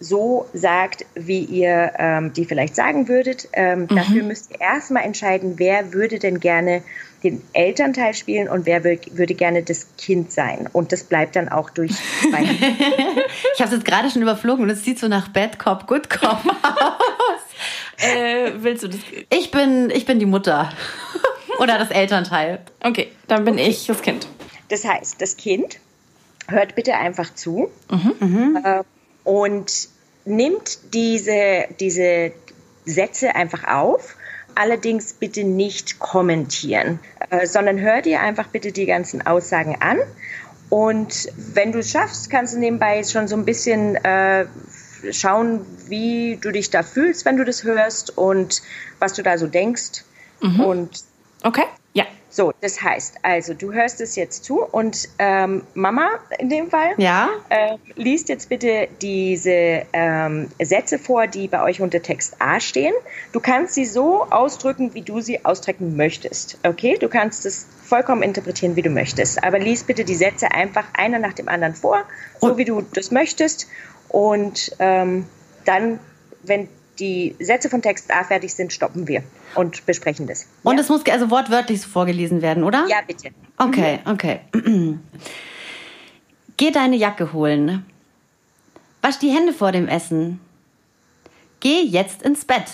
so 0.00 0.48
sagt, 0.54 1.04
wie 1.14 1.44
ihr 1.44 1.92
ähm, 1.98 2.32
die 2.32 2.46
vielleicht 2.46 2.74
sagen 2.74 3.06
würdet. 3.06 3.48
Ähm, 3.52 3.80
mhm. 3.82 3.88
Dafür 3.88 4.22
müsst 4.22 4.50
ihr 4.50 4.60
erstmal 4.60 5.04
entscheiden, 5.04 5.54
wer 5.58 5.92
würde 5.92 6.18
denn 6.18 6.40
gerne 6.40 6.82
den 7.22 7.42
Elternteil 7.52 8.14
spielen 8.14 8.48
und 8.48 8.64
wer 8.64 8.82
würde 8.82 9.34
gerne 9.34 9.62
das 9.62 9.86
Kind 9.98 10.32
sein. 10.32 10.68
Und 10.72 10.90
das 10.90 11.04
bleibt 11.04 11.36
dann 11.36 11.50
auch 11.50 11.68
durch. 11.68 11.90
ich 12.22 13.60
habe 13.60 13.64
es 13.64 13.72
jetzt 13.72 13.84
gerade 13.84 14.10
schon 14.10 14.22
überflogen 14.22 14.64
und 14.64 14.70
es 14.70 14.84
sieht 14.84 14.98
so 14.98 15.06
nach 15.06 15.28
Bad 15.28 15.58
Cop, 15.58 15.86
Good 15.86 16.08
Cop 16.08 16.40
aus. 16.62 18.06
äh, 18.06 18.52
willst 18.56 18.84
du 18.84 18.88
das? 18.88 19.00
Ich 19.28 19.50
bin, 19.50 19.90
ich 19.90 20.06
bin 20.06 20.18
die 20.18 20.24
Mutter. 20.24 20.72
Oder 21.60 21.78
das 21.78 21.90
Elternteil. 21.90 22.60
Okay, 22.80 23.08
dann 23.28 23.44
bin 23.44 23.54
okay. 23.54 23.68
ich 23.68 23.86
das 23.86 24.00
Kind. 24.00 24.26
Das 24.70 24.84
heißt, 24.84 25.20
das 25.20 25.36
Kind 25.36 25.78
hört 26.48 26.74
bitte 26.74 26.96
einfach 26.96 27.34
zu 27.34 27.70
mhm. 27.90 28.58
äh, 28.64 28.82
und 29.24 29.88
nimmt 30.24 30.94
diese, 30.94 31.66
diese 31.78 32.32
Sätze 32.86 33.34
einfach 33.34 33.64
auf. 33.64 34.16
Allerdings 34.54 35.12
bitte 35.12 35.44
nicht 35.44 35.98
kommentieren, 35.98 36.98
äh, 37.28 37.46
sondern 37.46 37.78
hör 37.78 38.00
dir 38.00 38.20
einfach 38.20 38.48
bitte 38.48 38.72
die 38.72 38.86
ganzen 38.86 39.26
Aussagen 39.26 39.76
an. 39.80 39.98
Und 40.70 41.28
wenn 41.36 41.72
du 41.72 41.80
es 41.80 41.90
schaffst, 41.90 42.30
kannst 42.30 42.54
du 42.54 42.58
nebenbei 42.58 43.04
schon 43.04 43.28
so 43.28 43.36
ein 43.36 43.44
bisschen 43.44 43.96
äh, 43.96 44.46
schauen, 45.10 45.66
wie 45.88 46.38
du 46.40 46.52
dich 46.52 46.70
da 46.70 46.82
fühlst, 46.82 47.26
wenn 47.26 47.36
du 47.36 47.44
das 47.44 47.64
hörst 47.64 48.16
und 48.16 48.62
was 48.98 49.12
du 49.12 49.22
da 49.22 49.36
so 49.36 49.46
denkst. 49.46 50.04
Mhm. 50.40 50.60
Und 50.60 51.09
Okay, 51.42 51.64
ja. 51.92 52.04
So, 52.32 52.52
das 52.60 52.80
heißt, 52.80 53.16
also 53.22 53.54
du 53.54 53.72
hörst 53.72 54.00
es 54.00 54.14
jetzt 54.14 54.44
zu 54.44 54.62
und 54.62 55.08
ähm, 55.18 55.62
Mama 55.74 56.10
in 56.38 56.48
dem 56.48 56.70
Fall 56.70 56.94
ja. 56.96 57.28
äh, 57.48 57.76
liest 57.96 58.28
jetzt 58.28 58.48
bitte 58.48 58.86
diese 59.02 59.82
ähm, 59.92 60.48
Sätze 60.62 61.00
vor, 61.00 61.26
die 61.26 61.48
bei 61.48 61.60
euch 61.60 61.80
unter 61.80 62.00
Text 62.00 62.36
A 62.38 62.60
stehen. 62.60 62.94
Du 63.32 63.40
kannst 63.40 63.74
sie 63.74 63.84
so 63.84 64.26
ausdrücken, 64.30 64.94
wie 64.94 65.02
du 65.02 65.20
sie 65.20 65.44
ausdrücken 65.44 65.96
möchtest. 65.96 66.58
Okay, 66.64 66.96
du 67.00 67.08
kannst 67.08 67.46
es 67.46 67.66
vollkommen 67.82 68.22
interpretieren, 68.22 68.76
wie 68.76 68.82
du 68.82 68.90
möchtest. 68.90 69.42
Aber 69.42 69.58
lies 69.58 69.82
bitte 69.82 70.04
die 70.04 70.14
Sätze 70.14 70.52
einfach 70.52 70.84
einer 70.94 71.18
nach 71.18 71.32
dem 71.32 71.48
anderen 71.48 71.74
vor, 71.74 72.04
so 72.40 72.56
wie 72.56 72.64
du 72.64 72.82
das 72.94 73.10
möchtest. 73.10 73.66
Und 74.08 74.76
ähm, 74.78 75.26
dann, 75.64 75.98
wenn 76.44 76.68
die 77.00 77.34
Sätze 77.40 77.68
von 77.68 77.82
Text 77.82 78.12
A 78.12 78.24
fertig 78.24 78.54
sind, 78.54 78.72
stoppen 78.72 79.08
wir 79.08 79.22
und 79.54 79.84
besprechen 79.86 80.26
das. 80.26 80.46
Und 80.62 80.78
es 80.78 80.88
muss 80.88 81.04
also 81.06 81.30
wortwörtlich 81.30 81.80
vorgelesen 81.80 82.42
werden, 82.42 82.62
oder? 82.62 82.86
Ja, 82.88 82.98
bitte. 83.06 83.30
Okay, 83.56 84.00
mhm. 84.04 84.10
okay. 84.12 84.40
Geh 86.56 86.70
deine 86.70 86.96
Jacke 86.96 87.32
holen. 87.32 87.86
Wasch 89.00 89.18
die 89.18 89.30
Hände 89.30 89.52
vor 89.54 89.72
dem 89.72 89.88
Essen. 89.88 90.40
Geh 91.60 91.80
jetzt 91.82 92.22
ins 92.22 92.44
Bett. 92.44 92.66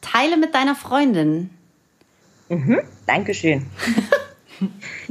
Teile 0.00 0.36
mit 0.36 0.54
deiner 0.54 0.74
Freundin. 0.74 1.50
Mhm, 2.48 2.80
Dankeschön. 3.06 3.66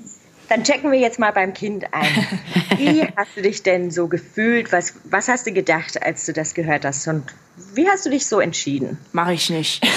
Dann 0.50 0.64
checken 0.64 0.92
wir 0.92 1.00
jetzt 1.00 1.20
mal 1.20 1.32
beim 1.32 1.54
Kind 1.54 1.86
ein. 1.94 2.28
Wie 2.78 3.02
hast 3.16 3.36
du 3.36 3.42
dich 3.42 3.64
denn 3.64 3.92
so 3.92 4.08
gefühlt? 4.08 4.72
Was, 4.72 4.96
was 5.06 5.28
hast 5.28 5.48
du 5.48 5.52
gedacht, 5.52 6.02
als 6.02 6.26
du 6.26 6.34
das 6.34 6.54
gehört 6.54 6.86
hast? 6.86 7.08
Und 7.08 7.24
wie 7.74 7.88
hast 7.88 8.06
du 8.06 8.10
dich 8.10 8.28
so 8.28 8.40
entschieden? 8.40 8.98
Mache 9.14 9.34
ich 9.34 9.50
nicht. 9.50 9.82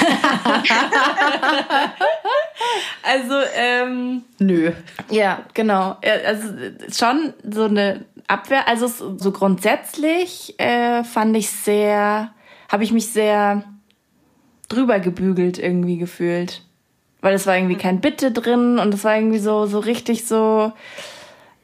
also, 3.02 3.34
ähm, 3.56 4.22
nö. 4.38 4.72
Ja, 5.10 5.44
genau. 5.54 5.96
Also 6.24 6.48
schon 6.92 7.34
so 7.42 7.64
eine 7.64 8.04
Abwehr. 8.28 8.68
Also 8.68 8.86
so 9.16 9.32
grundsätzlich 9.32 10.58
äh, 10.58 11.02
fand 11.02 11.36
ich 11.36 11.50
sehr, 11.50 12.32
habe 12.70 12.84
ich 12.84 12.92
mich 12.92 13.08
sehr 13.08 13.64
drüber 14.68 15.00
gebügelt 15.00 15.58
irgendwie 15.58 15.98
gefühlt. 15.98 16.62
Weil 17.20 17.34
es 17.34 17.46
war 17.46 17.56
irgendwie 17.56 17.76
kein 17.76 18.00
Bitte 18.00 18.30
drin 18.30 18.78
und 18.78 18.94
es 18.94 19.04
war 19.04 19.16
irgendwie 19.16 19.38
so, 19.38 19.66
so 19.66 19.80
richtig 19.80 20.26
so, 20.26 20.72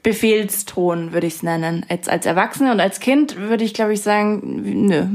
Befehlston, 0.04 1.12
würde 1.12 1.26
ich 1.26 1.36
es 1.36 1.42
nennen. 1.42 1.84
Als, 1.88 2.08
als 2.08 2.26
Erwachsene 2.26 2.70
und 2.70 2.78
als 2.78 3.00
Kind 3.00 3.36
würde 3.36 3.64
ich, 3.64 3.72
glaube 3.72 3.94
ich, 3.94 4.02
sagen, 4.02 4.86
nö, 4.86 5.06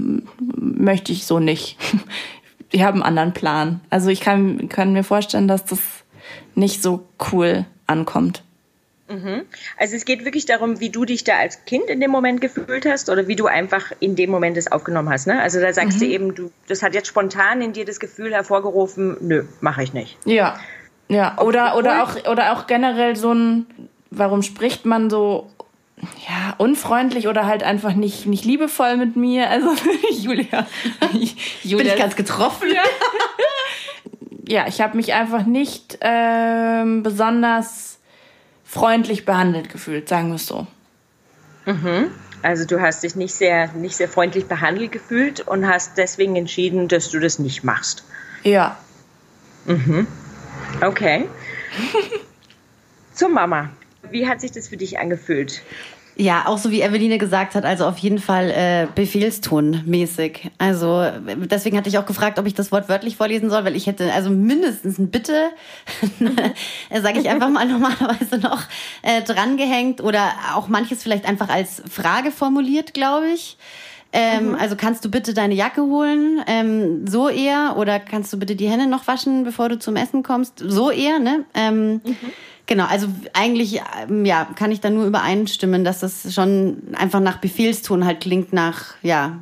möchte 0.58 1.14
ich 1.14 1.26
so 1.26 1.40
nicht. 1.40 1.78
Ich 2.72 2.84
habe 2.84 2.94
einen 2.94 3.02
anderen 3.02 3.34
Plan. 3.34 3.82
Also 3.90 4.12
ich 4.12 4.22
kann, 4.22 4.70
kann 4.70 4.94
mir 4.94 5.04
vorstellen, 5.04 5.48
dass 5.48 5.66
das 5.66 5.80
nicht 6.54 6.84
so 6.84 7.08
cool 7.32 7.66
ankommt. 7.88 8.44
Mhm. 9.10 9.46
Also 9.78 9.96
es 9.96 10.06
geht 10.06 10.24
wirklich 10.24 10.46
darum, 10.46 10.80
wie 10.80 10.90
du 10.90 11.04
dich 11.04 11.24
da 11.24 11.38
als 11.38 11.66
Kind 11.66 11.90
in 11.90 12.00
dem 12.00 12.12
Moment 12.12 12.42
gefühlt 12.42 12.86
hast 12.86 13.10
oder 13.10 13.28
wie 13.28 13.36
du 13.36 13.48
einfach 13.48 13.92
in 14.00 14.16
dem 14.16 14.30
Moment 14.30 14.56
es 14.56 14.72
aufgenommen 14.72 15.10
hast. 15.10 15.28
Ne? 15.28 15.42
Also 15.42 15.60
da 15.60 15.74
sagst 15.74 15.98
mhm. 15.98 16.00
du 16.00 16.06
eben, 16.06 16.36
du, 16.36 16.52
das 16.68 16.84
hat 16.84 16.94
jetzt 16.94 17.08
spontan 17.08 17.62
in 17.62 17.74
dir 17.74 17.86
das 17.86 18.00
Gefühl 18.00 18.32
hervorgerufen, 18.34 19.18
nö, 19.22 19.46
mache 19.62 19.84
ich 19.84 19.94
nicht. 19.94 20.18
Ja, 20.26 20.60
ja. 21.08 21.38
Oder, 21.40 21.76
oder, 21.76 22.04
auch, 22.04 22.30
oder 22.30 22.54
auch 22.54 22.68
generell 22.68 23.16
so 23.16 23.34
ein, 23.34 23.66
warum 24.12 24.44
spricht 24.44 24.86
man 24.86 25.10
so 25.10 25.50
ja, 26.28 26.54
unfreundlich 26.58 27.28
oder 27.28 27.46
halt 27.46 27.64
einfach 27.64 27.94
nicht, 27.94 28.26
nicht 28.26 28.46
liebevoll 28.46 28.96
mit 28.98 29.16
mir. 29.16 29.50
Also 29.50 29.70
Julia. 30.12 30.68
Julia. 31.64 31.84
Bin 31.84 31.88
ich 31.88 31.96
ganz 31.98 32.16
getroffen. 32.16 32.70
Ja, 32.74 32.84
ja 34.48 34.68
ich 34.68 34.82
habe 34.82 34.96
mich 34.96 35.14
einfach 35.14 35.46
nicht 35.46 35.98
ähm, 36.02 37.04
besonders 37.04 37.99
freundlich 38.70 39.26
behandelt 39.26 39.70
gefühlt, 39.70 40.08
sagen 40.08 40.28
wir 40.28 40.36
es 40.36 40.46
so. 40.46 40.68
Mhm. 41.66 42.12
Also 42.44 42.66
du 42.66 42.80
hast 42.80 43.04
dich 43.04 43.16
nicht 43.16 43.34
sehr, 43.34 43.74
nicht 43.74 43.96
sehr 43.96 44.08
freundlich 44.08 44.46
behandelt 44.46 44.92
gefühlt 44.92 45.42
und 45.42 45.68
hast 45.68 45.98
deswegen 45.98 46.36
entschieden, 46.36 46.88
dass 46.88 47.10
du 47.10 47.20
das 47.20 47.40
nicht 47.40 47.64
machst. 47.64 48.04
Ja. 48.44 48.78
Mhm. 49.66 50.08
Okay. 50.82 51.28
Zur 53.14 53.30
Mama. 53.30 53.70
Wie 54.12 54.28
hat 54.28 54.40
sich 54.40 54.52
das 54.52 54.68
für 54.70 54.78
dich 54.78 55.00
angefühlt? 55.00 55.64
Ja, 56.20 56.48
auch 56.48 56.58
so 56.58 56.70
wie 56.70 56.82
Eveline 56.82 57.18
gesagt 57.18 57.56
hat, 57.56 57.64
also 57.64 57.86
auf 57.86 57.98
jeden 57.98 58.20
Fall 58.20 58.50
äh, 58.50 58.88
Befehlston-mäßig. 58.94 60.52
Also 60.58 61.06
deswegen 61.50 61.78
hatte 61.78 61.88
ich 61.88 61.98
auch 61.98 62.06
gefragt, 62.06 62.38
ob 62.40 62.46
ich 62.46 62.54
das 62.54 62.74
Wort 62.74 62.90
wörtlich 62.90 63.16
vorlesen 63.16 63.50
soll, 63.50 63.64
weil 63.64 63.74
ich 63.74 63.88
hätte 63.88 64.12
also 64.12 64.30
mindestens 64.30 65.00
ein 65.00 65.12
Bitte, 65.12 65.50
sage 67.02 67.22
ich 67.22 67.30
einfach 67.30 67.48
mal 67.48 67.66
normalerweise 67.72 68.38
noch, 68.38 68.64
äh, 69.02 69.22
drangehängt 69.22 70.02
oder 70.02 70.34
auch 70.56 70.68
manches 70.68 71.02
vielleicht 71.02 71.26
einfach 71.26 71.48
als 71.48 71.82
Frage 71.90 72.32
formuliert, 72.32 72.94
glaube 72.94 73.28
ich. 73.30 73.58
Ähm, 74.12 74.50
mhm. 74.50 74.56
Also 74.56 74.76
kannst 74.76 75.06
du 75.06 75.10
bitte 75.10 75.34
deine 75.34 75.54
Jacke 75.54 75.84
holen, 75.84 76.42
ähm, 76.48 77.08
so 77.08 77.30
eher, 77.30 77.76
oder 77.78 77.98
kannst 77.98 78.34
du 78.34 78.38
bitte 78.38 78.58
die 78.58 78.68
Hände 78.68 78.88
noch 78.88 79.08
waschen, 79.08 79.46
bevor 79.46 79.70
du 79.70 79.80
zum 79.80 79.96
Essen 79.96 80.22
kommst, 80.22 80.60
so 80.60 80.92
eher, 80.92 81.20
ne? 81.20 81.46
Ähm, 81.54 82.02
mhm. 82.04 82.18
Genau, 82.70 82.86
also 82.86 83.08
eigentlich 83.34 83.82
ähm, 84.08 84.26
ja, 84.26 84.48
kann 84.56 84.72
ich 84.72 84.80
da 84.80 84.92
nur 84.92 85.08
übereinstimmen, 85.08 85.84
dass 85.84 86.02
das 86.02 86.32
schon 86.32 86.94
einfach 86.94 87.20
nach 87.20 87.42
Befehlston 87.42 88.06
halt 88.06 88.22
klingt, 88.22 88.54
nach, 88.54 88.94
ja, 89.02 89.40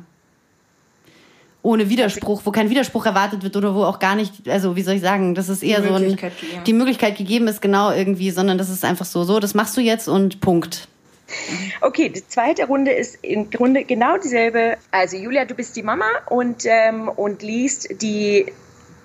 ohne 1.60 1.90
Widerspruch, 1.90 2.40
wo 2.46 2.52
kein 2.52 2.70
Widerspruch 2.70 3.04
erwartet 3.04 3.42
wird 3.42 3.54
oder 3.54 3.74
wo 3.74 3.84
auch 3.84 3.98
gar 3.98 4.14
nicht, 4.14 4.48
also 4.48 4.76
wie 4.76 4.82
soll 4.82 4.94
ich 4.94 5.02
sagen, 5.02 5.34
das 5.34 5.50
ist 5.50 5.62
eher 5.62 5.82
so 5.82 5.92
ein, 5.92 6.16
gegeben. 6.16 6.32
die 6.66 6.72
Möglichkeit 6.72 7.18
gegeben 7.18 7.48
ist, 7.48 7.60
genau 7.60 7.92
irgendwie, 7.92 8.30
sondern 8.30 8.56
das 8.56 8.70
ist 8.70 8.82
einfach 8.82 9.04
so, 9.04 9.24
so, 9.24 9.40
das 9.40 9.52
machst 9.52 9.76
du 9.76 9.82
jetzt 9.82 10.08
und 10.08 10.40
Punkt. 10.40 10.88
Okay, 11.82 12.08
die 12.08 12.26
zweite 12.26 12.64
Runde 12.64 12.92
ist 12.92 13.18
im 13.20 13.50
Grunde 13.50 13.84
genau 13.84 14.16
dieselbe. 14.16 14.78
Also 14.90 15.18
Julia, 15.18 15.44
du 15.44 15.54
bist 15.54 15.76
die 15.76 15.82
Mama 15.82 16.06
und, 16.30 16.64
ähm, 16.64 17.10
und 17.10 17.42
liest 17.42 18.00
die 18.00 18.46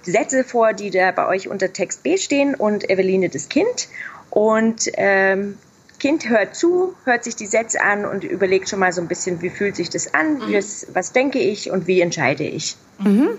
Sätze 0.05 0.43
vor, 0.43 0.73
die 0.73 0.89
da 0.89 1.11
bei 1.11 1.27
euch 1.27 1.47
unter 1.47 1.71
Text 1.71 2.03
B 2.03 2.17
stehen 2.17 2.55
und 2.55 2.89
Eveline 2.89 3.29
das 3.29 3.49
Kind. 3.49 3.87
Und 4.33 4.89
ähm, 4.95 5.59
Kind 5.99 6.27
hört 6.27 6.55
zu, 6.55 6.95
hört 7.03 7.23
sich 7.23 7.35
die 7.35 7.45
Sätze 7.45 7.79
an 7.83 8.03
und 8.03 8.23
überlegt 8.23 8.67
schon 8.67 8.79
mal 8.79 8.91
so 8.91 8.99
ein 8.99 9.07
bisschen, 9.07 9.43
wie 9.43 9.51
fühlt 9.51 9.75
sich 9.75 9.91
das 9.91 10.15
an, 10.15 10.39
mhm. 10.39 10.53
was, 10.53 10.87
was 10.91 11.11
denke 11.11 11.37
ich 11.37 11.69
und 11.69 11.85
wie 11.85 12.01
entscheide 12.01 12.43
ich. 12.43 12.75
Mhm. 12.97 13.29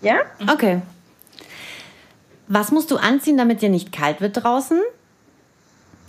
Ja? 0.00 0.20
Okay. 0.50 0.80
Was 2.48 2.72
musst 2.72 2.90
du 2.90 2.96
anziehen, 2.96 3.36
damit 3.36 3.60
dir 3.60 3.68
nicht 3.68 3.92
kalt 3.92 4.22
wird 4.22 4.42
draußen? 4.42 4.80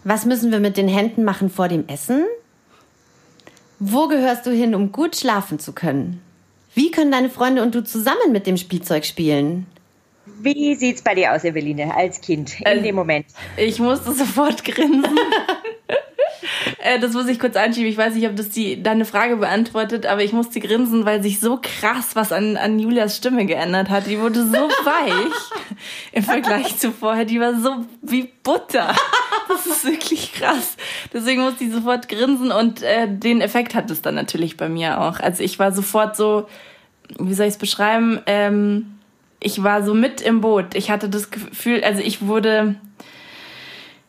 Was 0.05 0.23
müssen 0.23 0.53
wir 0.53 0.61
mit 0.61 0.77
den 0.77 0.87
Händen 0.87 1.25
machen 1.25 1.49
vor 1.49 1.67
dem 1.67 1.89
Essen? 1.89 2.23
Wo 3.77 4.07
gehörst 4.07 4.45
du 4.45 4.51
hin, 4.51 4.73
um 4.73 4.93
gut 4.93 5.17
schlafen 5.17 5.59
zu 5.59 5.73
können? 5.73 6.21
Wie 6.73 6.91
können 6.91 7.11
deine 7.11 7.29
Freunde 7.29 7.61
und 7.61 7.75
du 7.75 7.83
zusammen 7.83 8.31
mit 8.31 8.47
dem 8.47 8.55
Spielzeug 8.55 9.03
spielen? 9.03 9.65
Wie 10.39 10.75
sieht 10.75 10.97
es 10.97 11.01
bei 11.01 11.15
dir 11.15 11.33
aus, 11.33 11.43
Eveline, 11.43 11.95
als 11.95 12.21
Kind 12.21 12.59
in 12.59 12.67
also, 12.67 12.83
dem 12.83 12.95
Moment? 12.95 13.25
Ich 13.57 13.79
musste 13.79 14.11
sofort 14.13 14.63
grinsen. 14.63 15.03
Äh, 16.83 16.99
das 16.99 17.13
muss 17.13 17.27
ich 17.27 17.39
kurz 17.39 17.55
anschieben. 17.55 17.89
Ich 17.89 17.97
weiß 17.97 18.15
nicht, 18.15 18.27
ob 18.27 18.35
das 18.35 18.49
die, 18.49 18.81
deine 18.81 19.05
Frage 19.05 19.37
beantwortet, 19.37 20.05
aber 20.05 20.21
ich 20.21 20.33
musste 20.33 20.59
grinsen, 20.59 21.05
weil 21.05 21.23
sich 21.23 21.39
so 21.39 21.59
krass 21.61 22.15
was 22.15 22.31
an, 22.33 22.57
an 22.57 22.77
Julias 22.77 23.15
Stimme 23.15 23.45
geändert 23.45 23.89
hat. 23.89 24.07
Die 24.07 24.19
wurde 24.19 24.45
so 24.45 24.51
weich 24.83 25.61
im 26.11 26.23
Vergleich 26.23 26.77
zu 26.77 26.91
vorher. 26.91 27.25
Die 27.25 27.39
war 27.39 27.55
so 27.55 27.85
wie 28.01 28.29
Butter. 28.43 28.93
Das 29.47 29.65
ist 29.65 29.85
wirklich 29.85 30.33
krass. 30.33 30.77
Deswegen 31.13 31.41
musste 31.41 31.63
ich 31.63 31.71
sofort 31.71 32.09
grinsen 32.09 32.51
und 32.51 32.81
äh, 32.81 33.07
den 33.07 33.41
Effekt 33.41 33.75
hat 33.75 33.89
es 33.89 34.01
dann 34.01 34.15
natürlich 34.15 34.57
bei 34.57 34.69
mir 34.69 35.01
auch. 35.01 35.19
Also 35.19 35.43
ich 35.43 35.59
war 35.59 35.71
sofort 35.71 36.15
so, 36.15 36.47
wie 37.19 37.33
soll 37.33 37.47
ich 37.47 37.53
es 37.53 37.59
beschreiben? 37.59 38.21
Ähm, 38.25 38.99
ich 39.43 39.61
war 39.63 39.83
so 39.83 39.93
mit 39.93 40.21
im 40.21 40.41
Boot. 40.41 40.75
Ich 40.75 40.89
hatte 40.89 41.09
das 41.09 41.29
Gefühl, 41.29 41.83
also 41.83 42.01
ich 42.01 42.25
wurde, 42.25 42.75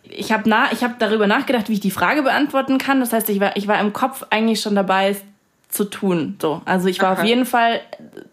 ich 0.08 0.32
habe 0.32 0.44
na, 0.46 0.72
ich 0.72 0.84
habe 0.84 0.94
darüber 0.98 1.26
nachgedacht, 1.26 1.68
wie 1.68 1.74
ich 1.74 1.80
die 1.80 1.90
Frage 1.90 2.22
beantworten 2.22 2.78
kann. 2.78 3.00
Das 3.00 3.12
heißt, 3.12 3.28
ich 3.28 3.40
war, 3.40 3.56
ich 3.56 3.66
war 3.66 3.80
im 3.80 3.92
Kopf 3.92 4.24
eigentlich 4.30 4.60
schon 4.60 4.74
dabei, 4.74 5.10
es 5.10 5.22
zu 5.68 5.84
tun. 5.84 6.36
So, 6.40 6.62
also 6.64 6.88
ich 6.88 7.00
war 7.00 7.12
Aha. 7.12 7.20
auf 7.20 7.24
jeden 7.26 7.46
Fall, 7.46 7.80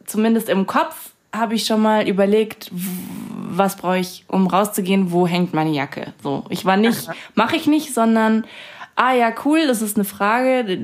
zumindest 0.05 0.47
im 0.47 0.67
Kopf, 0.67 1.09
habe 1.33 1.55
ich 1.55 1.65
schon 1.65 1.81
mal 1.81 2.07
überlegt, 2.07 2.69
was 2.71 3.77
brauche 3.77 3.97
ich, 3.97 4.25
um 4.27 4.47
rauszugehen, 4.47 5.11
wo 5.11 5.25
hängt 5.25 5.53
meine 5.53 5.71
Jacke. 5.71 6.13
So, 6.21 6.43
ich 6.49 6.65
war 6.65 6.77
nicht, 6.77 7.09
mache 7.35 7.55
ich 7.55 7.67
nicht, 7.67 7.93
sondern 7.93 8.45
ah 8.95 9.13
ja 9.13 9.33
cool, 9.45 9.65
das 9.65 9.81
ist 9.81 9.97
eine 9.97 10.03
Frage. 10.03 10.79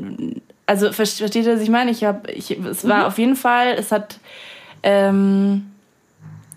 Also 0.66 0.92
versteht 0.92 1.36
ihr, 1.36 1.54
was 1.54 1.62
ich 1.62 1.70
meine? 1.70 1.92
Ich 1.92 2.04
habe, 2.04 2.32
ich, 2.32 2.52
es 2.52 2.88
war 2.88 3.00
mhm. 3.00 3.06
auf 3.06 3.18
jeden 3.20 3.36
Fall, 3.36 3.76
es 3.78 3.92
hat 3.92 4.20
ähm, 4.84 5.66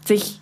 sich 0.06 0.40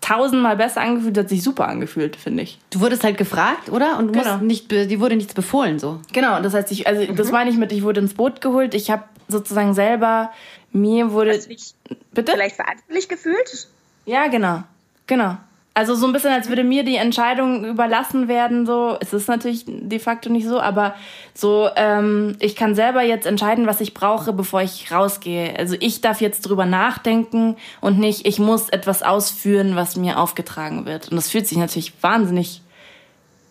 tausendmal 0.00 0.56
besser 0.56 0.82
angefühlt, 0.82 1.18
hat 1.18 1.28
sich 1.28 1.42
super 1.42 1.66
angefühlt, 1.66 2.16
finde 2.16 2.44
ich. 2.44 2.58
Du 2.70 2.80
wurdest 2.80 3.02
halt 3.02 3.18
gefragt, 3.18 3.70
oder? 3.70 3.98
Und 3.98 4.08
du 4.08 4.12
genau. 4.12 4.36
nicht, 4.38 4.70
dir 4.70 5.00
wurde 5.00 5.16
nichts 5.16 5.34
befohlen, 5.34 5.78
so. 5.78 6.00
Genau, 6.12 6.40
das 6.40 6.54
heißt, 6.54 6.70
ich, 6.70 6.86
also 6.86 7.02
mhm. 7.02 7.16
das 7.16 7.32
meine 7.32 7.50
ich 7.50 7.56
mit, 7.56 7.72
ich 7.72 7.82
wurde 7.82 8.00
ins 8.00 8.14
Boot 8.14 8.40
geholt. 8.40 8.74
Ich 8.74 8.90
habe 8.90 9.04
sozusagen 9.28 9.74
selber 9.74 10.30
mir 10.72 11.10
wurde. 11.10 11.32
Hast 11.32 11.46
du 11.46 11.48
dich 11.48 11.74
bitte 12.12 12.32
vielleicht 12.32 12.56
verantwortlich 12.56 13.08
gefühlt? 13.08 13.68
Ja, 14.04 14.28
genau, 14.28 14.62
genau. 15.06 15.38
Also 15.76 15.94
so 15.94 16.06
ein 16.06 16.14
bisschen, 16.14 16.32
als 16.32 16.48
würde 16.48 16.64
mir 16.64 16.84
die 16.84 16.96
Entscheidung 16.96 17.66
überlassen 17.66 18.28
werden. 18.28 18.64
So, 18.64 18.96
es 18.98 19.12
ist 19.12 19.28
natürlich 19.28 19.66
de 19.66 19.98
facto 19.98 20.30
nicht 20.30 20.48
so, 20.48 20.58
aber 20.58 20.94
so, 21.34 21.68
ähm, 21.76 22.34
ich 22.40 22.56
kann 22.56 22.74
selber 22.74 23.02
jetzt 23.02 23.26
entscheiden, 23.26 23.66
was 23.66 23.82
ich 23.82 23.92
brauche, 23.92 24.32
bevor 24.32 24.62
ich 24.62 24.90
rausgehe. 24.90 25.54
Also 25.58 25.76
ich 25.78 26.00
darf 26.00 26.22
jetzt 26.22 26.48
drüber 26.48 26.64
nachdenken 26.64 27.56
und 27.82 27.98
nicht, 27.98 28.26
ich 28.26 28.38
muss 28.38 28.70
etwas 28.70 29.02
ausführen, 29.02 29.76
was 29.76 29.96
mir 29.96 30.18
aufgetragen 30.18 30.86
wird. 30.86 31.10
Und 31.10 31.16
das 31.16 31.28
fühlt 31.28 31.46
sich 31.46 31.58
natürlich 31.58 31.92
wahnsinnig. 32.02 32.62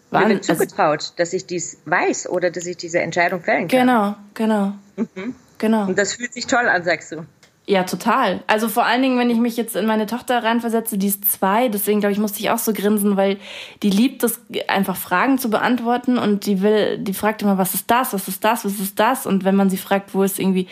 wahnsinnig 0.10 0.48
Mir 0.48 0.48
wird 0.48 0.60
zugetraut, 0.60 1.14
dass 1.18 1.32
ich 1.32 1.46
dies 1.46 1.78
weiß 1.86 2.28
oder 2.30 2.50
dass 2.50 2.66
ich 2.66 2.78
diese 2.78 3.02
Entscheidung 3.02 3.44
fällen 3.44 3.68
kann. 3.68 3.82
Genau, 3.82 4.16
genau. 4.34 4.74
Mhm. 4.96 5.36
Genau. 5.58 5.88
Und 5.88 5.98
das 5.98 6.14
fühlt 6.14 6.34
sich 6.34 6.48
toll 6.48 6.68
an, 6.68 6.84
sagst 6.84 7.12
du. 7.12 7.26
Ja, 7.68 7.84
total. 7.84 8.44
Also 8.46 8.70
vor 8.70 8.86
allen 8.86 9.02
Dingen, 9.02 9.18
wenn 9.18 9.32
ich 9.32 9.40
mich 9.40 9.58
jetzt 9.58 9.76
in 9.76 9.88
meine 9.88 10.06
Tochter 10.06 10.44
reinversetze, 10.44 11.00
die 11.00 11.08
ist 11.08 11.32
zwei, 11.32 11.68
deswegen 11.68 12.00
glaube 12.00 12.14
ich, 12.14 12.20
musste 12.20 12.40
ich 12.40 12.52
auch 12.52 12.60
so 12.60 12.74
grinsen, 12.74 13.18
weil 13.18 13.38
die 13.82 13.90
liebt 13.90 14.24
es, 14.24 14.40
einfach 14.68 14.96
Fragen 14.96 15.40
zu 15.40 15.50
beantworten 15.50 16.20
und 16.20 16.46
die 16.46 16.62
will, 16.62 17.00
die 17.00 17.16
fragt 17.16 17.42
immer, 17.42 17.58
was 17.58 17.74
ist 17.74 17.90
das, 17.90 18.14
was 18.14 18.28
ist 18.28 18.44
das, 18.44 18.66
was 18.66 18.80
ist 18.80 19.00
das? 19.00 19.26
Und 19.26 19.46
wenn 19.46 19.56
man 19.56 19.72
sie 19.72 19.78
fragt, 19.78 20.14
wo 20.14 20.22
ist 20.22 20.40
irgendwie, 20.40 20.68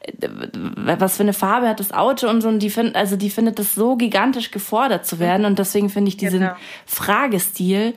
äh, 0.00 0.28
was 0.98 1.16
für 1.16 1.22
eine 1.22 1.32
Farbe 1.32 1.66
hat 1.66 1.80
das 1.80 1.92
Auto 1.92 2.28
und 2.28 2.42
so, 2.42 2.48
und 2.48 2.58
die 2.58 2.68
findet, 2.68 2.94
also 2.94 3.16
die 3.16 3.30
findet 3.30 3.58
das 3.58 3.74
so 3.74 3.96
gigantisch 3.96 4.50
gefordert 4.50 5.06
zu 5.06 5.18
werden 5.18 5.46
und 5.46 5.58
deswegen 5.58 5.88
finde 5.88 6.10
ich 6.10 6.18
diesen 6.18 6.40
genau. 6.40 6.56
Fragestil, 6.84 7.94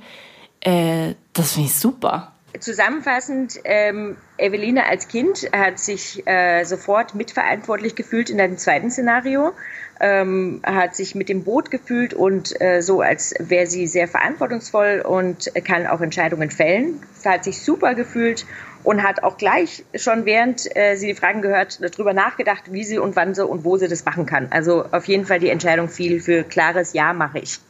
äh, 0.62 1.16
das 1.34 1.54
finde 1.54 1.68
ich 1.68 1.76
super. 1.76 2.32
Zusammenfassend, 2.60 3.60
ähm, 3.64 4.18
Eveline 4.38 4.86
als 4.86 5.08
Kind 5.08 5.50
hat 5.56 5.80
sich 5.80 6.26
äh, 6.28 6.64
sofort 6.64 7.16
mitverantwortlich 7.16 7.96
gefühlt 7.96 8.30
in 8.30 8.40
einem 8.40 8.58
zweiten 8.58 8.92
Szenario, 8.92 9.54
ähm, 10.00 10.62
hat 10.64 10.96
sich 10.96 11.16
mit 11.16 11.30
dem 11.30 11.44
Boot 11.44 11.72
gefühlt 11.72 12.14
und 12.14 12.60
äh, 12.62 12.82
so, 12.82 13.02
als 13.02 13.34
wäre 13.40 13.66
sie 13.66 13.88
sehr 13.88 14.08
verantwortungsvoll 14.08 15.04
und 15.06 15.52
kann 15.66 15.88
auch 15.88 16.02
Entscheidungen 16.02 16.52
fällen. 16.52 17.02
Hat 17.26 17.44
sich 17.44 17.62
super 17.62 17.94
gefühlt 17.94 18.46
und 18.84 19.04
hat 19.04 19.24
auch 19.24 19.38
gleich 19.38 19.84
schon 19.96 20.26
während 20.26 20.74
äh, 20.78 20.96
sie 20.96 21.08
die 21.08 21.16
Fragen 21.16 21.42
gehört, 21.42 21.80
darüber 21.82 22.14
nachgedacht, 22.14 22.72
wie 22.72 22.86
sie 22.86 23.00
und 23.00 23.18
wann 23.18 23.36
sie 23.36 23.46
und 23.46 23.66
wo 23.66 23.76
sie 23.76 23.90
das 23.90 24.06
machen 24.06 24.26
kann. 24.26 24.48
Also 24.52 24.86
auf 24.92 25.06
jeden 25.06 25.26
Fall 25.26 25.40
die 25.40 25.50
Entscheidung 25.50 25.90
fiel 25.90 26.22
für 26.22 26.44
klares 26.44 26.94
Ja 26.94 27.14
mache 27.14 27.40
ich. 27.40 27.60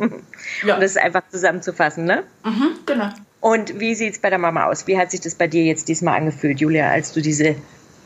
Ja. 0.64 0.76
Und 0.76 0.82
das 0.82 0.92
ist 0.92 0.98
einfach 0.98 1.24
zusammenzufassen, 1.30 2.06
ne? 2.06 2.24
Mhm, 2.44 2.78
genau. 2.86 3.10
Und 3.40 3.80
wie 3.80 3.96
sieht 3.96 4.14
es 4.14 4.20
bei 4.20 4.30
der 4.30 4.40
Mama 4.40 4.66
aus? 4.66 4.88
Wie 4.88 4.98
hat 4.98 5.12
sich 5.12 5.22
das 5.22 5.36
bei 5.36 5.48
dir 5.48 5.64
jetzt 5.64 5.88
diesmal 5.88 6.18
angefühlt, 6.18 6.60
Julia, 6.60 6.90
als 6.90 7.14
du 7.14 7.22
diese 7.22 7.56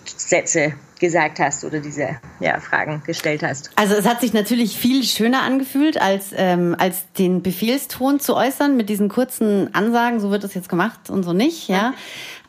Sätze 0.05 0.73
gesagt 0.99 1.39
hast 1.39 1.63
oder 1.65 1.79
diese 1.79 2.19
ja, 2.39 2.59
Fragen 2.59 3.01
gestellt 3.05 3.43
hast? 3.43 3.71
Also 3.75 3.95
es 3.95 4.07
hat 4.07 4.21
sich 4.21 4.33
natürlich 4.33 4.77
viel 4.77 5.03
schöner 5.03 5.41
angefühlt, 5.41 5.99
als, 5.99 6.27
ähm, 6.35 6.75
als 6.77 7.11
den 7.13 7.41
Befehlston 7.41 8.19
zu 8.19 8.35
äußern 8.35 8.77
mit 8.77 8.89
diesen 8.89 9.09
kurzen 9.09 9.73
Ansagen, 9.73 10.19
so 10.19 10.31
wird 10.31 10.43
es 10.43 10.53
jetzt 10.53 10.69
gemacht 10.69 11.09
und 11.09 11.23
so 11.23 11.33
nicht, 11.33 11.67
ja. 11.67 11.93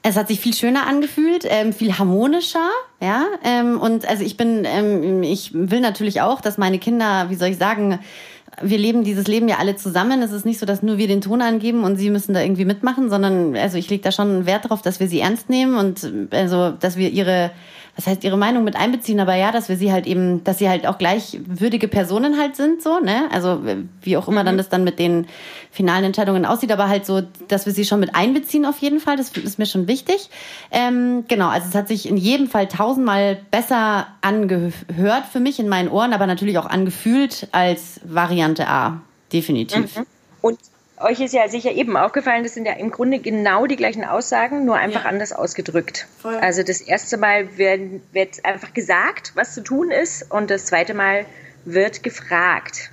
Es 0.05 0.17
hat 0.17 0.27
sich 0.27 0.41
viel 0.41 0.53
schöner 0.53 0.87
angefühlt, 0.89 1.47
ähm, 1.49 1.73
viel 1.73 1.97
harmonischer, 1.97 2.69
ja. 3.01 3.25
Ähm, 3.45 3.81
und 3.81 4.07
also 4.07 4.25
ich 4.25 4.37
bin, 4.37 4.65
ähm, 4.65 5.23
ich 5.23 5.53
will 5.55 5.81
natürlich 5.81 6.21
auch, 6.21 6.41
dass 6.41 6.59
meine 6.59 6.79
Kinder, 6.79 7.31
wie 7.31 7.37
soll 7.37 7.49
ich 7.49 7.59
sagen, 7.59 8.01
wir 8.61 8.79
leben 8.79 9.05
dieses 9.05 9.27
Leben 9.29 9.49
ja 9.49 9.57
alle 9.59 9.77
zusammen. 9.77 10.23
Es 10.23 10.33
ist 10.33 10.45
nicht 10.45 10.59
so, 10.59 10.67
dass 10.67 10.83
nur 10.83 10.99
wir 10.99 11.09
den 11.09 11.21
Ton 11.21 11.41
angeben 11.41 11.85
und 11.85 11.97
sie 11.97 12.11
müssen 12.11 12.35
da 12.35 12.43
irgendwie 12.43 12.65
mitmachen, 12.65 13.09
sondern 13.09 13.57
also 13.57 13.79
ich 13.79 13.89
lege 13.89 14.03
da 14.03 14.13
schon 14.13 14.47
Wert 14.47 14.65
darauf, 14.65 14.83
dass 14.83 15.01
wir 15.01 15.09
sie 15.09 15.21
ernst 15.21 15.49
nehmen 15.49 15.77
und 15.77 16.11
also 16.33 16.71
dass 16.71 16.97
wir 16.97 17.11
ihre 17.11 17.51
was 17.97 18.07
heißt 18.07 18.25
ihre 18.25 18.39
Meinung 18.39 18.65
mit 18.65 18.75
einbeziehen, 18.75 19.21
aber 19.21 19.35
ja, 19.35 19.53
dass 19.53 19.69
wir 19.69 19.77
sie 19.77 19.93
halt 19.93 20.07
eben, 20.07 20.43
dass 20.45 20.59
sie 20.59 20.69
halt 20.69 20.87
auch 20.87 20.97
gleichwürdige 20.97 21.89
Personen 21.89 22.39
halt 22.39 22.57
sind, 22.57 22.83
so, 22.83 23.01
ne? 23.01 23.29
Also 23.31 23.61
wie 24.01 24.17
auch 24.17 24.29
immer 24.29 24.43
mhm. 24.43 24.47
dann 24.47 24.57
das 24.57 24.71
dann 24.71 24.83
mit 24.83 24.99
den 24.99 25.27
finalen 25.71 26.05
Entscheidungen 26.05 26.47
aussieht, 26.47 26.73
aber 26.73 26.89
halt 26.89 27.05
so, 27.05 27.23
dass 27.49 27.67
wir 27.67 27.73
sie 27.75 27.85
schon 27.85 28.01
mit 28.01 28.15
einbeziehen 28.15 28.65
auf 28.65 28.79
jeden 28.79 28.99
Fall, 28.99 29.17
das 29.17 29.31
ist 29.33 29.59
mir 29.59 29.67
schon 29.67 29.89
wichtig. 29.89 30.31
Ähm, 30.71 31.25
genau, 31.29 31.49
also 31.49 31.67
es 31.69 31.75
hat 31.75 31.89
sich 31.89 32.09
in 32.09 32.17
jedem 32.17 32.47
Fall 32.47 32.67
tausendmal 32.67 33.39
besser 33.51 34.07
angehört 34.23 35.25
für 35.31 35.41
mich 35.41 35.61
in 35.61 35.69
meinen 35.69 35.91
Ohren, 35.91 36.15
aber 36.15 36.27
natürlich 36.27 36.57
auch 36.57 36.67
angefühlt 36.67 37.49
als 37.53 38.01
Variante 38.05 38.69
A, 38.69 39.03
definitiv. 39.33 39.99
Mhm. 39.99 40.07
Und 40.41 40.59
euch 41.03 41.21
ist 41.21 41.33
ja 41.33 41.49
sicher 41.49 41.73
eben 41.73 41.97
aufgefallen, 41.97 42.43
das 42.43 42.55
sind 42.55 42.67
ja 42.67 42.73
im 42.73 42.91
Grunde 42.91 43.19
genau 43.19 43.67
die 43.67 43.77
gleichen 43.77 44.05
Aussagen, 44.05 44.65
nur 44.65 44.77
einfach 44.77 45.05
ja. 45.05 45.09
anders 45.09 45.33
ausgedrückt. 45.33 46.07
Voll. 46.21 46.37
Also 46.37 46.63
das 46.63 46.81
erste 46.81 47.17
Mal 47.17 47.57
wird, 47.59 48.01
wird 48.13 48.45
einfach 48.45 48.73
gesagt, 48.73 49.33
was 49.35 49.55
zu 49.55 49.63
tun 49.63 49.91
ist, 49.91 50.31
und 50.31 50.51
das 50.51 50.67
zweite 50.67 50.95
Mal 50.95 51.27
wird 51.65 52.03
gefragt, 52.03 52.91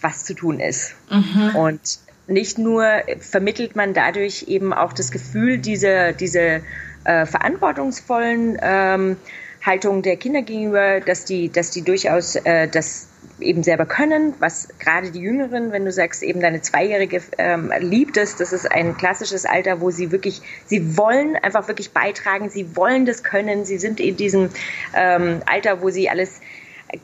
was 0.00 0.24
zu 0.24 0.34
tun 0.34 0.60
ist. 0.60 0.94
Mhm. 1.10 1.56
Und 1.56 1.98
nicht 2.26 2.58
nur 2.58 2.84
vermittelt 3.20 3.76
man 3.76 3.94
dadurch 3.94 4.44
eben 4.48 4.72
auch 4.72 4.92
das 4.92 5.10
Gefühl, 5.10 5.58
diese, 5.58 6.12
diese 6.12 6.62
äh, 7.04 7.26
verantwortungsvollen 7.26 8.58
ähm, 8.62 9.16
Haltung 9.64 10.02
der 10.02 10.16
Kinder 10.16 10.42
gegenüber, 10.42 11.00
dass 11.00 11.24
die, 11.24 11.50
dass 11.50 11.70
die 11.70 11.82
durchaus 11.82 12.36
äh, 12.36 12.68
das 12.68 13.08
eben 13.40 13.62
selber 13.62 13.86
können, 13.86 14.34
was 14.38 14.68
gerade 14.78 15.10
die 15.10 15.20
Jüngeren, 15.20 15.72
wenn 15.72 15.84
du 15.84 15.92
sagst, 15.92 16.22
eben 16.22 16.40
deine 16.40 16.60
Zweijährige 16.60 17.22
ähm, 17.38 17.72
liebt 17.78 18.16
es, 18.16 18.36
das 18.36 18.52
ist 18.52 18.70
ein 18.70 18.96
klassisches 18.96 19.44
Alter, 19.44 19.80
wo 19.80 19.90
sie 19.90 20.12
wirklich, 20.12 20.42
sie 20.66 20.96
wollen 20.96 21.36
einfach 21.36 21.68
wirklich 21.68 21.92
beitragen, 21.92 22.50
sie 22.50 22.76
wollen 22.76 23.06
das 23.06 23.24
können, 23.24 23.64
sie 23.64 23.78
sind 23.78 24.00
in 24.00 24.16
diesem 24.16 24.50
ähm, 24.94 25.40
Alter, 25.46 25.82
wo 25.82 25.90
sie 25.90 26.08
alles 26.08 26.40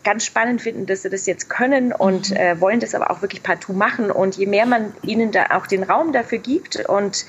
ganz 0.05 0.25
spannend 0.25 0.61
finden, 0.61 0.87
dass 0.87 1.03
sie 1.03 1.11
das 1.11 1.27
jetzt 1.27 1.49
können 1.49 1.93
und 1.93 2.31
mhm. 2.31 2.37
äh, 2.37 2.61
wollen 2.61 2.81
das 2.81 2.95
aber 2.95 3.11
auch 3.11 3.23
wirklich 3.23 3.43
partout 3.43 3.73
machen. 3.73 4.11
Und 4.11 4.37
je 4.37 4.47
mehr 4.47 4.67
man 4.67 4.93
ihnen 5.03 5.33
da 5.33 5.47
auch 5.57 5.67
den 5.67 5.83
Raum 5.83 6.13
dafür 6.13 6.39
gibt 6.39 6.77
und 6.89 7.25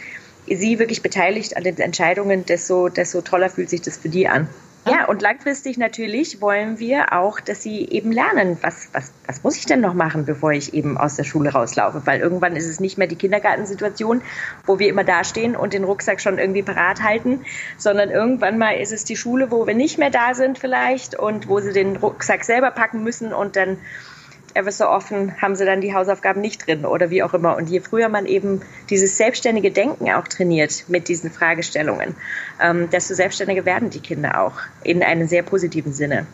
sie 0.47 0.79
wirklich 0.79 1.01
beteiligt 1.01 1.55
an 1.55 1.63
den 1.63 1.77
Entscheidungen, 1.77 2.45
desto, 2.45 2.89
desto 2.89 3.21
toller 3.21 3.49
fühlt 3.49 3.69
sich 3.69 3.81
das 3.81 3.97
für 3.97 4.09
die 4.09 4.27
an. 4.27 4.49
Ja, 4.85 5.05
und 5.05 5.21
langfristig 5.21 5.77
natürlich 5.77 6.41
wollen 6.41 6.79
wir 6.79 7.13
auch, 7.13 7.39
dass 7.39 7.61
sie 7.61 7.85
eben 7.89 8.11
lernen, 8.11 8.57
was, 8.61 8.89
was, 8.93 9.11
was 9.27 9.43
muss 9.43 9.57
ich 9.57 9.65
denn 9.65 9.81
noch 9.81 9.93
machen, 9.93 10.25
bevor 10.25 10.51
ich 10.51 10.73
eben 10.73 10.97
aus 10.97 11.15
der 11.15 11.25
Schule 11.25 11.51
rauslaufe? 11.51 12.01
Weil 12.05 12.21
irgendwann 12.21 12.55
ist 12.55 12.65
es 12.65 12.79
nicht 12.79 12.97
mehr 12.97 13.07
die 13.07 13.15
Kindergartensituation, 13.15 14.21
wo 14.65 14.79
wir 14.79 14.87
immer 14.87 15.03
dastehen 15.03 15.55
und 15.55 15.73
den 15.73 15.83
Rucksack 15.83 16.21
schon 16.21 16.39
irgendwie 16.39 16.63
parat 16.63 17.03
halten, 17.03 17.41
sondern 17.77 18.09
irgendwann 18.09 18.57
mal 18.57 18.71
ist 18.71 18.93
es 18.93 19.03
die 19.03 19.17
Schule, 19.17 19.51
wo 19.51 19.67
wir 19.67 19.75
nicht 19.75 19.97
mehr 19.97 20.11
da 20.11 20.33
sind 20.33 20.57
vielleicht 20.57 21.17
und 21.17 21.49
wo 21.49 21.59
sie 21.59 21.73
den 21.73 21.97
Rucksack 21.97 22.43
selber 22.43 22.71
packen 22.71 23.03
müssen 23.03 23.33
und 23.33 23.55
dann 23.55 23.77
ever 24.55 24.71
so 24.71 24.87
offen 24.87 25.41
haben 25.41 25.55
sie 25.55 25.65
dann 25.65 25.81
die 25.81 25.93
Hausaufgaben 25.93 26.41
nicht 26.41 26.67
drin 26.67 26.85
oder 26.85 27.09
wie 27.09 27.23
auch 27.23 27.33
immer. 27.33 27.55
Und 27.55 27.69
je 27.69 27.79
früher 27.79 28.09
man 28.09 28.25
eben 28.25 28.61
dieses 28.89 29.17
selbstständige 29.17 29.71
Denken 29.71 30.11
auch 30.11 30.27
trainiert 30.27 30.85
mit 30.87 31.07
diesen 31.07 31.31
Fragestellungen, 31.31 32.15
ähm, 32.61 32.89
desto 32.89 33.13
selbstständiger 33.13 33.65
werden 33.65 33.89
die 33.89 33.99
Kinder 33.99 34.41
auch 34.41 34.59
in 34.83 35.03
einem 35.03 35.27
sehr 35.27 35.43
positiven 35.43 35.93
Sinne. 35.93 36.27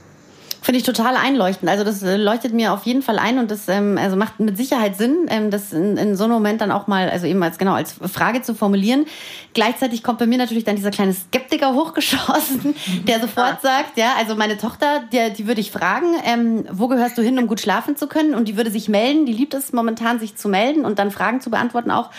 Finde 0.66 0.80
ich 0.80 0.84
total 0.84 1.16
einleuchtend. 1.16 1.70
Also 1.70 1.84
das 1.84 2.02
äh, 2.02 2.18
leuchtet 2.18 2.52
mir 2.52 2.74
auf 2.74 2.88
jeden 2.88 3.04
Fall 3.04 3.20
ein 3.20 3.38
und 3.38 3.52
das 3.52 3.68
ähm, 3.68 4.00
also 4.00 4.16
macht 4.16 4.40
mit 4.40 4.58
Sicherheit 4.58 4.98
Sinn, 4.98 5.28
ähm, 5.30 5.52
das 5.52 5.72
in, 5.74 5.96
in 5.96 6.16
so 6.16 6.24
einem 6.24 6.34
Moment 6.34 6.60
dann 6.60 6.72
auch 6.72 6.88
mal, 6.88 7.08
also 7.08 7.28
eben 7.28 7.44
als 7.44 7.60
genau 7.60 7.74
als 7.74 7.94
Frage 7.94 8.42
zu 8.42 8.56
formulieren. 8.56 9.06
Gleichzeitig 9.54 10.02
kommt 10.02 10.18
bei 10.18 10.26
mir 10.26 10.40
natürlich 10.40 10.64
dann 10.64 10.76
dieser 10.76 10.90
kleine 10.90 11.14
Skeptiker 11.14 11.76
hochgeschossen, 11.76 12.76
der 13.08 13.20
sofort 13.20 13.62
sagt, 13.62 13.96
ja, 13.96 14.14
also 14.18 14.34
meine 14.34 14.58
Tochter, 14.58 15.04
der, 15.12 15.30
die 15.30 15.46
würde 15.46 15.62
ich 15.62 15.70
fragen, 15.70 16.16
ähm, 16.24 16.66
wo 16.72 16.88
gehörst 16.88 17.16
du 17.20 17.22
hin, 17.22 17.38
um 17.38 17.46
gut 17.46 17.62
schlafen 17.62 17.96
zu 17.96 18.08
können? 18.08 18.34
Und 18.34 18.48
die 18.48 18.58
würde 18.58 18.72
sich 18.72 18.90
melden, 18.90 19.28
die 19.28 19.34
liebt 19.34 19.54
es 19.54 19.72
momentan, 19.72 20.18
sich 20.18 20.36
zu 20.36 20.50
melden 20.50 20.84
und 20.84 20.98
dann 20.98 21.12
Fragen 21.12 21.42
zu 21.42 21.52
beantworten 21.52 21.92
auch. 21.92 22.10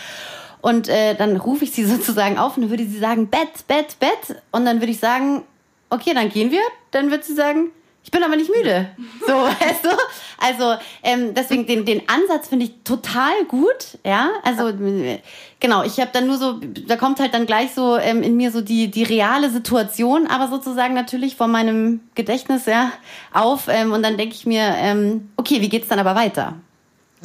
Und 0.61 0.87
äh, 0.87 1.15
dann 1.15 1.35
rufe 1.35 1.65
ich 1.65 1.71
sie 1.71 1.83
sozusagen 1.95 2.37
auf 2.37 2.55
und 2.55 2.61
dann 2.61 2.69
würde 2.69 2.85
sie 2.85 2.99
sagen, 2.99 3.27
Bett, 3.27 3.67
Bett, 3.67 3.99
Bett. 3.99 4.41
Und 4.53 4.63
dann 4.63 4.79
würde 4.79 4.93
ich 4.93 4.99
sagen, 4.99 5.43
okay, 5.89 6.13
dann 6.13 6.29
gehen 6.29 6.49
wir. 6.49 6.61
Dann 6.91 7.11
wird 7.11 7.25
sie 7.25 7.33
sagen, 7.33 7.71
ich 8.07 8.11
bin 8.11 8.23
aber 8.23 8.37
nicht 8.37 8.49
müde. 8.49 8.87
So, 9.27 9.33
weißt 9.33 9.83
du? 9.83 9.89
Also 10.37 10.75
ähm, 11.03 11.33
deswegen 11.33 11.67
den, 11.67 11.83
den 11.83 12.07
Ansatz 12.07 12.47
finde 12.47 12.63
ich 12.63 12.71
total 12.85 13.43
gut. 13.49 13.97
Ja, 14.05 14.29
also 14.43 14.71
genau. 15.59 15.83
Ich 15.83 15.99
habe 15.99 16.11
dann 16.13 16.25
nur 16.25 16.37
so, 16.37 16.61
da 16.87 16.95
kommt 16.95 17.19
halt 17.19 17.33
dann 17.33 17.45
gleich 17.45 17.73
so 17.73 17.97
ähm, 17.97 18.23
in 18.23 18.37
mir 18.37 18.51
so 18.51 18.61
die 18.61 18.89
die 18.89 19.03
reale 19.03 19.49
Situation, 19.49 20.25
aber 20.27 20.47
sozusagen 20.47 20.93
natürlich 20.93 21.35
vor 21.35 21.47
meinem 21.47 21.99
Gedächtnis 22.15 22.65
ja 22.65 22.93
auf. 23.33 23.67
Ähm, 23.67 23.91
und 23.91 24.03
dann 24.03 24.15
denke 24.15 24.35
ich 24.35 24.45
mir, 24.45 24.75
ähm, 24.77 25.29
okay, 25.35 25.59
wie 25.59 25.67
geht's 25.67 25.89
dann 25.89 25.99
aber 25.99 26.15
weiter? 26.15 26.53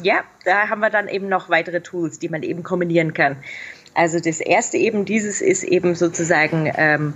Ja, 0.01 0.25
da 0.43 0.67
haben 0.67 0.81
wir 0.81 0.89
dann 0.89 1.07
eben 1.07 1.29
noch 1.29 1.47
weitere 1.47 1.79
Tools, 1.79 2.19
die 2.19 2.27
man 2.27 2.43
eben 2.43 2.61
kombinieren 2.61 3.13
kann. 3.13 3.37
Also 3.93 4.19
das 4.19 4.41
erste 4.41 4.75
eben 4.75 5.05
dieses 5.05 5.39
ist 5.39 5.63
eben 5.63 5.95
sozusagen 5.95 6.69
ähm, 6.75 7.13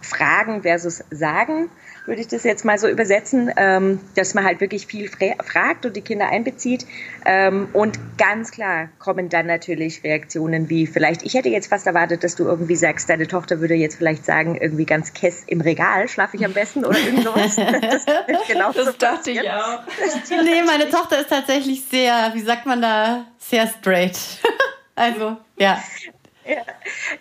Fragen 0.00 0.62
versus 0.62 1.04
Sagen 1.12 1.70
würde 2.06 2.20
ich 2.20 2.28
das 2.28 2.44
jetzt 2.44 2.64
mal 2.64 2.78
so 2.78 2.88
übersetzen, 2.88 3.50
ähm, 3.56 4.00
dass 4.14 4.34
man 4.34 4.44
halt 4.44 4.60
wirklich 4.60 4.86
viel 4.86 5.10
fragt 5.42 5.86
und 5.86 5.96
die 5.96 6.02
Kinder 6.02 6.28
einbezieht. 6.28 6.86
Ähm, 7.24 7.68
und 7.72 7.98
ganz 8.18 8.50
klar 8.50 8.88
kommen 8.98 9.28
dann 9.28 9.46
natürlich 9.46 10.04
Reaktionen 10.04 10.68
wie 10.68 10.86
vielleicht, 10.86 11.22
ich 11.22 11.34
hätte 11.34 11.48
jetzt 11.48 11.68
fast 11.68 11.86
erwartet, 11.86 12.22
dass 12.22 12.36
du 12.36 12.44
irgendwie 12.44 12.76
sagst, 12.76 13.08
deine 13.08 13.26
Tochter 13.26 13.60
würde 13.60 13.74
jetzt 13.74 13.96
vielleicht 13.96 14.24
sagen, 14.24 14.56
irgendwie 14.60 14.84
ganz 14.84 15.14
kess 15.14 15.44
im 15.46 15.60
Regal 15.60 16.08
schlafe 16.08 16.36
ich 16.36 16.44
am 16.44 16.52
besten 16.52 16.84
oder 16.84 16.98
irgend 16.98 17.24
sowas. 17.24 17.56
Das, 17.56 18.04
genau 18.48 18.72
das 18.72 18.86
so 18.86 18.92
dachte 18.92 19.30
ich 19.30 19.40
auch. 19.50 19.80
nee, 20.44 20.62
meine 20.66 20.88
Tochter 20.90 21.20
ist 21.20 21.30
tatsächlich 21.30 21.84
sehr, 21.84 22.32
wie 22.34 22.42
sagt 22.42 22.66
man 22.66 22.82
da, 22.82 23.26
sehr 23.38 23.66
straight. 23.66 24.18
also, 24.94 25.36
ja. 25.56 25.82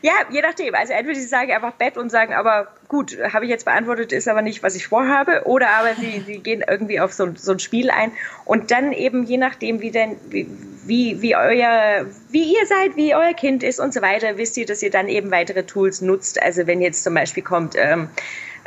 Ja. 0.01 0.11
je 0.29 0.41
nachdem. 0.41 0.75
Also 0.75 0.93
entweder 0.93 1.19
sie 1.19 1.27
sagen 1.27 1.51
einfach 1.51 1.73
Bett 1.73 1.97
und 1.97 2.09
sagen, 2.09 2.33
aber 2.33 2.67
gut, 2.87 3.17
habe 3.31 3.45
ich 3.45 3.51
jetzt 3.51 3.65
beantwortet, 3.65 4.11
ist 4.11 4.27
aber 4.27 4.41
nicht, 4.41 4.63
was 4.63 4.75
ich 4.75 4.87
vorhabe. 4.87 5.43
Oder 5.45 5.69
aber 5.69 5.95
sie, 5.95 6.23
sie 6.25 6.39
gehen 6.39 6.63
irgendwie 6.67 6.99
auf 6.99 7.13
so, 7.13 7.29
so 7.35 7.53
ein 7.53 7.59
Spiel 7.59 7.89
ein. 7.89 8.11
Und 8.45 8.71
dann 8.71 8.91
eben 8.91 9.23
je 9.23 9.37
nachdem, 9.37 9.81
wie 9.81 9.91
denn, 9.91 10.17
wie, 10.29 10.47
wie, 10.85 11.21
wie 11.21 11.35
euer, 11.35 12.05
wie 12.29 12.53
ihr 12.53 12.65
seid, 12.65 12.95
wie 12.95 13.15
euer 13.15 13.33
Kind 13.33 13.63
ist 13.63 13.79
und 13.79 13.93
so 13.93 14.01
weiter, 14.01 14.37
wisst 14.37 14.57
ihr, 14.57 14.65
dass 14.65 14.83
ihr 14.83 14.91
dann 14.91 15.07
eben 15.07 15.31
weitere 15.31 15.63
Tools 15.63 16.01
nutzt. 16.01 16.41
Also 16.41 16.67
wenn 16.67 16.81
jetzt 16.81 17.03
zum 17.03 17.13
Beispiel 17.13 17.43
kommt, 17.43 17.75
ähm, 17.77 18.09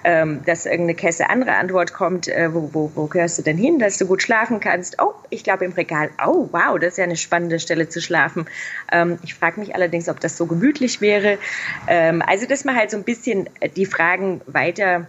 ähm, 0.04 0.44
dass 0.44 0.66
irgendeine 0.66 0.94
Kesse 0.94 1.30
andere 1.30 1.54
Antwort 1.54 1.92
kommt, 1.92 2.28
äh, 2.28 2.52
wo, 2.52 2.70
wo, 2.72 2.92
wo 2.94 3.06
gehörst 3.06 3.38
du 3.38 3.42
denn 3.42 3.56
hin, 3.56 3.78
dass 3.78 3.98
du 3.98 4.06
gut 4.06 4.22
schlafen 4.22 4.60
kannst? 4.60 5.00
Oh, 5.00 5.14
ich 5.30 5.44
glaube 5.44 5.64
im 5.64 5.72
Regal. 5.72 6.10
Oh, 6.24 6.48
wow, 6.52 6.78
das 6.78 6.92
ist 6.92 6.98
ja 6.98 7.04
eine 7.04 7.16
spannende 7.16 7.58
Stelle 7.58 7.88
zu 7.88 8.00
schlafen. 8.00 8.46
Ähm, 8.92 9.18
ich 9.22 9.34
frage 9.34 9.60
mich 9.60 9.74
allerdings, 9.74 10.08
ob 10.08 10.20
das 10.20 10.36
so 10.36 10.46
gemütlich 10.46 11.00
wäre. 11.00 11.38
Ähm, 11.88 12.22
also, 12.26 12.46
dass 12.46 12.64
man 12.64 12.76
halt 12.76 12.90
so 12.90 12.96
ein 12.96 13.04
bisschen 13.04 13.48
die 13.76 13.86
Fragen 13.86 14.40
weiter, 14.46 15.06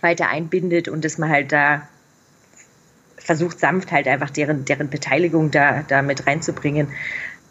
weiter 0.00 0.28
einbindet 0.28 0.88
und 0.88 1.04
dass 1.04 1.18
man 1.18 1.30
halt 1.30 1.52
da 1.52 1.88
versucht 3.26 3.58
sanft 3.58 3.90
halt 3.90 4.06
einfach 4.06 4.30
deren, 4.30 4.64
deren 4.64 4.88
Beteiligung 4.88 5.50
da, 5.50 5.82
da 5.88 6.00
mit 6.02 6.26
reinzubringen. 6.26 6.88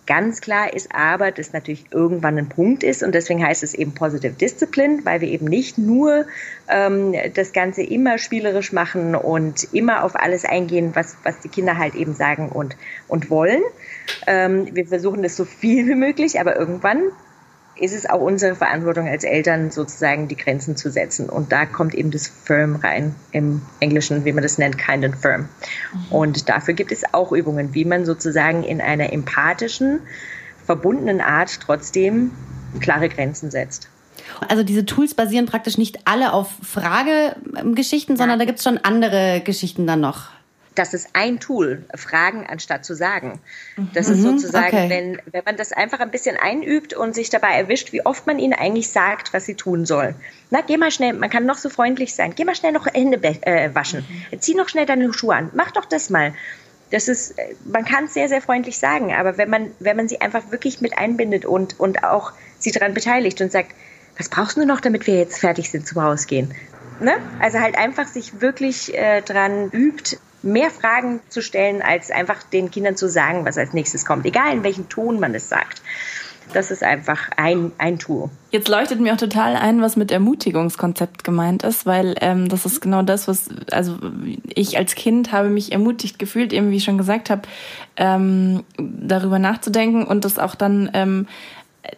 Ganz 0.07 0.39
klar 0.41 0.71
ist 0.71 0.93
aber, 0.93 1.31
dass 1.31 1.51
natürlich 1.51 1.85
irgendwann 1.91 2.37
ein 2.37 2.49
Punkt 2.49 2.83
ist 2.83 3.01
und 3.01 3.15
deswegen 3.15 3.43
heißt 3.43 3.63
es 3.63 3.73
eben 3.73 3.93
Positive 3.93 4.33
Discipline, 4.33 5.03
weil 5.03 5.21
wir 5.21 5.27
eben 5.27 5.47
nicht 5.47 5.79
nur 5.79 6.25
ähm, 6.67 7.15
das 7.33 7.53
Ganze 7.53 7.81
immer 7.81 8.19
spielerisch 8.19 8.71
machen 8.71 9.15
und 9.15 9.73
immer 9.73 10.03
auf 10.03 10.15
alles 10.15 10.45
eingehen, 10.45 10.91
was, 10.93 11.17
was 11.23 11.39
die 11.39 11.49
Kinder 11.49 11.77
halt 11.77 11.95
eben 11.95 12.13
sagen 12.13 12.49
und, 12.49 12.77
und 13.07 13.31
wollen. 13.31 13.63
Ähm, 14.27 14.67
wir 14.75 14.85
versuchen 14.85 15.23
das 15.23 15.35
so 15.35 15.45
viel 15.45 15.87
wie 15.87 15.95
möglich, 15.95 16.39
aber 16.39 16.55
irgendwann 16.55 17.01
ist 17.77 17.93
es 17.93 18.09
auch 18.09 18.21
unsere 18.21 18.55
Verantwortung 18.55 19.07
als 19.07 19.23
Eltern, 19.23 19.71
sozusagen 19.71 20.27
die 20.27 20.37
Grenzen 20.37 20.77
zu 20.77 20.89
setzen. 20.89 21.29
Und 21.29 21.51
da 21.51 21.65
kommt 21.65 21.93
eben 21.93 22.11
das 22.11 22.27
Firm 22.27 22.77
rein, 22.77 23.15
im 23.31 23.61
Englischen, 23.79 24.25
wie 24.25 24.31
man 24.31 24.43
das 24.43 24.57
nennt, 24.57 24.77
kind 24.77 25.03
and 25.03 25.15
firm. 25.15 25.41
Mhm. 25.41 26.11
Und 26.11 26.49
dafür 26.49 26.73
gibt 26.73 26.91
es 26.91 27.13
auch 27.13 27.31
Übungen, 27.31 27.73
wie 27.73 27.85
man 27.85 28.05
sozusagen 28.05 28.63
in 28.63 28.81
einer 28.81 29.11
empathischen, 29.11 29.99
verbundenen 30.65 31.21
Art 31.21 31.59
trotzdem 31.61 32.31
klare 32.79 33.09
Grenzen 33.09 33.51
setzt. 33.51 33.89
Also 34.47 34.63
diese 34.63 34.85
Tools 34.85 35.13
basieren 35.13 35.45
praktisch 35.45 35.77
nicht 35.77 35.99
alle 36.05 36.33
auf 36.33 36.51
Fragegeschichten, 36.61 38.17
sondern 38.17 38.39
da 38.39 38.45
gibt 38.45 38.59
es 38.59 38.63
schon 38.63 38.77
andere 38.79 39.41
Geschichten 39.43 39.85
dann 39.85 40.01
noch 40.01 40.29
das 40.75 40.93
ist 40.93 41.09
ein 41.13 41.39
Tool, 41.39 41.83
Fragen 41.95 42.45
anstatt 42.45 42.85
zu 42.85 42.93
sagen. 42.95 43.39
Das 43.93 44.09
ist 44.09 44.19
mhm. 44.19 44.23
sozusagen, 44.23 44.77
okay. 44.77 44.89
wenn, 44.89 45.21
wenn 45.31 45.43
man 45.45 45.57
das 45.57 45.71
einfach 45.71 45.99
ein 45.99 46.11
bisschen 46.11 46.37
einübt 46.37 46.93
und 46.93 47.15
sich 47.15 47.29
dabei 47.29 47.53
erwischt, 47.55 47.93
wie 47.93 48.05
oft 48.05 48.27
man 48.27 48.39
ihnen 48.39 48.53
eigentlich 48.53 48.89
sagt, 48.89 49.33
was 49.33 49.45
sie 49.45 49.55
tun 49.55 49.85
sollen. 49.85 50.15
Na, 50.51 50.61
geh 50.61 50.77
mal 50.77 50.91
schnell, 50.91 51.13
man 51.13 51.29
kann 51.29 51.45
noch 51.45 51.57
so 51.57 51.69
freundlich 51.69 52.13
sein, 52.13 52.33
geh 52.35 52.45
mal 52.45 52.55
schnell 52.55 52.71
noch 52.71 52.85
Hände 52.87 53.19
äh, 53.23 53.73
waschen, 53.73 54.05
mhm. 54.31 54.39
zieh 54.41 54.55
noch 54.55 54.69
schnell 54.69 54.85
deine 54.85 55.11
Schuhe 55.13 55.35
an, 55.35 55.49
mach 55.53 55.71
doch 55.71 55.85
das 55.85 56.09
mal. 56.09 56.33
Das 56.91 57.07
ist, 57.07 57.35
man 57.65 57.83
kann 57.83 58.05
es 58.05 58.13
sehr, 58.13 58.29
sehr 58.29 58.41
freundlich 58.41 58.77
sagen, 58.77 59.13
aber 59.13 59.37
wenn 59.37 59.49
man, 59.49 59.71
wenn 59.79 59.97
man 59.97 60.07
sie 60.07 60.21
einfach 60.21 60.51
wirklich 60.51 60.81
mit 60.81 60.97
einbindet 60.97 61.45
und, 61.45 61.79
und 61.79 62.03
auch 62.03 62.31
sie 62.59 62.71
daran 62.71 62.93
beteiligt 62.93 63.41
und 63.41 63.51
sagt, 63.51 63.71
was 64.17 64.29
brauchst 64.29 64.57
du 64.57 64.65
noch, 64.65 64.81
damit 64.81 65.07
wir 65.07 65.17
jetzt 65.17 65.39
fertig 65.39 65.71
sind 65.71 65.87
zum 65.87 65.99
Rausgehen? 66.01 66.53
Ne? 66.99 67.15
Also 67.41 67.59
halt 67.59 67.77
einfach 67.77 68.07
sich 68.07 68.39
wirklich 68.39 68.95
äh, 68.97 69.21
dran 69.21 69.69
übt, 69.71 70.17
mehr 70.45 70.69
Fragen 70.69 71.19
zu 71.29 71.41
stellen, 71.41 71.81
als 71.81 72.11
einfach 72.11 72.43
den 72.43 72.71
Kindern 72.71 72.95
zu 72.95 73.09
sagen, 73.09 73.45
was 73.45 73.57
als 73.57 73.73
nächstes 73.73 74.05
kommt, 74.05 74.25
egal 74.25 74.53
in 74.53 74.63
welchem 74.63 74.87
Ton 74.89 75.19
man 75.19 75.33
es 75.35 75.49
sagt. 75.49 75.81
Das 76.53 76.69
ist 76.69 76.83
einfach 76.83 77.31
ein, 77.37 77.71
ein 77.79 77.97
Tool. 77.97 78.29
Jetzt 78.51 78.67
leuchtet 78.67 78.99
mir 78.99 79.13
auch 79.13 79.17
total 79.17 79.55
ein, 79.55 79.81
was 79.81 79.95
mit 79.95 80.11
Ermutigungskonzept 80.11 81.23
gemeint 81.23 81.63
ist, 81.63 81.85
weil 81.85 82.15
ähm, 82.21 82.49
das 82.49 82.65
ist 82.65 82.81
genau 82.81 83.01
das, 83.01 83.27
was, 83.27 83.49
also 83.71 83.97
ich 84.53 84.77
als 84.77 84.95
Kind 84.95 85.31
habe 85.31 85.49
mich 85.49 85.71
ermutigt 85.71 86.19
gefühlt, 86.19 86.53
eben 86.53 86.69
wie 86.69 86.77
ich 86.77 86.83
schon 86.83 86.99
gesagt 86.99 87.29
habe, 87.29 87.41
ähm, 87.97 88.63
darüber 88.77 89.39
nachzudenken 89.39 90.05
und 90.05 90.23
das 90.23 90.37
auch 90.37 90.55
dann 90.55 90.89
ähm, 90.93 91.27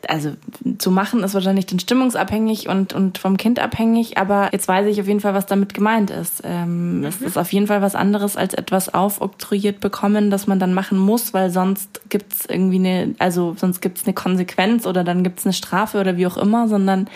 also 0.08 0.34
zu 0.78 0.92
machen 0.92 1.24
ist 1.24 1.34
wahrscheinlich 1.34 1.66
dann 1.66 1.80
stimmungsabhängig 1.80 2.70
und, 2.70 2.94
und 2.94 3.18
vom 3.18 3.38
Kind 3.38 3.60
abhängig, 3.60 4.18
aber 4.18 4.50
jetzt 4.52 4.68
weiß 4.68 4.88
ich 4.88 5.00
auf 5.00 5.08
jeden 5.08 5.20
Fall, 5.20 5.34
was 5.34 5.46
damit 5.46 5.74
gemeint 5.74 6.10
ist. 6.10 6.42
Ähm, 6.44 7.00
mhm. 7.00 7.06
Es 7.06 7.22
ist 7.22 7.38
auf 7.38 7.52
jeden 7.54 7.68
Fall 7.68 7.82
was 7.82 7.96
anderes 7.96 8.38
als 8.38 8.54
etwas 8.54 8.94
aufoktroyiert 8.94 9.80
bekommen, 9.80 10.30
das 10.30 10.48
man 10.48 10.60
dann 10.60 10.74
machen 10.74 10.98
muss, 10.98 11.34
weil 11.34 11.50
sonst 11.50 12.02
gibt's 12.10 12.46
irgendwie 12.46 12.78
eine, 12.78 13.16
also 13.20 13.56
sonst 13.58 13.82
gibt's 13.82 14.06
eine 14.06 14.14
Konsequenz 14.14 14.86
oder 14.86 15.04
dann 15.04 15.24
gibt's 15.24 15.46
eine 15.46 15.54
Strafe 15.54 16.00
oder 16.00 16.18
wie 16.18 16.28
auch 16.28 16.38
immer, 16.38 16.68
sondern 16.68 17.08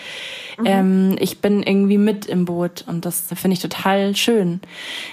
mhm. 0.58 0.66
ähm, 0.66 1.16
ich 1.18 1.40
bin 1.40 1.62
irgendwie 1.62 1.98
mit 1.98 2.26
im 2.26 2.44
Boot 2.44 2.84
und 2.86 3.04
das 3.04 3.26
finde 3.34 3.54
ich 3.54 3.60
total 3.60 4.16
schön. 4.16 4.60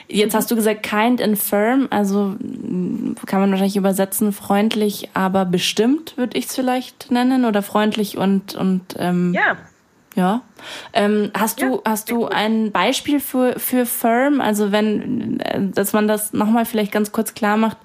Jetzt 0.08 0.34
mhm. 0.34 0.38
hast 0.38 0.52
du 0.52 0.56
gesagt 0.56 0.84
kind 0.84 1.22
and 1.22 1.38
firm, 1.38 1.88
also 1.90 2.36
kann 3.26 3.40
man 3.40 3.52
wahrscheinlich 3.52 3.78
übersetzen 3.78 4.32
freundlich, 4.32 5.10
aber 5.14 5.46
bestimmt 5.46 6.18
würde 6.18 6.38
ich 6.38 6.46
es 6.46 6.56
vielleicht 6.56 7.12
nennen 7.12 7.46
oder 7.50 7.62
freundlich 7.62 8.18
und 8.18 8.56
und 8.56 8.96
ähm, 8.98 9.34
ja. 9.34 9.58
Ja. 10.16 10.42
Ähm, 10.92 11.32
hast 11.34 11.62
du 11.62 11.82
hast 11.86 12.10
du 12.10 12.26
ein 12.26 12.72
Beispiel 12.72 13.20
für 13.20 13.60
für 13.60 13.86
firm? 13.86 14.42
Also 14.42 14.72
wenn, 14.72 15.40
äh, 15.40 15.62
dass 15.74 15.94
man 15.94 16.08
das 16.08 16.34
nochmal 16.34 16.66
vielleicht 16.66 16.92
ganz 16.92 17.12
kurz 17.12 17.36
klar 17.36 17.58
macht, 17.58 17.78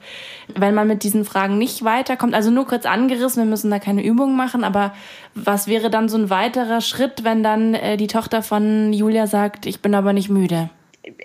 wenn 0.55 0.75
man 0.75 0.89
mit 0.89 1.05
diesen 1.05 1.25
Fragen 1.25 1.59
nicht 1.59 1.85
weiterkommt. 1.85 2.35
Also 2.35 2.51
nur 2.51 2.67
kurz 2.67 2.87
angerissen, 2.87 3.43
wir 3.43 3.49
müssen 3.49 3.71
da 3.71 3.79
keine 3.79 4.03
Übung 4.05 4.37
machen. 4.37 4.65
Aber 4.65 4.95
was 5.35 5.69
wäre 5.69 5.91
dann 5.91 6.09
so 6.09 6.17
ein 6.17 6.31
weiterer 6.31 6.81
Schritt, 6.81 7.25
wenn 7.25 7.43
dann 7.43 7.75
äh, 7.75 7.97
die 7.97 8.09
Tochter 8.09 8.43
von 8.43 8.93
Julia 8.93 9.27
sagt, 9.27 9.67
ich 9.67 9.81
bin 9.81 9.95
aber 9.95 10.13
nicht 10.13 10.31
müde? 10.31 10.71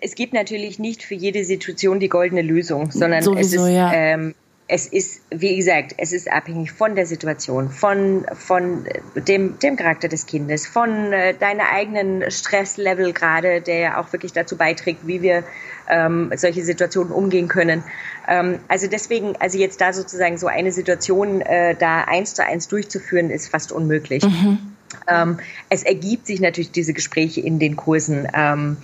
Es 0.01 0.15
gibt 0.15 0.33
natürlich 0.33 0.77
nicht 0.77 1.01
für 1.01 1.15
jede 1.15 1.45
Situation 1.45 1.99
die 1.99 2.09
goldene 2.09 2.41
Lösung, 2.41 2.91
sondern 2.91 3.23
Sowieso, 3.23 3.61
es 3.61 3.69
ist 3.69 3.73
ja. 3.73 3.93
ähm, 3.93 4.35
es 4.71 4.85
ist, 4.85 5.21
wie 5.31 5.55
gesagt, 5.57 5.95
es 5.97 6.13
ist 6.13 6.31
abhängig 6.31 6.71
von 6.71 6.95
der 6.95 7.07
Situation, 7.07 7.71
von, 7.71 8.23
von 8.35 8.85
dem, 9.15 9.57
dem 9.57 9.75
Charakter 9.75 10.07
des 10.07 10.27
Kindes, 10.27 10.67
von 10.67 11.11
äh, 11.11 11.33
deiner 11.33 11.71
eigenen 11.71 12.29
Stresslevel 12.29 13.11
gerade, 13.13 13.61
der 13.61 13.79
ja 13.79 13.99
auch 13.99 14.13
wirklich 14.13 14.31
dazu 14.31 14.57
beiträgt, 14.57 15.07
wie 15.07 15.23
wir 15.23 15.43
ähm, 15.89 16.31
solche 16.35 16.63
Situationen 16.63 17.11
umgehen 17.11 17.47
können. 17.47 17.83
Ähm, 18.27 18.59
also 18.67 18.85
deswegen, 18.85 19.35
also 19.39 19.57
jetzt 19.57 19.81
da 19.81 19.91
sozusagen 19.91 20.37
so 20.37 20.45
eine 20.45 20.71
Situation 20.71 21.41
äh, 21.41 21.75
da 21.75 22.03
eins 22.03 22.35
zu 22.35 22.45
eins 22.45 22.67
durchzuführen, 22.67 23.31
ist 23.31 23.47
fast 23.47 23.71
unmöglich. 23.71 24.23
Mhm. 24.23 24.59
Ähm, 25.07 25.39
es 25.69 25.81
ergibt 25.81 26.27
sich 26.27 26.41
natürlich 26.41 26.71
diese 26.71 26.93
Gespräche 26.93 27.41
in 27.41 27.57
den 27.57 27.75
Kursen. 27.75 28.27
Ähm, 28.35 28.77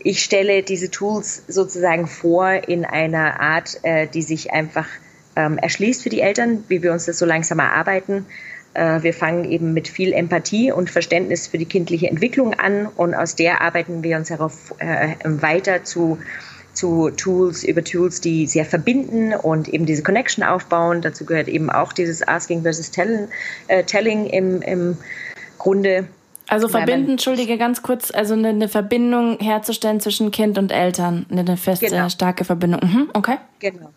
ich 0.00 0.22
stelle 0.22 0.62
diese 0.62 0.90
Tools 0.90 1.44
sozusagen 1.48 2.06
vor 2.08 2.50
in 2.68 2.84
einer 2.84 3.40
Art, 3.40 3.78
äh, 3.84 4.06
die 4.06 4.20
sich 4.20 4.52
einfach 4.52 4.86
ähm, 5.36 5.58
erschließt 5.58 6.02
für 6.02 6.10
die 6.10 6.20
Eltern, 6.20 6.64
wie 6.68 6.82
wir 6.82 6.92
uns 6.92 7.06
das 7.06 7.18
so 7.18 7.26
langsam 7.26 7.58
erarbeiten. 7.58 8.26
Äh, 8.74 9.02
wir 9.02 9.14
fangen 9.14 9.44
eben 9.44 9.72
mit 9.72 9.88
viel 9.88 10.12
Empathie 10.12 10.72
und 10.72 10.90
Verständnis 10.90 11.46
für 11.46 11.58
die 11.58 11.66
kindliche 11.66 12.08
Entwicklung 12.08 12.54
an 12.54 12.86
und 12.86 13.14
aus 13.14 13.36
der 13.36 13.60
arbeiten 13.60 14.02
wir 14.02 14.16
uns 14.16 14.28
darauf 14.28 14.74
äh, 14.78 15.14
weiter 15.24 15.84
zu 15.84 16.18
zu 16.74 17.10
Tools, 17.10 17.62
über 17.62 17.84
Tools, 17.84 18.20
die 18.20 18.48
sehr 18.48 18.64
verbinden 18.64 19.32
und 19.32 19.68
eben 19.68 19.86
diese 19.86 20.02
Connection 20.02 20.42
aufbauen. 20.42 21.02
Dazu 21.02 21.24
gehört 21.24 21.46
eben 21.46 21.70
auch 21.70 21.92
dieses 21.92 22.26
Asking 22.26 22.62
versus 22.62 22.90
Telling, 22.90 23.28
äh, 23.68 23.84
Telling 23.84 24.26
im, 24.26 24.60
im 24.60 24.96
Grunde. 25.56 26.08
Also 26.48 26.66
verbinden, 26.66 27.12
entschuldige 27.12 27.56
ganz 27.58 27.82
kurz, 27.82 28.10
also 28.10 28.34
eine, 28.34 28.48
eine, 28.48 28.68
Verbindung 28.68 29.38
herzustellen 29.38 30.00
zwischen 30.00 30.32
Kind 30.32 30.58
und 30.58 30.72
Eltern, 30.72 31.26
eine 31.30 31.56
feste, 31.56 31.86
genau. 31.86 32.08
starke 32.08 32.44
Verbindung. 32.44 32.80
Mhm, 32.82 33.10
okay. 33.14 33.36
Genau 33.60 33.90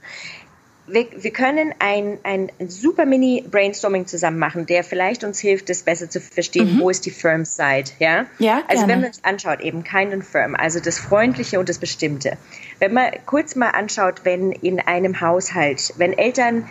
wir, 0.88 1.06
wir 1.18 1.32
können 1.32 1.74
ein, 1.80 2.18
ein 2.24 2.50
super 2.68 3.06
Mini-Brainstorming 3.06 4.08
zusammen 4.08 4.40
machen, 4.40 4.66
der 4.66 4.84
vielleicht 4.84 5.24
uns 5.24 5.40
hilft, 5.40 5.70
das 5.70 5.84
besser 5.84 6.10
zu 6.10 6.22
verstehen, 6.22 6.76
mhm. 6.76 6.80
wo 6.80 6.90
ist 6.90 7.06
die 7.06 7.12
Firm-Side, 7.12 7.92
ja? 8.00 8.26
Ja, 8.40 8.64
Also 8.68 8.86
gerne. 8.86 8.94
wenn 8.94 9.02
man 9.02 9.14
sich 9.14 9.26
anschaut, 9.26 9.60
eben 9.62 9.84
kind 9.84 10.14
und 10.14 10.24
firm, 10.24 10.56
also 10.56 10.80
das 10.80 10.98
Freundliche 10.98 11.60
und 11.60 11.68
das 11.68 11.78
Bestimmte. 11.78 12.38
Wenn 12.80 12.94
man 12.94 13.12
kurz 13.26 13.56
mal 13.56 13.70
anschaut, 13.70 14.22
wenn 14.24 14.52
in 14.52 14.80
einem 14.80 15.20
Haushalt, 15.20 15.94
wenn 15.98 16.14
Eltern 16.14 16.68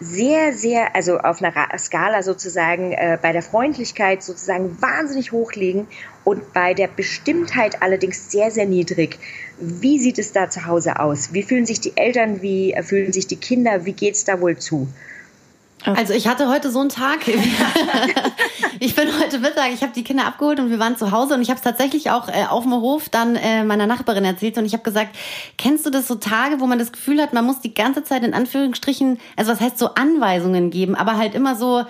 sehr, 0.00 0.54
sehr, 0.54 0.96
also 0.96 1.18
auf 1.18 1.42
einer 1.42 1.52
Skala 1.78 2.22
sozusagen 2.22 2.92
äh, 2.92 3.18
bei 3.20 3.32
der 3.32 3.42
Freundlichkeit 3.42 4.22
sozusagen 4.22 4.80
wahnsinnig 4.80 5.30
hoch 5.32 5.52
liegen 5.52 5.86
und 6.24 6.54
bei 6.54 6.72
der 6.72 6.88
Bestimmtheit 6.88 7.82
allerdings 7.82 8.30
sehr, 8.30 8.50
sehr 8.50 8.66
niedrig. 8.66 9.18
Wie 9.58 9.98
sieht 9.98 10.18
es 10.18 10.32
da 10.32 10.48
zu 10.48 10.64
Hause 10.66 10.98
aus? 10.98 11.34
Wie 11.34 11.42
fühlen 11.42 11.66
sich 11.66 11.80
die 11.80 11.96
Eltern? 11.96 12.40
Wie 12.40 12.74
fühlen 12.82 13.12
sich 13.12 13.26
die 13.26 13.36
Kinder? 13.36 13.84
Wie 13.84 13.92
geht 13.92 14.14
es 14.14 14.24
da 14.24 14.40
wohl 14.40 14.56
zu? 14.56 14.88
Also 15.84 16.12
ich 16.12 16.28
hatte 16.28 16.48
heute 16.48 16.70
so 16.70 16.80
einen 16.80 16.90
Tag. 16.90 17.20
ich 18.80 18.94
bin 18.94 19.08
heute 19.18 19.38
Mittag, 19.38 19.72
ich 19.72 19.82
habe 19.82 19.92
die 19.94 20.04
Kinder 20.04 20.26
abgeholt 20.26 20.60
und 20.60 20.70
wir 20.70 20.78
waren 20.78 20.96
zu 20.96 21.10
Hause 21.10 21.34
und 21.34 21.42
ich 21.42 21.48
habe 21.48 21.58
es 21.58 21.64
tatsächlich 21.64 22.10
auch 22.10 22.28
äh, 22.28 22.44
auf 22.48 22.64
dem 22.64 22.72
Hof 22.72 23.08
dann 23.08 23.36
äh, 23.36 23.64
meiner 23.64 23.86
Nachbarin 23.86 24.24
erzählt 24.24 24.58
und 24.58 24.66
ich 24.66 24.72
habe 24.72 24.82
gesagt, 24.82 25.16
kennst 25.56 25.86
du 25.86 25.90
das 25.90 26.06
so 26.06 26.16
Tage, 26.16 26.60
wo 26.60 26.66
man 26.66 26.78
das 26.78 26.92
Gefühl 26.92 27.20
hat, 27.20 27.32
man 27.32 27.46
muss 27.46 27.60
die 27.60 27.72
ganze 27.72 28.04
Zeit 28.04 28.24
in 28.24 28.34
Anführungsstrichen, 28.34 29.18
also 29.36 29.52
was 29.52 29.60
heißt 29.60 29.78
so 29.78 29.94
Anweisungen 29.94 30.70
geben, 30.70 30.94
aber 30.94 31.16
halt 31.16 31.34
immer 31.34 31.56
so, 31.56 31.84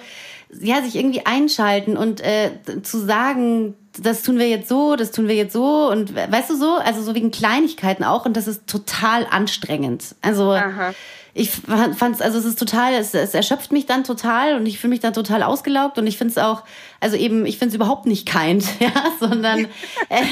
ja, 0.61 0.83
sich 0.83 0.97
irgendwie 0.97 1.27
einschalten 1.27 1.97
und 1.97 2.21
äh, 2.21 2.51
zu 2.83 2.99
sagen, 2.99 3.75
das 4.01 4.23
tun 4.23 4.39
wir 4.39 4.49
jetzt 4.49 4.69
so, 4.69 4.95
das 4.95 5.11
tun 5.11 5.27
wir 5.27 5.35
jetzt 5.35 5.53
so 5.53 5.91
und 5.91 6.15
weißt 6.15 6.51
du 6.51 6.57
so, 6.57 6.77
also 6.77 7.03
so 7.03 7.15
wegen 7.15 7.33
Kleinigkeiten 7.33 8.05
auch 8.05 8.25
und 8.25 8.37
das 8.37 8.47
ist 8.47 8.69
total 8.69 9.27
anstrengend. 9.29 10.15
Also 10.23 10.53
Aha 10.53 10.93
ich 11.35 11.51
fand 11.51 12.17
es, 12.17 12.21
also 12.21 12.39
es 12.39 12.45
ist 12.45 12.59
total, 12.59 12.95
es, 12.95 13.15
es 13.15 13.35
erschöpft 13.35 13.73
mich 13.73 13.87
dann 13.87 14.05
total 14.05 14.57
und 14.57 14.67
ich 14.67 14.79
fühle 14.79 14.91
mich 14.91 15.01
dann 15.01 15.13
total 15.13 15.43
ausgelaugt 15.43 15.99
und 15.99 16.07
ich 16.07 16.19
finde 16.19 16.33
es 16.33 16.39
auch, 16.39 16.65
also 16.99 17.17
eben, 17.17 17.47
ich 17.47 17.59
finde 17.59 17.71
es 17.71 17.75
überhaupt 17.77 18.07
nicht 18.07 18.29
kind, 18.29 18.65
ja, 18.81 18.93
sondern, 19.19 19.67
äh, 20.09 20.25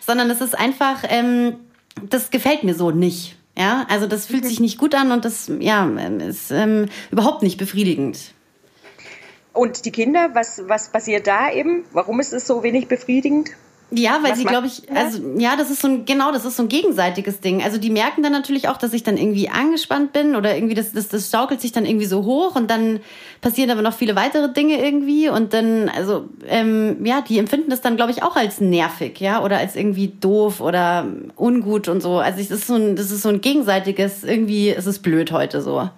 sondern 0.00 0.30
es 0.30 0.40
ist 0.40 0.56
einfach, 0.56 1.04
ähm, 1.08 1.56
das 2.02 2.30
gefällt 2.30 2.64
mir 2.64 2.74
so 2.74 2.90
nicht. 2.90 3.36
Ja, 3.56 3.86
also 3.88 4.08
das 4.08 4.26
fühlt 4.26 4.44
sich 4.44 4.58
nicht 4.58 4.78
gut 4.78 4.96
an 4.96 5.12
und 5.12 5.24
das, 5.24 5.48
ja, 5.60 5.86
ist 5.86 6.50
ähm, 6.50 6.86
überhaupt 7.12 7.42
nicht 7.42 7.56
befriedigend. 7.56 8.18
Und 9.52 9.84
die 9.84 9.92
Kinder, 9.92 10.30
was, 10.34 10.62
was 10.66 10.90
passiert 10.90 11.28
da 11.28 11.52
eben? 11.52 11.84
Warum 11.92 12.18
ist 12.18 12.32
es 12.32 12.48
so 12.48 12.64
wenig 12.64 12.88
befriedigend? 12.88 13.50
Ja, 13.96 14.20
weil 14.22 14.32
Was 14.32 14.38
sie, 14.38 14.44
glaube 14.44 14.66
ich, 14.66 14.90
also 14.92 15.20
ja, 15.38 15.56
das 15.56 15.70
ist 15.70 15.80
so 15.80 15.88
ein, 15.88 16.04
genau, 16.04 16.32
das 16.32 16.44
ist 16.44 16.56
so 16.56 16.64
ein 16.64 16.68
gegenseitiges 16.68 17.40
Ding. 17.40 17.62
Also 17.62 17.78
die 17.78 17.90
merken 17.90 18.22
dann 18.22 18.32
natürlich 18.32 18.68
auch, 18.68 18.76
dass 18.76 18.92
ich 18.92 19.02
dann 19.02 19.16
irgendwie 19.16 19.48
angespannt 19.48 20.12
bin 20.12 20.34
oder 20.34 20.56
irgendwie 20.56 20.74
das, 20.74 20.92
das, 20.92 21.08
das 21.08 21.30
schaukelt 21.30 21.60
sich 21.60 21.72
dann 21.72 21.86
irgendwie 21.86 22.06
so 22.06 22.24
hoch 22.24 22.56
und 22.56 22.70
dann 22.70 23.00
passieren 23.40 23.70
aber 23.70 23.82
noch 23.82 23.94
viele 23.94 24.16
weitere 24.16 24.52
Dinge 24.52 24.84
irgendwie 24.84 25.28
und 25.28 25.52
dann, 25.52 25.88
also 25.88 26.28
ähm, 26.48 27.04
ja, 27.04 27.20
die 27.20 27.38
empfinden 27.38 27.70
das 27.70 27.82
dann, 27.82 27.96
glaube 27.96 28.10
ich, 28.10 28.22
auch 28.22 28.36
als 28.36 28.60
nervig, 28.60 29.20
ja, 29.20 29.42
oder 29.42 29.58
als 29.58 29.76
irgendwie 29.76 30.08
doof 30.08 30.60
oder 30.60 31.06
ungut 31.36 31.88
und 31.88 32.00
so. 32.00 32.18
Also 32.18 32.38
das 32.38 32.50
ist 32.50 32.66
so 32.66 32.74
ein, 32.74 32.96
das 32.96 33.10
ist 33.10 33.22
so 33.22 33.28
ein 33.28 33.40
gegenseitiges, 33.40 34.24
irgendwie 34.24 34.70
ist 34.70 34.86
es 34.86 34.98
blöd 34.98 35.30
heute 35.30 35.60
so. 35.60 35.88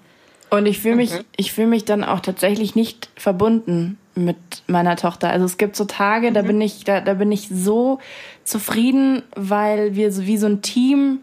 Und 0.51 0.67
ich 0.67 0.81
fühle 0.81 0.97
mich, 0.97 1.13
ich 1.37 1.53
fühle 1.53 1.69
mich 1.69 1.85
dann 1.85 2.05
auch 2.05 2.21
tatsächlich 2.21 2.75
nicht 2.75 3.09
verbunden 3.17 3.99
mit 4.17 4.37
meiner 4.67 4.97
Tochter. 4.97 5.31
Also 5.31 5.45
es 5.45 5.59
gibt 5.59 5.77
so 5.77 5.85
Tage, 5.85 6.31
mhm. 6.31 6.35
da 6.35 6.43
bin 6.43 6.61
ich, 6.61 6.85
da, 6.85 7.01
da 7.01 7.15
bin 7.15 7.31
ich 7.31 7.49
so 7.49 7.99
zufrieden, 8.45 9.23
weil 9.35 9.95
wir 9.95 10.11
so 10.11 10.27
wie 10.27 10.39
so 10.39 10.47
ein 10.47 10.63
Team 10.63 11.21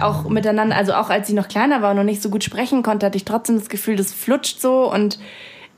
auch 0.00 0.28
miteinander, 0.28 0.76
also 0.76 0.94
auch 0.94 1.10
als 1.10 1.26
sie 1.26 1.34
noch 1.34 1.48
kleiner 1.48 1.82
war 1.82 1.90
und 1.90 1.98
noch 1.98 2.04
nicht 2.04 2.22
so 2.22 2.30
gut 2.30 2.42
sprechen 2.42 2.82
konnte, 2.82 3.04
hatte 3.04 3.18
ich 3.18 3.26
trotzdem 3.26 3.58
das 3.58 3.68
Gefühl, 3.68 3.96
das 3.96 4.12
flutscht 4.12 4.60
so 4.60 4.90
und 4.90 5.18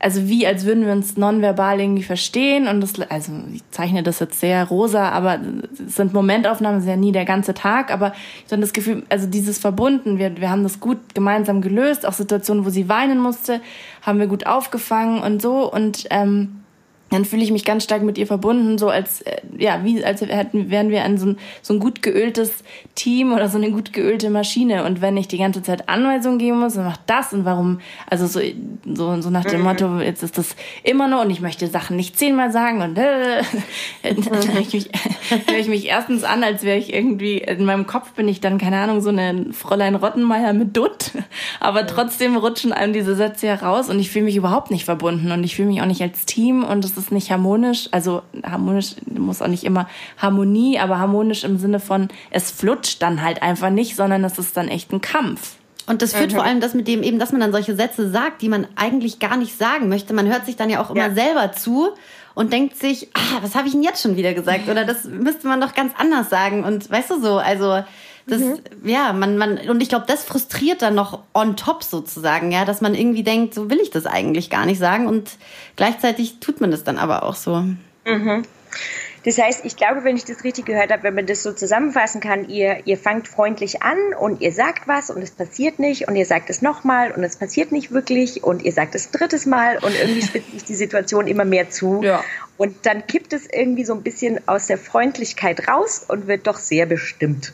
also 0.00 0.28
wie, 0.28 0.46
als 0.46 0.64
würden 0.64 0.86
wir 0.86 0.92
uns 0.92 1.16
nonverbal 1.18 1.78
irgendwie 1.78 2.02
verstehen 2.02 2.66
und 2.66 2.80
das, 2.80 2.98
also 3.10 3.32
ich 3.52 3.62
zeichne 3.70 4.02
das 4.02 4.18
jetzt 4.18 4.40
sehr 4.40 4.64
rosa, 4.64 5.10
aber 5.10 5.38
es 5.86 5.96
sind 5.96 6.14
Momentaufnahmen, 6.14 6.78
es 6.78 6.84
ist 6.84 6.90
ja 6.90 6.96
nie 6.96 7.12
der 7.12 7.26
ganze 7.26 7.52
Tag, 7.52 7.92
aber 7.92 8.14
ich 8.46 8.50
habe 8.50 8.62
das 8.62 8.72
Gefühl, 8.72 9.04
also 9.10 9.26
dieses 9.26 9.58
Verbunden, 9.58 10.18
wir, 10.18 10.40
wir 10.40 10.50
haben 10.50 10.62
das 10.62 10.80
gut 10.80 10.98
gemeinsam 11.14 11.60
gelöst, 11.60 12.06
auch 12.06 12.14
Situationen, 12.14 12.64
wo 12.64 12.70
sie 12.70 12.88
weinen 12.88 13.20
musste, 13.20 13.60
haben 14.00 14.18
wir 14.18 14.26
gut 14.26 14.46
aufgefangen 14.46 15.22
und 15.22 15.42
so 15.42 15.70
und 15.70 16.06
ähm, 16.10 16.59
dann 17.10 17.24
fühle 17.24 17.42
ich 17.42 17.50
mich 17.50 17.64
ganz 17.64 17.84
stark 17.84 18.02
mit 18.02 18.18
ihr 18.18 18.26
verbunden, 18.26 18.78
so 18.78 18.88
als 18.88 19.22
äh, 19.22 19.40
ja, 19.58 19.84
wie 19.84 20.02
als 20.04 20.20
hätten 20.20 20.70
wären 20.70 20.90
wir 20.90 21.02
ein 21.02 21.18
so, 21.18 21.26
ein 21.26 21.38
so 21.60 21.74
ein 21.74 21.80
gut 21.80 22.02
geöltes 22.02 22.64
Team 22.94 23.32
oder 23.32 23.48
so 23.48 23.58
eine 23.58 23.72
gut 23.72 23.92
geölte 23.92 24.30
Maschine. 24.30 24.84
Und 24.84 25.00
wenn 25.00 25.16
ich 25.16 25.26
die 25.26 25.38
ganze 25.38 25.62
Zeit 25.62 25.88
Anweisungen 25.88 26.38
geben 26.38 26.60
muss, 26.60 26.74
dann 26.74 26.84
macht 26.84 27.00
das. 27.06 27.32
Und 27.32 27.44
warum 27.44 27.80
also 28.08 28.26
so 28.26 28.40
so, 28.86 29.20
so 29.20 29.30
nach 29.30 29.44
dem 29.44 29.60
mhm. 29.60 29.66
Motto, 29.66 29.98
jetzt 29.98 30.22
ist 30.22 30.38
das 30.38 30.54
immer 30.84 31.08
noch 31.08 31.22
und 31.22 31.30
ich 31.30 31.40
möchte 31.40 31.66
Sachen 31.66 31.96
nicht 31.96 32.16
zehnmal 32.16 32.52
sagen 32.52 32.80
und 32.80 32.96
äh, 32.96 33.42
dann 34.02 34.52
höre 34.52 34.60
ich, 34.60 34.72
mich, 34.72 34.90
höre 35.48 35.58
ich 35.58 35.68
mich 35.68 35.86
erstens 35.86 36.22
an, 36.22 36.44
als 36.44 36.62
wäre 36.62 36.78
ich 36.78 36.94
irgendwie 36.94 37.38
in 37.38 37.64
meinem 37.64 37.86
Kopf 37.86 38.12
bin 38.12 38.28
ich 38.28 38.40
dann 38.40 38.58
keine 38.58 38.78
Ahnung 38.78 39.00
so 39.00 39.10
eine 39.10 39.46
Fräulein 39.52 39.96
Rottenmeier 39.96 40.52
mit 40.52 40.76
Dutt, 40.76 41.10
aber 41.58 41.86
trotzdem 41.86 42.36
rutschen 42.36 42.72
einem 42.72 42.92
diese 42.92 43.16
Sätze 43.16 43.48
heraus 43.48 43.88
und 43.88 43.98
ich 43.98 44.10
fühle 44.10 44.26
mich 44.26 44.36
überhaupt 44.36 44.70
nicht 44.70 44.84
verbunden 44.84 45.32
und 45.32 45.42
ich 45.42 45.56
fühle 45.56 45.68
mich 45.68 45.82
auch 45.82 45.86
nicht 45.86 46.02
als 46.02 46.24
Team 46.24 46.62
und 46.62 46.84
es 46.84 46.96
ist 47.00 47.12
nicht 47.12 47.30
harmonisch. 47.30 47.88
Also 47.90 48.22
harmonisch 48.44 48.96
muss 49.06 49.42
auch 49.42 49.48
nicht 49.48 49.64
immer 49.64 49.88
Harmonie, 50.18 50.78
aber 50.78 50.98
harmonisch 50.98 51.44
im 51.44 51.58
Sinne 51.58 51.80
von, 51.80 52.08
es 52.30 52.50
flutscht 52.50 53.02
dann 53.02 53.22
halt 53.22 53.42
einfach 53.42 53.70
nicht, 53.70 53.96
sondern 53.96 54.24
es 54.24 54.38
ist 54.38 54.56
dann 54.56 54.68
echt 54.68 54.92
ein 54.92 55.00
Kampf. 55.00 55.56
Und 55.86 56.02
das 56.02 56.14
führt 56.14 56.30
mhm. 56.30 56.36
vor 56.36 56.44
allem 56.44 56.60
das 56.60 56.74
mit 56.74 56.86
dem 56.86 57.02
eben, 57.02 57.18
dass 57.18 57.32
man 57.32 57.40
dann 57.40 57.50
solche 57.50 57.74
Sätze 57.74 58.10
sagt, 58.10 58.42
die 58.42 58.48
man 58.48 58.66
eigentlich 58.76 59.18
gar 59.18 59.36
nicht 59.36 59.58
sagen 59.58 59.88
möchte. 59.88 60.14
Man 60.14 60.28
hört 60.28 60.46
sich 60.46 60.56
dann 60.56 60.70
ja 60.70 60.80
auch 60.80 60.90
immer 60.90 61.08
ja. 61.08 61.14
selber 61.14 61.52
zu 61.52 61.90
und 62.34 62.52
denkt 62.52 62.78
sich, 62.78 63.08
ah, 63.14 63.38
was 63.42 63.56
habe 63.56 63.66
ich 63.66 63.72
denn 63.72 63.82
jetzt 63.82 64.00
schon 64.00 64.16
wieder 64.16 64.32
gesagt? 64.32 64.68
Oder 64.68 64.84
das 64.84 65.04
müsste 65.04 65.48
man 65.48 65.60
doch 65.60 65.74
ganz 65.74 65.92
anders 65.98 66.30
sagen. 66.30 66.64
Und 66.64 66.88
weißt 66.88 67.10
du 67.10 67.20
so, 67.20 67.38
also 67.38 67.82
das, 68.26 68.40
mhm. 68.40 68.60
ja, 68.84 69.12
man, 69.12 69.38
man, 69.38 69.58
und 69.68 69.82
ich 69.82 69.88
glaube, 69.88 70.06
das 70.06 70.24
frustriert 70.24 70.82
dann 70.82 70.94
noch 70.94 71.22
on 71.34 71.56
top 71.56 71.82
sozusagen, 71.82 72.52
ja, 72.52 72.64
dass 72.64 72.80
man 72.80 72.94
irgendwie 72.94 73.22
denkt, 73.22 73.54
so 73.54 73.70
will 73.70 73.80
ich 73.80 73.90
das 73.90 74.06
eigentlich 74.06 74.50
gar 74.50 74.66
nicht 74.66 74.78
sagen 74.78 75.06
und 75.06 75.30
gleichzeitig 75.76 76.40
tut 76.40 76.60
man 76.60 76.70
das 76.70 76.84
dann 76.84 76.98
aber 76.98 77.22
auch 77.22 77.34
so. 77.34 77.64
Mhm. 78.04 78.44
Das 79.24 79.36
heißt, 79.36 79.66
ich 79.66 79.76
glaube, 79.76 80.02
wenn 80.04 80.16
ich 80.16 80.24
das 80.24 80.44
richtig 80.44 80.64
gehört 80.64 80.90
habe, 80.90 81.02
wenn 81.02 81.14
man 81.14 81.26
das 81.26 81.42
so 81.42 81.52
zusammenfassen 81.52 82.20
kann, 82.20 82.48
ihr, 82.48 82.78
ihr 82.86 82.96
fangt 82.96 83.28
freundlich 83.28 83.82
an 83.82 83.98
und 84.18 84.40
ihr 84.40 84.52
sagt 84.52 84.88
was 84.88 85.10
und 85.10 85.20
es 85.20 85.30
passiert 85.30 85.78
nicht 85.78 86.08
und 86.08 86.16
ihr 86.16 86.24
sagt 86.24 86.48
es 86.48 86.62
nochmal 86.62 87.12
und 87.12 87.22
es 87.22 87.36
passiert 87.36 87.70
nicht 87.70 87.92
wirklich 87.92 88.42
und 88.42 88.62
ihr 88.62 88.72
sagt 88.72 88.94
es 88.94 89.08
ein 89.08 89.12
drittes 89.12 89.44
Mal 89.44 89.76
und 89.78 89.94
irgendwie 89.94 90.22
spitzt 90.22 90.52
sich 90.52 90.64
die 90.64 90.74
Situation 90.74 91.26
immer 91.26 91.44
mehr 91.44 91.68
zu. 91.68 92.00
Ja. 92.02 92.24
Und 92.56 92.86
dann 92.86 93.06
kippt 93.06 93.34
es 93.34 93.46
irgendwie 93.46 93.84
so 93.84 93.92
ein 93.92 94.02
bisschen 94.02 94.40
aus 94.48 94.68
der 94.68 94.78
Freundlichkeit 94.78 95.68
raus 95.68 96.04
und 96.08 96.26
wird 96.26 96.46
doch 96.46 96.58
sehr 96.58 96.86
bestimmt. 96.86 97.52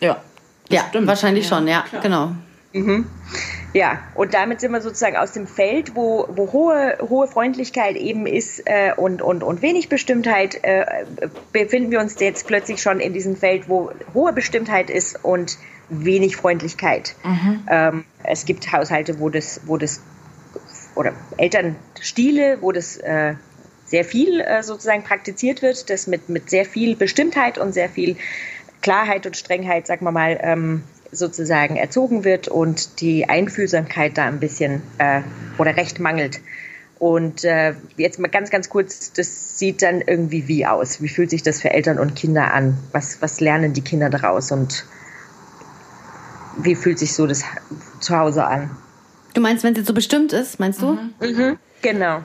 Ja. 0.00 0.22
Ja, 0.68 0.84
stimmt. 0.88 1.06
wahrscheinlich 1.08 1.44
ja, 1.50 1.56
schon, 1.56 1.68
ja, 1.68 1.82
klar. 1.82 2.02
genau. 2.02 2.32
Mhm. 2.72 3.06
Ja, 3.72 4.00
und 4.14 4.34
damit 4.34 4.60
sind 4.60 4.72
wir 4.72 4.80
sozusagen 4.80 5.16
aus 5.16 5.32
dem 5.32 5.46
Feld, 5.46 5.94
wo, 5.94 6.26
wo 6.30 6.52
hohe, 6.52 6.98
hohe 7.08 7.26
Freundlichkeit 7.28 7.96
eben 7.96 8.26
ist 8.26 8.62
äh, 8.66 8.92
und, 8.96 9.22
und, 9.22 9.42
und 9.42 9.62
wenig 9.62 9.88
Bestimmtheit, 9.88 10.58
äh, 10.62 10.84
befinden 11.52 11.90
wir 11.90 12.00
uns 12.00 12.18
jetzt 12.18 12.46
plötzlich 12.46 12.82
schon 12.82 13.00
in 13.00 13.12
diesem 13.12 13.36
Feld, 13.36 13.68
wo 13.68 13.90
hohe 14.14 14.32
Bestimmtheit 14.32 14.90
ist 14.90 15.24
und 15.24 15.58
wenig 15.88 16.36
Freundlichkeit. 16.36 17.14
Mhm. 17.24 17.62
Ähm, 17.68 18.04
es 18.22 18.44
gibt 18.44 18.72
Haushalte, 18.72 19.18
wo 19.18 19.28
das, 19.28 19.60
wo 19.66 19.76
das 19.76 20.00
oder 20.94 21.12
Elternstile, 21.36 22.58
wo 22.60 22.72
das 22.72 22.96
äh, 22.96 23.34
sehr 23.84 24.04
viel 24.04 24.40
äh, 24.40 24.62
sozusagen 24.62 25.02
praktiziert 25.02 25.62
wird, 25.62 25.90
das 25.90 26.06
mit, 26.06 26.28
mit 26.28 26.50
sehr 26.50 26.64
viel 26.64 26.96
Bestimmtheit 26.96 27.58
und 27.58 27.72
sehr 27.72 27.88
viel 27.88 28.16
Klarheit 28.82 29.26
und 29.26 29.36
Strengheit, 29.36 29.86
sagen 29.86 30.04
wir 30.04 30.12
mal, 30.12 30.38
ähm, 30.42 30.82
sozusagen 31.12 31.76
erzogen 31.76 32.24
wird 32.24 32.48
und 32.48 33.00
die 33.00 33.28
Einfühlsamkeit 33.28 34.16
da 34.16 34.26
ein 34.26 34.40
bisschen 34.40 34.82
äh, 34.98 35.22
oder 35.58 35.76
recht 35.76 35.98
mangelt. 35.98 36.40
Und 36.98 37.44
äh, 37.44 37.74
jetzt 37.96 38.18
mal 38.18 38.28
ganz, 38.28 38.50
ganz 38.50 38.68
kurz, 38.68 39.12
das 39.12 39.58
sieht 39.58 39.82
dann 39.82 40.02
irgendwie 40.02 40.48
wie 40.48 40.66
aus? 40.66 41.00
Wie 41.00 41.08
fühlt 41.08 41.30
sich 41.30 41.42
das 41.42 41.62
für 41.62 41.70
Eltern 41.70 41.98
und 41.98 42.14
Kinder 42.14 42.52
an? 42.52 42.76
Was, 42.92 43.22
was 43.22 43.40
lernen 43.40 43.72
die 43.72 43.80
Kinder 43.80 44.10
daraus 44.10 44.52
und 44.52 44.84
wie 46.58 46.74
fühlt 46.74 46.98
sich 46.98 47.14
so 47.14 47.26
das 47.26 47.42
zu 48.00 48.16
Hause 48.16 48.44
an? 48.44 48.70
Du 49.32 49.40
meinst, 49.40 49.64
wenn 49.64 49.72
es 49.72 49.78
jetzt 49.78 49.86
so 49.86 49.94
bestimmt 49.94 50.32
ist, 50.32 50.60
meinst 50.60 50.82
du? 50.82 50.92
Mhm. 50.92 51.14
Mhm, 51.20 51.58
genau. 51.80 52.22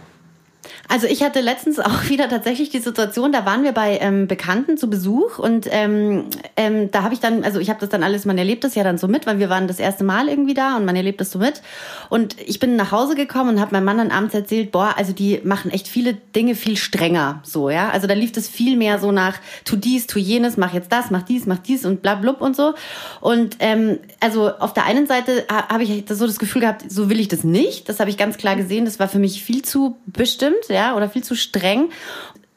Also 0.87 1.07
ich 1.07 1.23
hatte 1.23 1.41
letztens 1.41 1.79
auch 1.79 2.03
wieder 2.09 2.29
tatsächlich 2.29 2.69
die 2.69 2.79
Situation, 2.79 3.31
da 3.31 3.45
waren 3.45 3.63
wir 3.63 3.71
bei 3.71 3.97
ähm, 4.01 4.27
Bekannten 4.27 4.77
zu 4.77 4.89
Besuch 4.89 5.39
und 5.39 5.67
ähm, 5.71 6.25
ähm, 6.55 6.91
da 6.91 7.03
habe 7.03 7.13
ich 7.13 7.19
dann, 7.19 7.43
also 7.43 7.59
ich 7.59 7.69
habe 7.69 7.79
das 7.79 7.89
dann 7.89 8.03
alles, 8.03 8.25
man 8.25 8.37
erlebt 8.37 8.63
das 8.63 8.75
ja 8.75 8.83
dann 8.83 8.97
so 8.97 9.07
mit, 9.07 9.25
weil 9.25 9.39
wir 9.39 9.49
waren 9.49 9.67
das 9.67 9.79
erste 9.79 10.03
Mal 10.03 10.27
irgendwie 10.29 10.53
da 10.53 10.77
und 10.77 10.85
man 10.85 10.95
erlebt 10.95 11.21
das 11.21 11.31
so 11.31 11.39
mit. 11.39 11.61
Und 12.09 12.35
ich 12.39 12.59
bin 12.59 12.75
nach 12.75 12.91
Hause 12.91 13.15
gekommen 13.15 13.55
und 13.55 13.61
habe 13.61 13.73
meinem 13.73 13.85
Mann 13.85 13.97
dann 13.97 14.11
abends 14.11 14.33
erzählt, 14.33 14.71
boah, 14.71 14.93
also 14.97 15.13
die 15.13 15.41
machen 15.43 15.71
echt 15.71 15.87
viele 15.87 16.13
Dinge 16.13 16.55
viel 16.55 16.77
strenger, 16.77 17.41
so 17.43 17.69
ja. 17.69 17.89
Also 17.89 18.07
da 18.07 18.13
lief 18.13 18.31
das 18.31 18.47
viel 18.47 18.77
mehr 18.77 18.99
so 18.99 19.11
nach, 19.11 19.37
tu 19.63 19.75
dies, 19.75 20.07
tu 20.07 20.19
jenes, 20.19 20.57
mach 20.57 20.73
jetzt 20.73 20.91
das, 20.91 21.11
mach 21.11 21.23
dies, 21.23 21.45
mach 21.45 21.59
dies 21.59 21.85
und 21.85 22.01
bla 22.01 22.15
blub 22.15 22.41
und 22.41 22.55
so. 22.55 22.73
Und 23.21 23.57
ähm, 23.59 23.99
also 24.19 24.51
auf 24.51 24.73
der 24.73 24.85
einen 24.85 25.07
Seite 25.07 25.45
habe 25.49 25.83
ich 25.83 26.05
so 26.09 26.27
das 26.27 26.39
Gefühl 26.39 26.61
gehabt, 26.61 26.89
so 26.89 27.09
will 27.09 27.19
ich 27.19 27.27
das 27.27 27.43
nicht. 27.43 27.89
Das 27.89 27.99
habe 27.99 28.09
ich 28.09 28.17
ganz 28.17 28.37
klar 28.37 28.55
gesehen. 28.55 28.85
Das 28.85 28.99
war 28.99 29.07
für 29.07 29.19
mich 29.19 29.43
viel 29.43 29.63
zu 29.63 29.97
bestimmt 30.05 30.54
bestimmt, 30.55 30.75
ja, 30.75 30.95
oder 30.95 31.09
viel 31.09 31.23
zu 31.23 31.35
streng. 31.35 31.89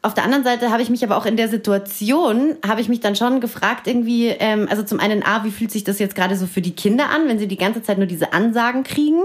Auf 0.00 0.14
der 0.14 0.24
anderen 0.24 0.44
Seite 0.44 0.70
habe 0.70 0.80
ich 0.80 0.90
mich 0.90 1.02
aber 1.02 1.16
auch 1.16 1.26
in 1.26 1.36
der 1.36 1.48
Situation, 1.48 2.56
habe 2.66 2.80
ich 2.80 2.88
mich 2.88 3.00
dann 3.00 3.16
schon 3.16 3.40
gefragt, 3.40 3.86
irgendwie, 3.86 4.28
ähm, 4.28 4.68
also 4.70 4.84
zum 4.84 5.00
einen, 5.00 5.24
A, 5.24 5.44
wie 5.44 5.50
fühlt 5.50 5.72
sich 5.72 5.82
das 5.82 5.98
jetzt 5.98 6.14
gerade 6.14 6.36
so 6.36 6.46
für 6.46 6.60
die 6.60 6.74
Kinder 6.74 7.10
an, 7.10 7.28
wenn 7.28 7.38
sie 7.38 7.48
die 7.48 7.56
ganze 7.56 7.82
Zeit 7.82 7.98
nur 7.98 8.06
diese 8.06 8.32
Ansagen 8.32 8.84
kriegen? 8.84 9.24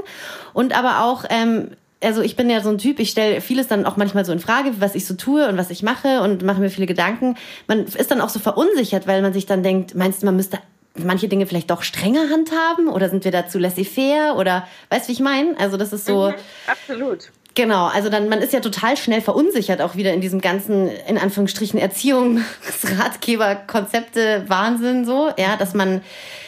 Und 0.52 0.76
aber 0.76 1.04
auch, 1.04 1.26
ähm, 1.30 1.72
also 2.02 2.22
ich 2.22 2.36
bin 2.36 2.50
ja 2.50 2.62
so 2.62 2.70
ein 2.70 2.80
Typ, 2.80 3.00
ich 3.00 3.12
stelle 3.12 3.40
vieles 3.40 3.68
dann 3.68 3.86
auch 3.86 3.98
manchmal 3.98 4.26
so 4.26 4.34
in 4.34 4.40
Frage, 4.40 4.72
was 4.80 4.96
ich 4.96 5.06
so 5.06 5.14
tue 5.14 5.48
und 5.48 5.58
was 5.58 5.70
ich 5.70 5.84
mache 5.84 6.22
und 6.22 6.42
mache 6.44 6.60
mir 6.60 6.70
viele 6.70 6.88
Gedanken. 6.88 7.38
Man 7.68 7.86
ist 7.86 8.10
dann 8.10 8.20
auch 8.20 8.30
so 8.30 8.40
verunsichert, 8.40 9.06
weil 9.06 9.22
man 9.22 9.32
sich 9.32 9.46
dann 9.46 9.62
denkt, 9.62 9.94
meinst 9.94 10.24
du, 10.24 10.26
man 10.26 10.36
müsste 10.36 10.58
manche 10.96 11.28
Dinge 11.28 11.46
vielleicht 11.46 11.70
doch 11.70 11.84
strenger 11.84 12.30
handhaben 12.30 12.88
oder 12.88 13.10
sind 13.10 13.26
wir 13.26 13.32
dazu 13.32 13.60
laissez-faire 13.60 14.36
oder 14.38 14.68
weißt 14.90 15.06
du, 15.06 15.10
wie 15.10 15.14
ich 15.14 15.20
meine? 15.20 15.58
Also 15.60 15.78
das 15.78 15.94
ist 15.94 16.06
so. 16.06 16.30
Mhm, 16.30 16.36
absolut. 16.68 17.30
Genau, 17.56 17.86
also 17.86 18.10
dann 18.10 18.30
man 18.30 18.40
ist 18.40 18.54
ja 18.54 18.62
total 18.62 18.98
schnell 18.98 19.22
verunsichert 19.22 19.82
auch 19.82 19.96
wieder 19.96 20.12
in 20.14 20.22
diesem 20.22 20.42
ganzen 20.42 20.90
in 21.08 21.20
Anführungsstrichen 21.20 21.80
Erziehungsratgeber 21.80 23.56
Konzepte 23.68 24.44
Wahnsinn 24.48 25.06
so, 25.06 25.30
ja, 25.38 25.56
dass 25.56 25.76
man 25.76 26.02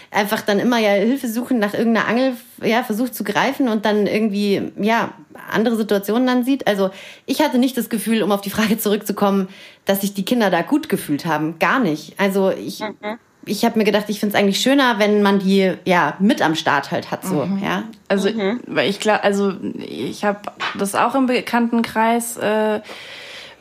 einfach 0.10 0.41
dann 0.41 0.60
immer 0.60 0.80
ja 0.80 0.91
Hilfe 0.91 1.28
suchen 1.28 1.60
nach 1.60 1.76
irgendeiner 1.76 2.08
Angel 2.08 2.38
ja 2.64 2.84
versucht 2.84 3.14
zu 3.14 3.24
greifen 3.24 3.68
und 3.68 3.86
dann 3.86 4.08
irgendwie 4.08 4.72
ja 4.80 5.14
andere 5.51 5.76
Situationen 5.76 6.26
dann 6.26 6.43
sieht. 6.43 6.66
Also 6.66 6.89
ich 7.28 7.41
hatte 7.41 7.60
nicht 7.60 7.78
das 7.78 7.89
Gefühl, 7.89 8.24
um 8.24 8.32
auf 8.32 8.41
die 8.41 8.49
Frage 8.49 8.78
zurückzukommen, 8.80 9.49
dass 9.86 10.01
sich 10.01 10.16
die 10.16 10.26
Kinder 10.26 10.49
da 10.49 10.64
gut 10.64 10.89
gefühlt 10.89 11.28
haben, 11.28 11.60
gar 11.60 11.80
nicht. 11.80 12.20
Also 12.20 12.49
ich 12.49 12.80
mhm 12.80 13.20
ich 13.46 13.64
habe 13.66 13.78
mir 13.78 13.86
gedacht, 13.86 14.06
ich 14.08 14.20
finde 14.20 14.36
es 14.36 14.41
eigentlich 14.41 14.60
schöner, 14.60 15.00
wenn 15.00 15.22
man 15.22 15.39
die 15.39 15.74
ja 15.86 16.16
mit 16.20 16.41
am 16.41 16.56
Start 16.56 16.91
halt 16.91 17.12
hat 17.12 17.24
so, 17.26 17.46
mhm. 17.46 17.64
ja. 17.64 17.84
Also 18.08 18.30
mhm. 18.30 18.60
weil 18.68 18.89
ich 18.89 19.00
glaube, 19.00 19.24
also 19.24 19.54
ich 19.78 20.24
habe 20.24 20.39
das 20.78 20.96
auch 20.96 21.16
im 21.16 21.28
Bekanntenkreis, 21.28 22.38
äh, 22.38 22.82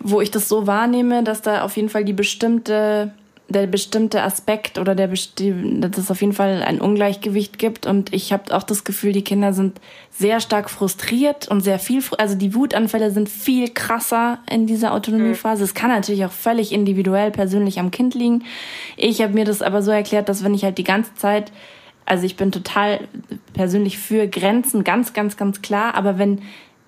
wo 0.01 0.20
ich 0.20 0.30
das 0.30 0.49
so 0.49 0.66
wahrnehme, 0.66 1.22
dass 1.22 1.43
da 1.43 1.62
auf 1.62 1.76
jeden 1.76 1.89
Fall 1.89 2.05
die 2.05 2.12
bestimmte 2.12 3.12
der 3.49 3.66
bestimmte 3.66 4.22
Aspekt 4.22 4.78
oder 4.78 4.95
der 4.95 5.09
dass 5.09 5.99
es 5.99 6.11
auf 6.11 6.20
jeden 6.20 6.32
Fall 6.32 6.62
ein 6.62 6.80
Ungleichgewicht 6.80 7.59
gibt 7.59 7.86
und 7.86 8.12
ich 8.12 8.32
habe 8.32 8.57
auch 8.57 8.62
das 8.62 8.84
Gefühl, 8.84 9.12
die 9.12 9.22
Kinder 9.22 9.53
sind 9.53 9.80
sehr 10.11 10.40
stark 10.40 10.70
frustriert 10.70 11.49
und 11.49 11.61
sehr 11.61 11.78
viel, 11.78 12.03
also 12.16 12.34
die 12.36 12.55
Wutanfälle 12.55 13.11
sind 13.11 13.28
viel 13.28 13.68
krasser 13.68 14.38
in 14.51 14.66
dieser 14.66 14.95
Autonomiephase. 14.95 15.62
Es 15.62 15.74
kann 15.74 15.90
natürlich 15.90 16.24
auch 16.24 16.32
völlig 16.32 16.72
individuell 16.72 17.30
persönlich 17.30 17.78
am 17.78 17.90
Kind 17.90 18.14
liegen. 18.14 18.45
Ich 18.97 19.20
habe 19.20 19.34
mir 19.34 19.45
das 19.45 19.61
aber 19.61 19.82
so 19.82 19.90
erklärt, 19.90 20.28
dass 20.28 20.42
wenn 20.42 20.55
ich 20.55 20.64
halt 20.64 20.78
die 20.78 20.84
ganze 20.84 21.14
Zeit 21.14 21.53
also 22.07 22.26
ich 22.26 22.36
bin 22.36 22.53
total 22.53 23.01
persönlich 23.55 23.99
für 23.99 24.28
Grenzen, 24.28 24.84
ganz, 24.84 25.12
ganz, 25.12 25.36
ganz 25.36 25.62
klar. 25.62 25.95
Aber 25.95 26.18
wenn 26.18 26.42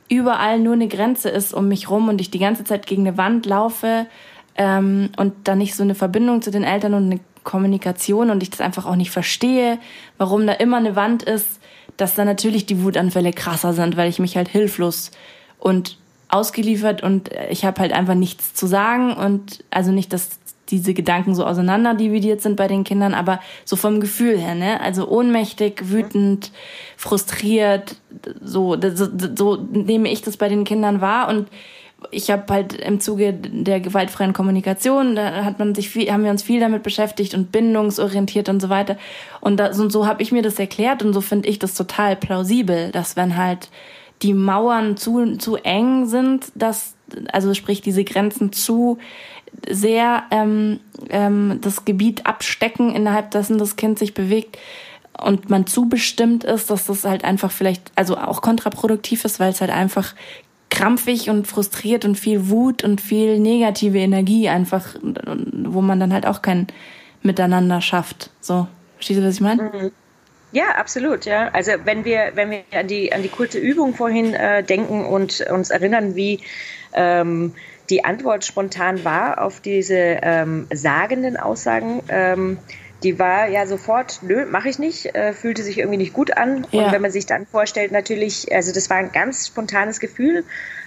überall 0.08 0.58
nur 0.58 0.74
eine 0.74 0.88
Grenze 0.88 1.28
ist 1.28 1.54
um 1.54 1.68
mich 1.68 1.90
rum 1.90 2.08
und 2.08 2.20
ich 2.20 2.30
die 2.30 2.38
ganze 2.38 2.64
Zeit 2.64 2.86
gegen 2.86 3.06
eine 3.06 3.16
Wand 3.16 3.46
laufe 3.46 4.06
ähm, 4.56 5.10
und 5.16 5.34
dann 5.44 5.58
nicht 5.58 5.74
so 5.74 5.82
eine 5.82 5.94
Verbindung 5.94 6.42
zu 6.42 6.50
den 6.50 6.64
Eltern 6.64 6.94
und 6.94 7.06
eine 7.06 7.20
Kommunikation 7.44 8.30
und 8.30 8.42
ich 8.42 8.50
das 8.50 8.60
einfach 8.60 8.86
auch 8.86 8.96
nicht 8.96 9.10
verstehe, 9.10 9.78
warum 10.18 10.46
da 10.46 10.52
immer 10.54 10.78
eine 10.78 10.96
Wand 10.96 11.22
ist, 11.22 11.60
dass 11.96 12.14
dann 12.14 12.26
natürlich 12.26 12.66
die 12.66 12.82
Wutanfälle 12.82 13.32
krasser 13.32 13.72
sind, 13.72 13.96
weil 13.96 14.08
ich 14.08 14.18
mich 14.18 14.36
halt 14.36 14.48
hilflos 14.48 15.12
und 15.58 15.98
ausgeliefert 16.28 17.02
und 17.02 17.30
ich 17.50 17.64
habe 17.64 17.80
halt 17.80 17.92
einfach 17.92 18.14
nichts 18.14 18.52
zu 18.52 18.66
sagen 18.66 19.14
und 19.14 19.64
also 19.70 19.92
nicht, 19.92 20.12
dass 20.12 20.40
diese 20.68 20.94
Gedanken 20.94 21.34
so 21.34 21.44
auseinander 21.44 21.94
dividiert 21.94 22.40
sind 22.40 22.56
bei 22.56 22.66
den 22.66 22.82
Kindern, 22.82 23.14
aber 23.14 23.40
so 23.64 23.76
vom 23.76 24.00
Gefühl 24.00 24.36
her, 24.36 24.56
ne? 24.56 24.80
Also 24.80 25.08
ohnmächtig, 25.08 25.90
wütend, 25.90 26.50
frustriert, 26.96 27.96
so, 28.42 28.76
so, 28.80 29.06
so 29.36 29.56
nehme 29.70 30.10
ich 30.10 30.22
das 30.22 30.36
bei 30.36 30.48
den 30.48 30.64
Kindern 30.64 31.00
wahr 31.00 31.28
und 31.28 31.48
ich 32.10 32.30
habe 32.30 32.52
halt 32.52 32.74
im 32.74 33.00
Zuge 33.00 33.32
der 33.32 33.80
gewaltfreien 33.80 34.32
Kommunikation, 34.32 35.16
da 35.16 35.44
hat 35.44 35.58
man 35.58 35.74
sich 35.74 35.88
viel, 35.88 36.10
haben 36.12 36.24
wir 36.24 36.30
uns 36.30 36.42
viel 36.42 36.60
damit 36.60 36.82
beschäftigt 36.82 37.34
und 37.34 37.52
bindungsorientiert 37.52 38.48
und 38.48 38.60
so 38.60 38.68
weiter. 38.68 38.96
Und, 39.40 39.56
das, 39.58 39.78
und 39.78 39.90
so 39.90 40.06
habe 40.06 40.22
ich 40.22 40.30
mir 40.30 40.42
das 40.42 40.58
erklärt 40.58 41.02
und 41.02 41.12
so 41.12 41.20
finde 41.20 41.48
ich 41.48 41.58
das 41.58 41.74
total 41.74 42.16
plausibel, 42.16 42.90
dass 42.90 43.16
wenn 43.16 43.36
halt 43.36 43.70
die 44.22 44.34
Mauern 44.34 44.96
zu, 44.96 45.36
zu 45.36 45.56
eng 45.56 46.06
sind, 46.06 46.52
dass, 46.54 46.94
also 47.32 47.54
sprich 47.54 47.80
diese 47.80 48.04
Grenzen 48.04 48.52
zu 48.52 48.98
sehr 49.68 50.24
ähm, 50.30 50.80
ähm, 51.08 51.60
das 51.62 51.84
Gebiet 51.84 52.26
abstecken, 52.26 52.94
innerhalb 52.94 53.30
dessen 53.30 53.58
das 53.58 53.76
Kind 53.76 53.98
sich 53.98 54.12
bewegt 54.12 54.58
und 55.18 55.48
man 55.48 55.66
zu 55.66 55.88
bestimmt 55.88 56.44
ist, 56.44 56.70
dass 56.70 56.86
das 56.86 57.04
halt 57.04 57.24
einfach 57.24 57.50
vielleicht, 57.50 57.90
also 57.94 58.18
auch 58.18 58.42
kontraproduktiv 58.42 59.24
ist, 59.24 59.40
weil 59.40 59.50
es 59.50 59.60
halt 59.60 59.70
einfach 59.70 60.14
krampfig 60.70 61.30
und 61.30 61.46
frustriert 61.46 62.04
und 62.04 62.18
viel 62.18 62.48
Wut 62.48 62.84
und 62.84 63.00
viel 63.00 63.38
negative 63.38 63.98
Energie 63.98 64.48
einfach, 64.48 64.96
wo 65.02 65.80
man 65.80 66.00
dann 66.00 66.12
halt 66.12 66.26
auch 66.26 66.42
kein 66.42 66.66
Miteinander 67.22 67.80
schafft. 67.80 68.30
So, 68.40 68.66
verstehst 68.96 69.20
du, 69.20 69.24
was 69.24 69.34
ich 69.34 69.40
meine? 69.40 69.62
Mhm. 69.62 69.92
Ja, 70.52 70.76
absolut, 70.76 71.26
ja. 71.26 71.48
Also 71.52 71.72
wenn 71.84 72.04
wir, 72.04 72.32
wenn 72.34 72.50
wir 72.50 72.62
an 72.72 72.86
die, 72.86 73.12
an 73.12 73.22
die 73.22 73.28
kurze 73.28 73.58
Übung 73.58 73.94
vorhin 73.94 74.32
äh, 74.32 74.62
denken 74.62 75.04
und 75.04 75.40
uns 75.50 75.70
erinnern, 75.70 76.14
wie 76.14 76.40
ähm, 76.94 77.52
die 77.90 78.04
Antwort 78.04 78.44
spontan 78.44 79.04
war 79.04 79.42
auf 79.42 79.60
diese 79.60 79.94
ähm, 79.94 80.66
sagenden 80.72 81.36
Aussagen, 81.36 82.02
ähm, 82.08 82.58
die 83.02 83.18
war 83.18 83.48
ja 83.48 83.66
sofort, 83.66 84.20
nö, 84.22 84.46
mache 84.46 84.68
ich 84.68 84.78
nicht, 84.78 85.14
äh, 85.14 85.32
fühlte 85.32 85.62
sich 85.62 85.78
irgendwie 85.78 85.98
nicht 85.98 86.12
gut 86.12 86.36
an. 86.36 86.66
Ja. 86.70 86.86
Und 86.86 86.92
wenn 86.92 87.02
man 87.02 87.10
sich 87.10 87.26
dann 87.26 87.46
vorstellt, 87.46 87.92
natürlich, 87.92 88.52
also 88.52 88.72
das 88.72 88.88
war 88.88 88.96
ein 88.96 89.12
ganz 89.12 89.46
spontanes 89.48 90.00
Gefühl. 90.00 90.44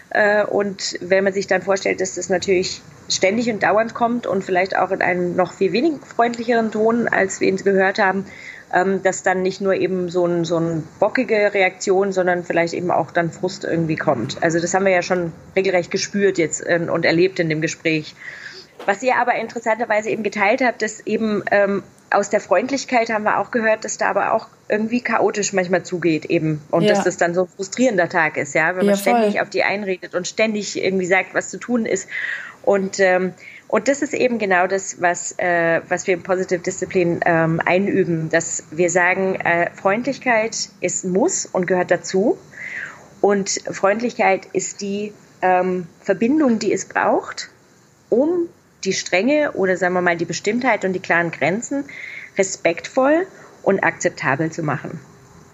Äh, 0.10 0.44
und 0.44 0.98
wenn 1.02 1.24
man 1.24 1.34
sich 1.34 1.48
dann 1.48 1.62
vorstellt, 1.62 2.02
dass 2.02 2.16
das 2.16 2.30
natürlich 2.30 2.82
ständig 3.10 3.50
und 3.50 3.62
dauernd 3.62 3.94
kommt 3.94 4.26
und 4.26 4.44
vielleicht 4.44 4.76
auch 4.76 4.92
in 4.92 5.02
einem 5.02 5.36
noch 5.36 5.54
viel 5.54 5.72
weniger 5.72 6.04
freundlicheren 6.06 6.72
Ton, 6.72 7.08
als 7.08 7.42
wir 7.42 7.48
ihn 7.48 7.58
gehört 7.58 8.00
haben, 8.00 8.26
ähm, 8.74 9.02
dass 9.04 9.24
dann 9.24 9.42
nicht 9.42 9.62
nur 9.62 9.76
eben 9.76 10.10
so 10.10 10.26
ein, 10.26 10.46
so 10.46 10.60
ein 10.60 10.88
bockige 11.00 11.54
Reaktion, 11.54 12.12
sondern 12.12 12.44
vielleicht 12.44 12.74
eben 12.74 12.92
auch 12.92 13.12
dann 13.12 13.32
Frust 13.32 13.64
irgendwie 13.64 13.96
kommt. 13.96 14.42
Also 14.42 14.60
das 14.60 14.74
haben 14.74 14.86
wir 14.86 14.92
ja 14.92 15.02
schon 15.02 15.32
regelrecht 15.56 15.92
gespürt 15.92 16.38
jetzt 16.38 16.66
äh, 16.66 16.80
und 16.92 17.06
erlebt 17.06 17.40
in 17.40 17.50
dem 17.50 17.62
Gespräch. 17.62 18.16
Was 18.86 19.04
ihr 19.04 19.18
aber 19.18 19.36
interessanterweise 19.36 20.10
eben 20.10 20.24
geteilt 20.24 20.62
habt, 20.62 20.82
dass 20.82 21.06
eben 21.06 21.44
ähm, 21.52 21.84
aus 22.12 22.30
der 22.30 22.40
Freundlichkeit 22.42 23.10
haben 23.10 23.24
wir 23.24 23.40
auch 23.40 23.52
gehört, 23.52 23.86
dass 23.86 23.98
da 23.98 24.10
aber 24.10 24.34
auch 24.34 24.48
irgendwie 24.68 25.02
chaotisch 25.02 25.54
manchmal 25.54 25.84
zugeht 25.84 26.26
eben 26.26 26.62
und 26.72 26.84
ja. 26.84 26.94
dass 26.94 27.04
das 27.04 27.18
dann 27.18 27.34
so 27.34 27.44
ein 27.44 27.48
frustrierender 27.48 28.10
Tag 28.10 28.38
ist, 28.38 28.54
ja, 28.54 28.70
wenn 28.70 28.86
man 28.86 28.96
ja, 28.96 28.98
ständig 28.98 29.42
auf 29.42 29.50
die 29.50 29.64
einredet 29.64 30.16
und 30.16 30.28
ständig 30.28 30.82
irgendwie 30.82 31.06
sagt, 31.06 31.34
was 31.34 31.50
zu 31.50 31.58
tun 31.58 31.86
ist 31.86 32.08
und 32.64 33.00
ähm, 33.00 33.34
und 33.70 33.88
das 33.88 34.02
ist 34.02 34.16
eben 34.16 34.40
genau 34.40 34.66
das, 34.66 35.00
was, 35.00 35.38
äh, 35.38 35.82
was 35.88 36.08
wir 36.08 36.16
im 36.16 36.24
Positive 36.24 36.60
Discipline 36.60 37.20
ähm, 37.24 37.62
einüben, 37.64 38.30
dass 38.30 38.64
wir 38.72 38.90
sagen, 38.90 39.36
äh, 39.36 39.70
Freundlichkeit 39.76 40.70
ist 40.82 41.06
Muss 41.06 41.46
und 41.46 41.68
gehört 41.68 41.92
dazu. 41.92 42.40
Und 43.22 43.62
Freundlichkeit 43.70 44.48
ist 44.54 44.82
die 44.82 45.14
ähm, 45.44 45.86
Verbindung, 46.02 46.58
die 46.58 46.74
es 46.74 46.86
braucht, 46.86 47.52
um 48.10 48.50
die 48.84 48.94
Strenge 48.94 49.52
oder 49.54 49.78
sagen 49.78 49.94
wir 49.94 50.02
mal 50.02 50.18
die 50.18 50.26
Bestimmtheit 50.26 50.86
und 50.86 50.94
die 50.94 51.00
klaren 51.00 51.32
Grenzen 51.32 51.86
respektvoll 52.38 53.28
und 53.64 53.84
akzeptabel 53.84 54.52
zu 54.52 54.64
machen. 54.64 55.00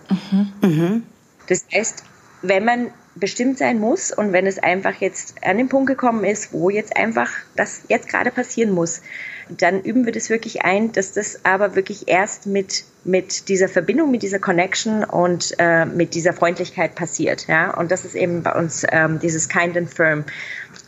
Mhm. 0.09 0.53
Mhm. 0.61 1.03
Das 1.47 1.65
heißt, 1.73 2.03
wenn 2.41 2.65
man 2.65 2.91
bestimmt 3.15 3.57
sein 3.57 3.79
muss 3.79 4.11
und 4.11 4.33
wenn 4.33 4.45
es 4.45 4.59
einfach 4.59 4.95
jetzt 4.95 5.35
an 5.43 5.57
den 5.57 5.69
Punkt 5.69 5.87
gekommen 5.87 6.23
ist, 6.25 6.51
wo 6.51 6.69
jetzt 6.69 6.95
einfach 6.97 7.31
das 7.55 7.83
jetzt 7.87 8.09
gerade 8.09 8.29
passieren 8.29 8.71
muss, 8.71 9.01
dann 9.49 9.81
üben 9.81 10.05
wir 10.05 10.11
das 10.11 10.29
wirklich 10.29 10.63
ein, 10.63 10.91
dass 10.91 11.13
das 11.13 11.45
aber 11.45 11.75
wirklich 11.75 12.07
erst 12.07 12.45
mit, 12.45 12.83
mit 13.03 13.47
dieser 13.47 13.69
Verbindung, 13.69 14.11
mit 14.11 14.23
dieser 14.23 14.39
Connection 14.39 15.03
und 15.03 15.53
äh, 15.59 15.85
mit 15.85 16.13
dieser 16.13 16.33
Freundlichkeit 16.33 16.95
passiert. 16.95 17.47
Ja? 17.47 17.71
Und 17.75 17.91
das 17.91 18.05
ist 18.05 18.15
eben 18.15 18.43
bei 18.43 18.53
uns 18.53 18.85
ähm, 18.89 19.19
dieses 19.19 19.47
Kind 19.47 19.77
and 19.77 19.93
Firm. 19.93 20.25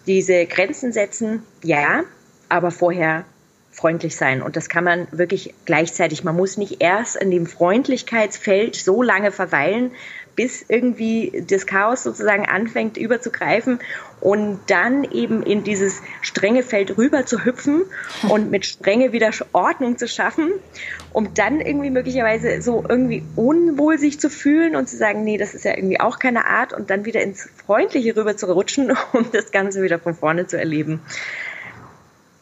Diese 0.07 0.45
Grenzen 0.47 0.91
setzen, 0.91 1.43
ja, 1.63 2.03
aber 2.49 2.71
vorher 2.71 3.25
freundlich 3.71 4.15
sein. 4.15 4.41
Und 4.41 4.55
das 4.55 4.69
kann 4.69 4.83
man 4.83 5.07
wirklich 5.11 5.53
gleichzeitig. 5.65 6.23
Man 6.23 6.35
muss 6.35 6.57
nicht 6.57 6.81
erst 6.81 7.15
in 7.15 7.29
dem 7.29 7.45
Freundlichkeitsfeld 7.45 8.75
so 8.75 9.03
lange 9.03 9.31
verweilen, 9.31 9.91
bis 10.37 10.63
irgendwie 10.67 11.43
das 11.47 11.65
Chaos 11.65 12.03
sozusagen 12.03 12.45
anfängt 12.45 12.95
überzugreifen 12.95 13.79
und 14.21 14.59
dann 14.67 15.03
eben 15.03 15.41
in 15.41 15.63
dieses 15.63 16.01
strenge 16.21 16.61
Feld 16.61 16.97
rüber 16.97 17.25
zu 17.25 17.43
hüpfen 17.43 17.83
und 18.29 18.51
mit 18.51 18.65
Strenge 18.65 19.11
wieder 19.11 19.31
Ordnung 19.51 19.97
zu 19.97 20.07
schaffen, 20.07 20.51
um 21.11 21.33
dann 21.33 21.59
irgendwie 21.59 21.89
möglicherweise 21.89 22.61
so 22.61 22.85
irgendwie 22.87 23.23
unwohl 23.35 23.97
sich 23.97 24.19
zu 24.19 24.29
fühlen 24.29 24.75
und 24.75 24.87
zu 24.87 24.95
sagen, 24.95 25.23
nee, 25.23 25.39
das 25.39 25.55
ist 25.55 25.65
ja 25.65 25.75
irgendwie 25.75 25.99
auch 25.99 26.19
keine 26.19 26.45
Art 26.45 26.71
und 26.71 26.91
dann 26.91 27.05
wieder 27.05 27.21
ins 27.21 27.49
Freundliche 27.65 28.15
rüber 28.15 28.37
zu 28.37 28.45
rutschen, 28.45 28.95
um 29.13 29.25
das 29.31 29.51
Ganze 29.51 29.81
wieder 29.81 29.97
von 29.97 30.13
vorne 30.13 30.45
zu 30.45 30.57
erleben. 30.57 31.01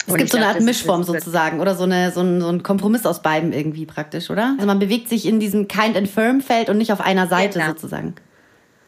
Es 0.07 0.13
gibt 0.13 0.31
so 0.31 0.37
eine 0.37 0.47
Art 0.47 0.61
Mischform 0.61 1.03
sozusagen 1.03 1.59
oder 1.59 1.75
so, 1.75 1.83
eine, 1.83 2.11
so, 2.11 2.21
ein, 2.21 2.41
so 2.41 2.49
ein 2.49 2.63
Kompromiss 2.63 3.05
aus 3.05 3.21
beiden 3.21 3.53
irgendwie 3.53 3.85
praktisch, 3.85 4.29
oder? 4.29 4.53
Also 4.55 4.67
man 4.67 4.79
bewegt 4.79 5.09
sich 5.09 5.25
in 5.25 5.39
diesem 5.39 5.67
Kind 5.67 5.97
and 5.97 6.07
Firm 6.07 6.41
Feld 6.41 6.69
und 6.69 6.77
nicht 6.77 6.91
auf 6.91 7.01
einer 7.01 7.27
Seite 7.27 7.59
genau. 7.59 7.71
sozusagen. 7.71 8.15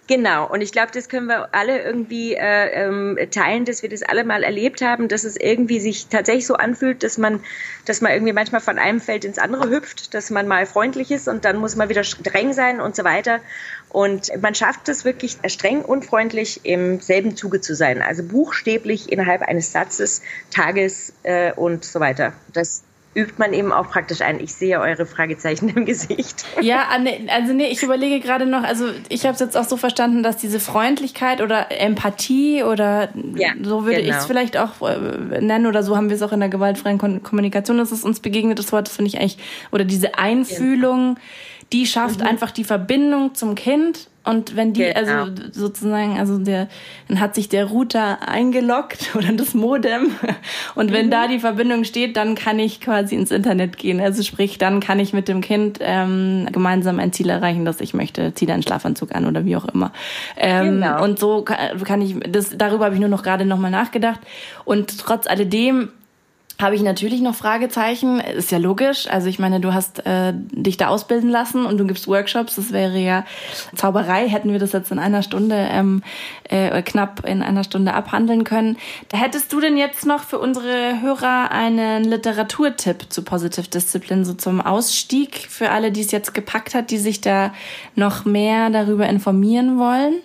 Genau, 0.07 0.49
und 0.49 0.61
ich 0.61 0.71
glaube, 0.71 0.91
das 0.93 1.09
können 1.09 1.27
wir 1.27 1.53
alle 1.53 1.83
irgendwie 1.83 2.33
äh, 2.33 2.85
ähm, 2.85 3.19
teilen, 3.29 3.65
dass 3.65 3.83
wir 3.83 3.89
das 3.89 4.03
alle 4.03 4.23
mal 4.23 4.41
erlebt 4.41 4.81
haben, 4.81 5.09
dass 5.09 5.25
es 5.25 5.35
irgendwie 5.35 5.81
sich 5.81 6.07
tatsächlich 6.07 6.47
so 6.47 6.55
anfühlt, 6.55 7.03
dass 7.03 7.17
man, 7.17 7.41
dass 7.83 7.99
man 7.99 8.13
irgendwie 8.13 8.31
manchmal 8.31 8.61
von 8.61 8.79
einem 8.79 9.01
Feld 9.01 9.25
ins 9.25 9.37
andere 9.37 9.69
hüpft, 9.69 10.13
dass 10.13 10.29
man 10.29 10.47
mal 10.47 10.65
freundlich 10.65 11.11
ist 11.11 11.27
und 11.27 11.43
dann 11.43 11.57
muss 11.57 11.75
man 11.75 11.89
wieder 11.89 12.05
streng 12.05 12.53
sein 12.53 12.79
und 12.79 12.95
so 12.95 13.03
weiter. 13.03 13.41
Und 13.89 14.29
man 14.41 14.53
schafft 14.53 14.89
es 14.89 15.05
wirklich 15.05 15.37
streng 15.47 15.81
und 15.81 16.05
freundlich 16.05 16.61
im 16.63 16.99
selben 16.99 17.35
Zuge 17.35 17.61
zu 17.61 17.73
sein, 17.73 18.01
also 18.01 18.23
buchstäblich 18.23 19.11
innerhalb 19.11 19.41
eines 19.41 19.71
Satzes, 19.71 20.21
Tages 20.51 21.13
äh, 21.23 21.53
und 21.53 21.85
so 21.85 21.99
weiter. 21.99 22.33
Das 22.53 22.83
übt 23.17 23.33
man 23.37 23.51
eben 23.51 23.73
auch 23.73 23.89
praktisch 23.89 24.21
ein. 24.21 24.39
Ich 24.39 24.53
sehe 24.53 24.79
eure 24.79 25.05
Fragezeichen 25.05 25.69
im 25.75 25.85
Gesicht. 25.85 26.45
Ja, 26.61 26.87
also 27.29 27.53
nee, 27.53 27.67
ich 27.67 27.81
überlege 27.81 28.19
gerade 28.19 28.45
noch, 28.45 28.63
also 28.63 28.89
ich 29.09 29.23
habe 29.23 29.33
es 29.33 29.39
jetzt 29.39 29.57
auch 29.57 29.63
so 29.63 29.75
verstanden, 29.75 30.21
dass 30.21 30.37
diese 30.37 30.59
Freundlichkeit 30.59 31.41
oder 31.41 31.71
Empathie 31.71 32.63
oder 32.63 33.09
ja, 33.35 33.49
so 33.63 33.85
würde 33.85 34.03
genau. 34.03 34.13
ich 34.13 34.15
es 34.17 34.25
vielleicht 34.25 34.57
auch 34.57 34.87
äh, 34.87 35.41
nennen 35.41 35.65
oder 35.65 35.81
so 35.81 35.97
haben 35.97 36.09
wir 36.09 36.15
es 36.15 36.21
auch 36.21 36.31
in 36.31 36.39
der 36.39 36.49
gewaltfreien 36.49 36.99
Kommunikation, 37.23 37.77
dass 37.77 37.91
es 37.91 38.03
uns 38.03 38.19
begegnet, 38.19 38.59
das 38.59 38.71
Wort, 38.71 38.89
finde 38.89 39.09
ich 39.09 39.17
eigentlich, 39.17 39.39
oder 39.71 39.85
diese 39.85 40.17
Einfühlung. 40.19 41.15
Ja 41.15 41.21
die 41.73 41.85
schafft 41.85 42.21
mhm. 42.21 42.27
einfach 42.27 42.51
die 42.51 42.63
Verbindung 42.63 43.35
zum 43.35 43.55
Kind 43.55 44.07
und 44.27 44.57
wenn 44.57 44.73
die, 44.73 44.85
also 44.93 45.09
genau. 45.09 45.23
also 45.23 45.43
sozusagen, 45.53 46.19
also 46.19 46.37
der, 46.37 46.67
dann 47.07 47.21
hat 47.21 47.33
sich 47.33 47.47
der 47.47 47.65
Router 47.65 48.27
eingeloggt 48.27 49.11
oder 49.15 49.31
das 49.31 49.53
Modem. 49.53 50.11
Und 50.75 50.91
wenn 50.91 51.05
mhm. 51.05 51.11
da 51.11 51.27
die 51.27 51.39
Verbindung 51.39 51.85
steht, 51.85 52.17
dann 52.17 52.35
kann 52.35 52.59
ich 52.59 52.81
quasi 52.81 53.15
ins 53.15 53.31
Internet 53.31 53.77
gehen. 53.77 54.01
Also 54.01 54.23
sprich, 54.23 54.57
dann 54.57 54.81
kann 54.81 54.99
ich 54.99 55.13
mit 55.13 55.29
dem 55.29 55.39
Kind 55.39 55.79
ähm, 55.81 56.47
gemeinsam 56.51 56.99
ein 56.99 57.13
Ziel 57.13 57.29
erreichen, 57.29 57.63
das 57.63 57.79
ich 57.79 57.93
möchte. 57.93 58.33
Ziehe 58.33 58.51
einen 58.51 58.63
Schlafanzug 58.63 59.15
an 59.15 59.25
oder 59.25 59.45
wie 59.45 59.55
auch 59.55 59.65
immer. 59.65 59.93
Ähm, 60.35 60.81
genau. 60.81 61.03
Und 61.03 61.19
so 61.19 61.43
kann, 61.43 61.81
kann 61.85 62.01
ich, 62.01 62.15
das, 62.29 62.57
darüber 62.57 62.85
habe 62.85 62.95
ich 62.95 63.01
nur 63.01 63.09
noch 63.09 63.23
gerade 63.23 63.45
nochmal 63.45 63.71
nachgedacht. 63.71 64.19
Und 64.65 64.99
trotz 64.99 65.27
alledem 65.27 65.89
habe 66.59 66.75
ich 66.75 66.81
natürlich 66.81 67.21
noch 67.21 67.35
Fragezeichen. 67.35 68.19
Ist 68.19 68.51
ja 68.51 68.57
logisch. 68.57 69.07
Also 69.07 69.27
ich 69.27 69.37
meine, 69.37 69.59
du 69.59 69.73
hast 69.73 70.05
äh, 70.05 70.33
dich 70.33 70.77
da 70.77 70.87
ausbilden 70.87 71.29
lassen 71.29 71.65
und 71.65 71.77
du 71.77 71.85
gibst 71.85 72.07
Workshops. 72.07 72.55
Das 72.55 72.71
wäre 72.71 72.97
ja 72.97 73.25
Zauberei. 73.75 74.27
Hätten 74.27 74.51
wir 74.51 74.59
das 74.59 74.71
jetzt 74.71 74.91
in 74.91 74.97
einer 74.97 75.21
Stunde 75.21 75.55
ähm, 75.55 76.01
äh, 76.45 76.81
knapp 76.81 77.27
in 77.27 77.43
einer 77.43 77.63
Stunde 77.63 77.93
abhandeln 77.93 78.43
können. 78.43 78.77
Hättest 79.13 79.53
du 79.53 79.59
denn 79.59 79.77
jetzt 79.77 80.05
noch 80.05 80.23
für 80.23 80.39
unsere 80.39 81.01
Hörer 81.01 81.51
einen 81.51 82.03
Literaturtipp 82.03 83.05
zu 83.09 83.23
Positive 83.23 83.67
Discipline 83.67 84.25
so 84.25 84.33
zum 84.33 84.59
Ausstieg 84.59 85.47
für 85.49 85.69
alle, 85.69 85.91
die 85.91 86.01
es 86.01 86.11
jetzt 86.11 86.33
gepackt 86.33 86.73
hat, 86.73 86.89
die 86.89 86.97
sich 86.97 87.21
da 87.21 87.53
noch 87.95 88.25
mehr 88.25 88.71
darüber 88.71 89.07
informieren 89.07 89.77
wollen? 89.77 90.15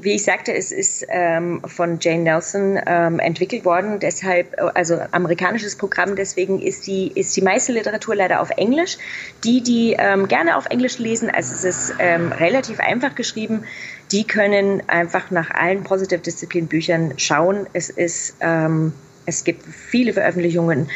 Wie 0.00 0.14
ich 0.14 0.24
sagte, 0.24 0.54
es 0.54 0.72
ist 0.72 1.06
ähm, 1.08 1.60
von 1.66 1.98
Jane 2.00 2.22
Nelson 2.22 2.80
ähm, 2.86 3.18
entwickelt 3.18 3.64
worden, 3.64 3.98
deshalb, 4.00 4.56
also 4.74 5.00
amerikanisches 5.12 5.76
Programm, 5.76 6.16
deswegen 6.16 6.60
ist 6.60 6.86
die, 6.86 7.12
ist 7.14 7.36
die 7.36 7.42
meiste 7.42 7.72
Literatur 7.72 8.14
leider 8.14 8.40
auf 8.40 8.50
Englisch. 8.50 8.96
Die, 9.44 9.62
die 9.62 9.96
ähm, 9.98 10.28
gerne 10.28 10.56
auf 10.56 10.66
Englisch 10.66 10.98
lesen, 10.98 11.30
also 11.30 11.54
es 11.54 11.64
ist 11.64 11.94
ähm, 11.98 12.32
relativ 12.32 12.80
einfach 12.80 13.14
geschrieben, 13.14 13.64
die 14.12 14.24
können 14.24 14.82
einfach 14.88 15.30
nach 15.30 15.50
allen 15.50 15.82
Positive 15.82 16.20
Discipline 16.20 16.66
Büchern 16.66 17.14
schauen. 17.16 17.66
Es 17.72 17.90
ist 17.90 18.36
ähm, 18.40 18.92
Es 19.26 19.42
gibt 19.42 19.64
viele 19.66 20.12
Veröffentlichungen 20.12 20.88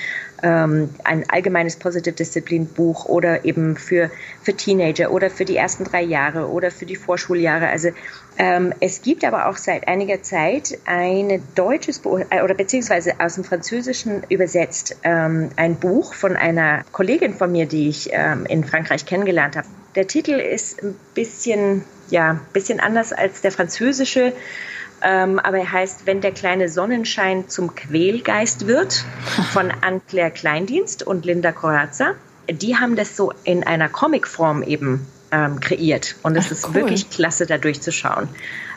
ähm, 0.43 0.89
ein 1.05 1.29
allgemeines 1.29 1.77
Positive 1.77 2.15
Discipline 2.15 2.65
Buch 2.65 3.05
oder 3.07 3.45
eben 3.45 3.77
für, 3.77 4.11
für 4.43 4.55
Teenager 4.55 5.11
oder 5.11 5.29
für 5.29 5.45
die 5.45 5.57
ersten 5.57 5.85
drei 5.85 6.03
Jahre 6.03 6.49
oder 6.49 6.71
für 6.71 6.87
die 6.87 6.97
Vorschuljahre. 6.97 7.69
Also 7.69 7.91
es 8.81 9.03
gibt 9.03 9.25
aber 9.25 9.49
auch 9.49 9.57
seit 9.57 9.87
einiger 9.87 10.23
Zeit 10.23 10.79
ein 10.87 11.43
deutsches 11.55 11.99
Buch 11.99 12.21
äh, 12.31 12.43
oder 12.43 12.55
beziehungsweise 12.55 13.15
aus 13.19 13.35
dem 13.35 13.45
Französischen 13.45 14.23
übersetzt 14.29 14.97
ähm, 15.03 15.51
ein 15.57 15.77
Buch 15.77 16.15
von 16.15 16.37
einer 16.37 16.85
Kollegin 16.93 17.35
von 17.35 17.53
mir, 17.53 17.67
die 17.67 17.89
ich 17.89 18.09
ähm, 18.13 18.47
in 18.47 18.65
Frankreich 18.65 19.05
kennengelernt 19.05 19.57
habe. 19.57 19.67
Der 19.95 20.07
Titel 20.07 20.33
ist 20.33 20.83
ein 20.83 20.97
bisschen, 21.15 21.85
ja, 22.09 22.41
bisschen 22.53 22.81
anders 22.81 23.13
als 23.13 23.41
der 23.41 23.53
französische. 23.53 24.33
Ähm, 25.03 25.39
aber 25.39 25.59
er 25.59 25.73
heißt 25.73 26.07
Wenn 26.07 26.21
der 26.21 26.33
kleine 26.33 26.69
Sonnenschein 26.69 27.49
zum 27.49 27.75
Quälgeist 27.75 28.67
wird 28.67 29.05
von 29.53 29.71
Anne-Claire 29.81 30.31
Kleindienst 30.31 31.03
und 31.03 31.25
Linda 31.25 31.53
Corazza. 31.53 32.15
Die 32.51 32.77
haben 32.77 32.97
das 32.97 33.17
so 33.17 33.33
in 33.45 33.65
einer 33.65 33.89
Comicform 33.89 34.63
eben 34.63 35.07
ähm, 35.33 35.61
kreiert 35.61 36.17
und 36.23 36.37
es 36.37 36.51
ist 36.51 36.69
cool. 36.69 36.75
wirklich 36.75 37.11
klasse, 37.11 37.47
da 37.47 37.59
durchzuschauen. 37.59 38.29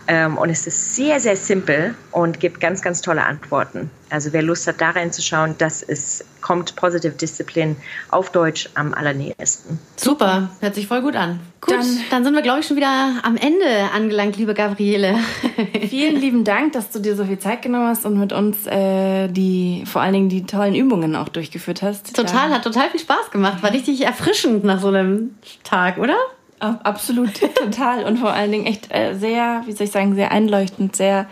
Ähm, 0.08 0.38
und 0.38 0.50
es 0.50 0.68
ist 0.68 0.96
sehr, 0.96 1.20
sehr 1.20 1.38
simpel 1.38 1.96
und 2.12 2.40
gibt 2.40 2.60
ganz, 2.60 2.82
ganz 2.82 3.02
tolle 3.02 3.24
Antworten. 3.24 3.90
Also 4.10 4.34
wer 4.34 4.42
Lust 4.42 4.68
hat, 4.68 4.82
da 4.82 4.90
reinzuschauen, 4.90 5.56
das 5.58 5.82
ist, 5.82 6.26
kommt 6.42 6.76
Positive 6.76 7.14
Discipline 7.14 7.78
auf 8.12 8.30
Deutsch 8.32 8.70
am 8.76 8.94
allernähesten. 8.94 9.80
Super, 9.96 10.50
hört 10.60 10.76
sich 10.76 10.88
voll 10.88 11.02
gut 11.02 11.16
an. 11.16 11.40
Gut, 11.62 11.74
dann, 11.74 11.86
dann 12.12 12.24
sind 12.26 12.34
wir, 12.34 12.42
glaube 12.42 12.60
ich, 12.60 12.68
schon 12.68 12.76
wieder 12.76 13.14
am 13.24 13.38
Ende 13.38 13.66
angelangt, 13.96 14.36
liebe 14.36 14.54
Gabriele. 14.54 15.18
Vielen 15.90 16.16
lieben 16.20 16.44
Dank, 16.44 16.74
dass 16.74 16.90
du 16.90 17.00
dir 17.00 17.16
so 17.16 17.24
viel 17.24 17.40
Zeit 17.40 17.62
genommen 17.62 17.88
hast 17.88 18.06
und 18.06 18.20
mit 18.20 18.34
uns 18.34 18.68
äh, 18.68 19.30
die, 19.30 19.86
vor 19.86 20.02
allen 20.02 20.14
Dingen 20.14 20.30
die 20.30 20.46
tollen 20.46 20.76
Übungen 20.76 21.16
auch 21.16 21.30
durchgeführt 21.30 21.82
hast. 21.82 22.14
Total, 22.14 22.50
ja. 22.50 22.56
hat 22.56 22.64
total 22.64 22.90
viel 22.90 23.00
Spaß 23.00 23.32
gemacht. 23.32 23.64
War 23.64 23.72
richtig 23.72 24.06
erfrischend 24.06 24.66
nach 24.66 24.82
so 24.82 24.90
einem 24.90 25.36
Tag, 25.64 25.98
oder? 25.98 26.18
Absolut, 26.64 27.34
total. 27.56 28.06
Und 28.06 28.18
vor 28.18 28.32
allen 28.32 28.52
Dingen 28.52 28.66
echt 28.66 28.94
äh, 28.94 29.16
sehr, 29.16 29.64
wie 29.66 29.74
soll 29.74 29.86
ich 29.86 29.92
sagen, 29.92 30.16
sehr 30.16 30.32
einleuchtend, 30.32 30.96
sehr, 30.96 31.28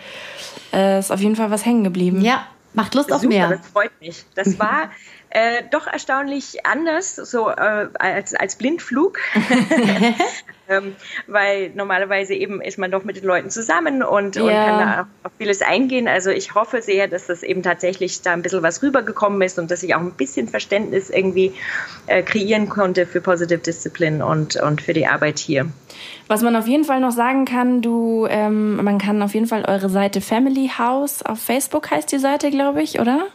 äh, 0.73 0.99
ist 0.99 1.11
auf 1.11 1.21
jeden 1.21 1.35
Fall 1.35 1.51
was 1.51 1.65
hängen 1.65 1.83
geblieben. 1.83 2.21
Ja, 2.21 2.47
macht 2.73 2.95
Lust 2.95 3.11
auf 3.11 3.21
Super, 3.21 3.33
mehr. 3.33 3.49
Das 3.49 3.67
freut 3.67 3.91
mich. 4.01 4.25
Das 4.35 4.59
war 4.59 4.89
äh, 5.31 5.63
doch 5.71 5.87
erstaunlich 5.87 6.65
anders, 6.65 7.15
so 7.15 7.49
äh, 7.49 7.87
als, 7.99 8.33
als 8.33 8.55
Blindflug. 8.57 9.17
ähm, 10.69 10.95
weil 11.27 11.71
normalerweise 11.75 12.33
eben 12.33 12.61
ist 12.61 12.77
man 12.77 12.91
doch 12.91 13.03
mit 13.03 13.17
den 13.17 13.25
Leuten 13.25 13.49
zusammen 13.49 14.03
und, 14.03 14.35
ja. 14.35 14.43
und 14.43 14.49
kann 14.49 14.79
da 14.79 15.07
auf 15.23 15.31
vieles 15.37 15.61
eingehen. 15.61 16.07
Also 16.07 16.31
ich 16.31 16.55
hoffe 16.55 16.81
sehr, 16.81 17.07
dass 17.07 17.27
das 17.27 17.43
eben 17.43 17.63
tatsächlich 17.63 18.21
da 18.21 18.33
ein 18.33 18.41
bisschen 18.41 18.63
was 18.63 18.81
rübergekommen 18.81 19.41
ist 19.41 19.59
und 19.59 19.71
dass 19.71 19.83
ich 19.83 19.95
auch 19.95 20.01
ein 20.01 20.11
bisschen 20.11 20.47
Verständnis 20.47 21.09
irgendwie 21.09 21.53
äh, 22.07 22.23
kreieren 22.23 22.69
konnte 22.69 23.05
für 23.05 23.21
Positive 23.21 23.59
Discipline 23.59 24.25
und, 24.25 24.55
und 24.57 24.81
für 24.81 24.93
die 24.93 25.07
Arbeit 25.07 25.39
hier. 25.39 25.67
Was 26.27 26.41
man 26.41 26.55
auf 26.55 26.67
jeden 26.67 26.85
Fall 26.85 26.99
noch 26.99 27.11
sagen 27.11 27.45
kann, 27.45 27.81
du, 27.81 28.25
ähm, 28.29 28.77
man 28.83 28.97
kann 28.97 29.21
auf 29.21 29.33
jeden 29.33 29.47
Fall 29.47 29.65
eure 29.65 29.89
Seite 29.89 30.21
Family 30.21 30.71
House 30.77 31.23
auf 31.23 31.39
Facebook 31.39 31.91
heißt 31.91 32.11
die 32.11 32.19
Seite, 32.19 32.49
glaube 32.49 32.81
ich, 32.81 32.99
oder? 32.99 33.27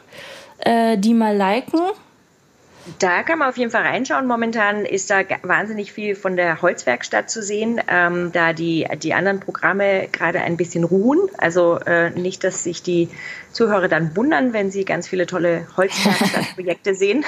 Äh, 0.59 0.97
die 0.99 1.15
mal 1.15 1.37
liken? 1.37 1.81
Da 2.99 3.23
kann 3.23 3.39
man 3.39 3.49
auf 3.49 3.57
jeden 3.57 3.71
Fall 3.71 3.83
reinschauen. 3.83 4.27
Momentan 4.27 4.85
ist 4.85 5.11
da 5.11 5.23
wahnsinnig 5.43 5.93
viel 5.93 6.15
von 6.15 6.37
der 6.37 6.63
Holzwerkstatt 6.63 7.29
zu 7.29 7.43
sehen, 7.43 7.81
ähm, 7.89 8.31
da 8.33 8.53
die, 8.53 8.87
die 9.03 9.13
anderen 9.13 9.41
Programme 9.41 10.09
gerade 10.13 10.41
ein 10.41 10.57
bisschen 10.57 10.85
ruhen. 10.85 11.19
Also 11.39 11.79
äh, 11.81 12.11
nicht, 12.11 12.45
dass 12.45 12.63
sich 12.63 12.83
die 12.83 13.09
Zuhörer 13.53 13.89
dann 13.89 14.15
wundern, 14.17 14.53
wenn 14.53 14.71
sie 14.71 14.85
ganz 14.85 15.09
viele 15.09 15.27
tolle 15.27 15.67
Holzwerkstattprojekte 15.77 16.95
sehen. 16.97 17.25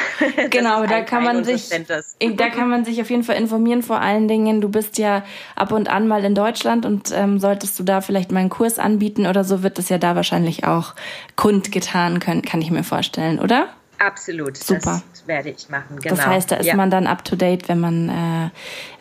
genau, 0.51 0.87
da 0.87 1.01
kann 1.01 1.25
man 1.25 1.43
sich, 1.43 1.69
da 1.69 2.49
kann 2.51 2.69
man 2.69 2.85
sich 2.85 3.01
auf 3.01 3.11
jeden 3.11 3.25
Fall 3.25 3.37
informieren. 3.37 3.83
Vor 3.83 4.01
allen 4.01 4.29
Dingen, 4.29 4.61
du 4.61 4.69
bist 4.69 4.99
ja 4.99 5.25
ab 5.57 5.73
und 5.73 5.89
an 5.89 6.07
mal 6.07 6.25
in 6.25 6.35
Deutschland 6.35 6.87
und 6.87 7.13
ähm, 7.15 7.41
solltest 7.41 7.79
du 7.79 7.83
da 7.83 8.01
vielleicht 8.01 8.31
mal 8.31 8.41
einen 8.41 8.51
Kurs 8.51 8.79
anbieten 8.79 9.27
oder 9.27 9.43
so, 9.43 9.63
wird 9.63 9.79
das 9.79 9.89
ja 9.89 9.99
da 9.99 10.15
wahrscheinlich 10.15 10.65
auch 10.65 10.95
kundgetan 11.37 12.21
können, 12.21 12.43
kann 12.43 12.61
ich 12.61 12.71
mir 12.71 12.85
vorstellen, 12.85 13.41
oder? 13.41 13.69
Absolut, 13.99 14.57
Super. 14.57 15.03
das 15.11 15.27
werde 15.27 15.51
ich 15.51 15.69
machen. 15.69 15.99
Genau. 16.01 16.15
Das 16.15 16.25
heißt, 16.25 16.53
da 16.53 16.57
ist 16.57 16.67
ja. 16.67 16.77
man 16.77 16.91
dann 16.91 17.07
up 17.07 17.25
to 17.25 17.35
date, 17.35 17.69
wenn 17.69 17.81
man 17.81 18.09
äh, 18.09 18.51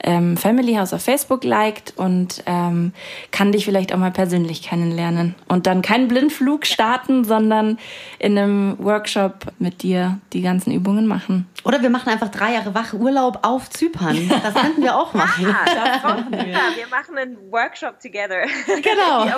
ähm, 0.04 0.38
Family 0.38 0.74
House 0.76 0.94
auf 0.94 1.04
Facebook 1.04 1.44
liked 1.44 1.94
und 1.98 2.44
ähm, 2.48 2.94
kann 3.32 3.52
dich 3.52 3.66
vielleicht 3.66 3.94
auch 3.94 3.98
mal 3.98 4.12
persönlich 4.12 4.64
kennenlernen 4.64 5.36
und 5.48 5.68
dann 5.68 5.82
keinen 5.84 6.08
Blindflug 6.08 6.66
starten, 6.66 7.24
sondern 7.24 7.78
in 8.18 8.38
einem 8.38 8.76
Workshop 8.80 9.48
mit 9.60 9.84
dir 9.84 10.20
die 10.34 10.42
ganzen 10.42 10.72
Übungen 10.72 11.06
machen. 11.06 11.48
Oder 11.64 11.82
wir 11.82 11.90
machen 11.90 12.10
einfach 12.10 12.30
drei 12.30 12.54
Jahre 12.54 12.74
wach 12.74 12.94
Urlaub 12.94 13.40
auf 13.42 13.70
Zypern. 13.70 14.30
Das 14.30 14.54
könnten 14.54 14.82
wir 14.82 14.96
auch 14.96 15.14
machen. 15.14 15.48
Ah, 15.48 16.00
machen 16.02 16.32
wir. 16.32 16.48
Ja, 16.48 16.60
wir 16.76 16.88
machen 16.90 17.18
einen 17.18 17.38
Workshop 17.52 18.00
together. 18.00 18.44
Genau. 18.82 19.28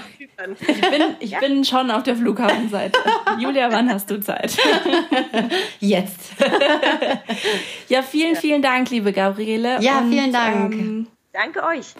Ich 0.68 0.82
bin, 0.82 1.04
ich 1.20 1.32
ja. 1.32 1.40
bin 1.40 1.66
schon 1.66 1.92
auf 1.92 2.04
der 2.04 2.16
Flughafenseite. 2.16 2.98
Julia, 3.40 3.70
wann 3.72 3.92
hast 3.92 4.10
du 4.10 4.22
Zeit? 4.22 4.58
Jetzt. 5.80 6.34
ja, 7.90 8.02
vielen, 8.02 8.36
vielen 8.36 8.62
Dank, 8.62 8.90
liebe 8.90 9.14
Gabriele. 9.14 9.82
Ja, 9.82 10.00
und, 10.00 10.12
vielen 10.12 10.32
Dank. 10.32 10.74
Ähm, 10.74 11.08
Danke 11.34 11.64
euch. 11.64 11.94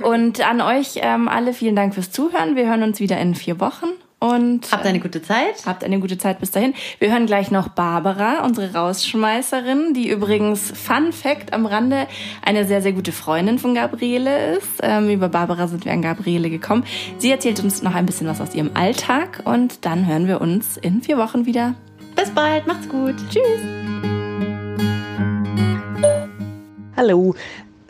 Und 0.00 0.40
an 0.46 0.60
euch 0.60 0.94
ähm, 0.96 1.28
alle 1.28 1.52
vielen 1.52 1.76
Dank 1.76 1.94
fürs 1.94 2.10
Zuhören. 2.10 2.56
Wir 2.56 2.66
hören 2.66 2.82
uns 2.82 3.00
wieder 3.00 3.18
in 3.18 3.34
vier 3.34 3.60
Wochen. 3.60 3.86
Und 4.24 4.72
habt 4.72 4.86
eine 4.86 5.00
gute 5.00 5.20
Zeit. 5.20 5.66
Habt 5.66 5.84
eine 5.84 6.00
gute 6.00 6.16
Zeit 6.16 6.40
bis 6.40 6.50
dahin. 6.50 6.72
Wir 6.98 7.12
hören 7.12 7.26
gleich 7.26 7.50
noch 7.50 7.68
Barbara, 7.68 8.42
unsere 8.42 8.72
Rausschmeißerin, 8.72 9.92
die 9.92 10.08
übrigens 10.08 10.70
Fun 10.70 11.12
Fact 11.12 11.52
am 11.52 11.66
Rande 11.66 12.06
eine 12.40 12.64
sehr, 12.64 12.80
sehr 12.80 12.92
gute 12.92 13.12
Freundin 13.12 13.58
von 13.58 13.74
Gabriele 13.74 14.56
ist. 14.56 14.80
Ähm, 14.80 15.10
über 15.10 15.28
Barbara 15.28 15.68
sind 15.68 15.84
wir 15.84 15.92
an 15.92 16.00
Gabriele 16.00 16.48
gekommen. 16.48 16.84
Sie 17.18 17.30
erzählt 17.30 17.60
uns 17.60 17.82
noch 17.82 17.94
ein 17.94 18.06
bisschen 18.06 18.26
was 18.26 18.40
aus 18.40 18.54
ihrem 18.54 18.70
Alltag 18.72 19.42
und 19.44 19.84
dann 19.84 20.06
hören 20.06 20.26
wir 20.26 20.40
uns 20.40 20.78
in 20.78 21.02
vier 21.02 21.18
Wochen 21.18 21.44
wieder. 21.44 21.74
Bis 22.16 22.30
bald, 22.30 22.66
macht's 22.66 22.88
gut. 22.88 23.14
Tschüss. 23.28 23.60
Hallo. 26.96 27.34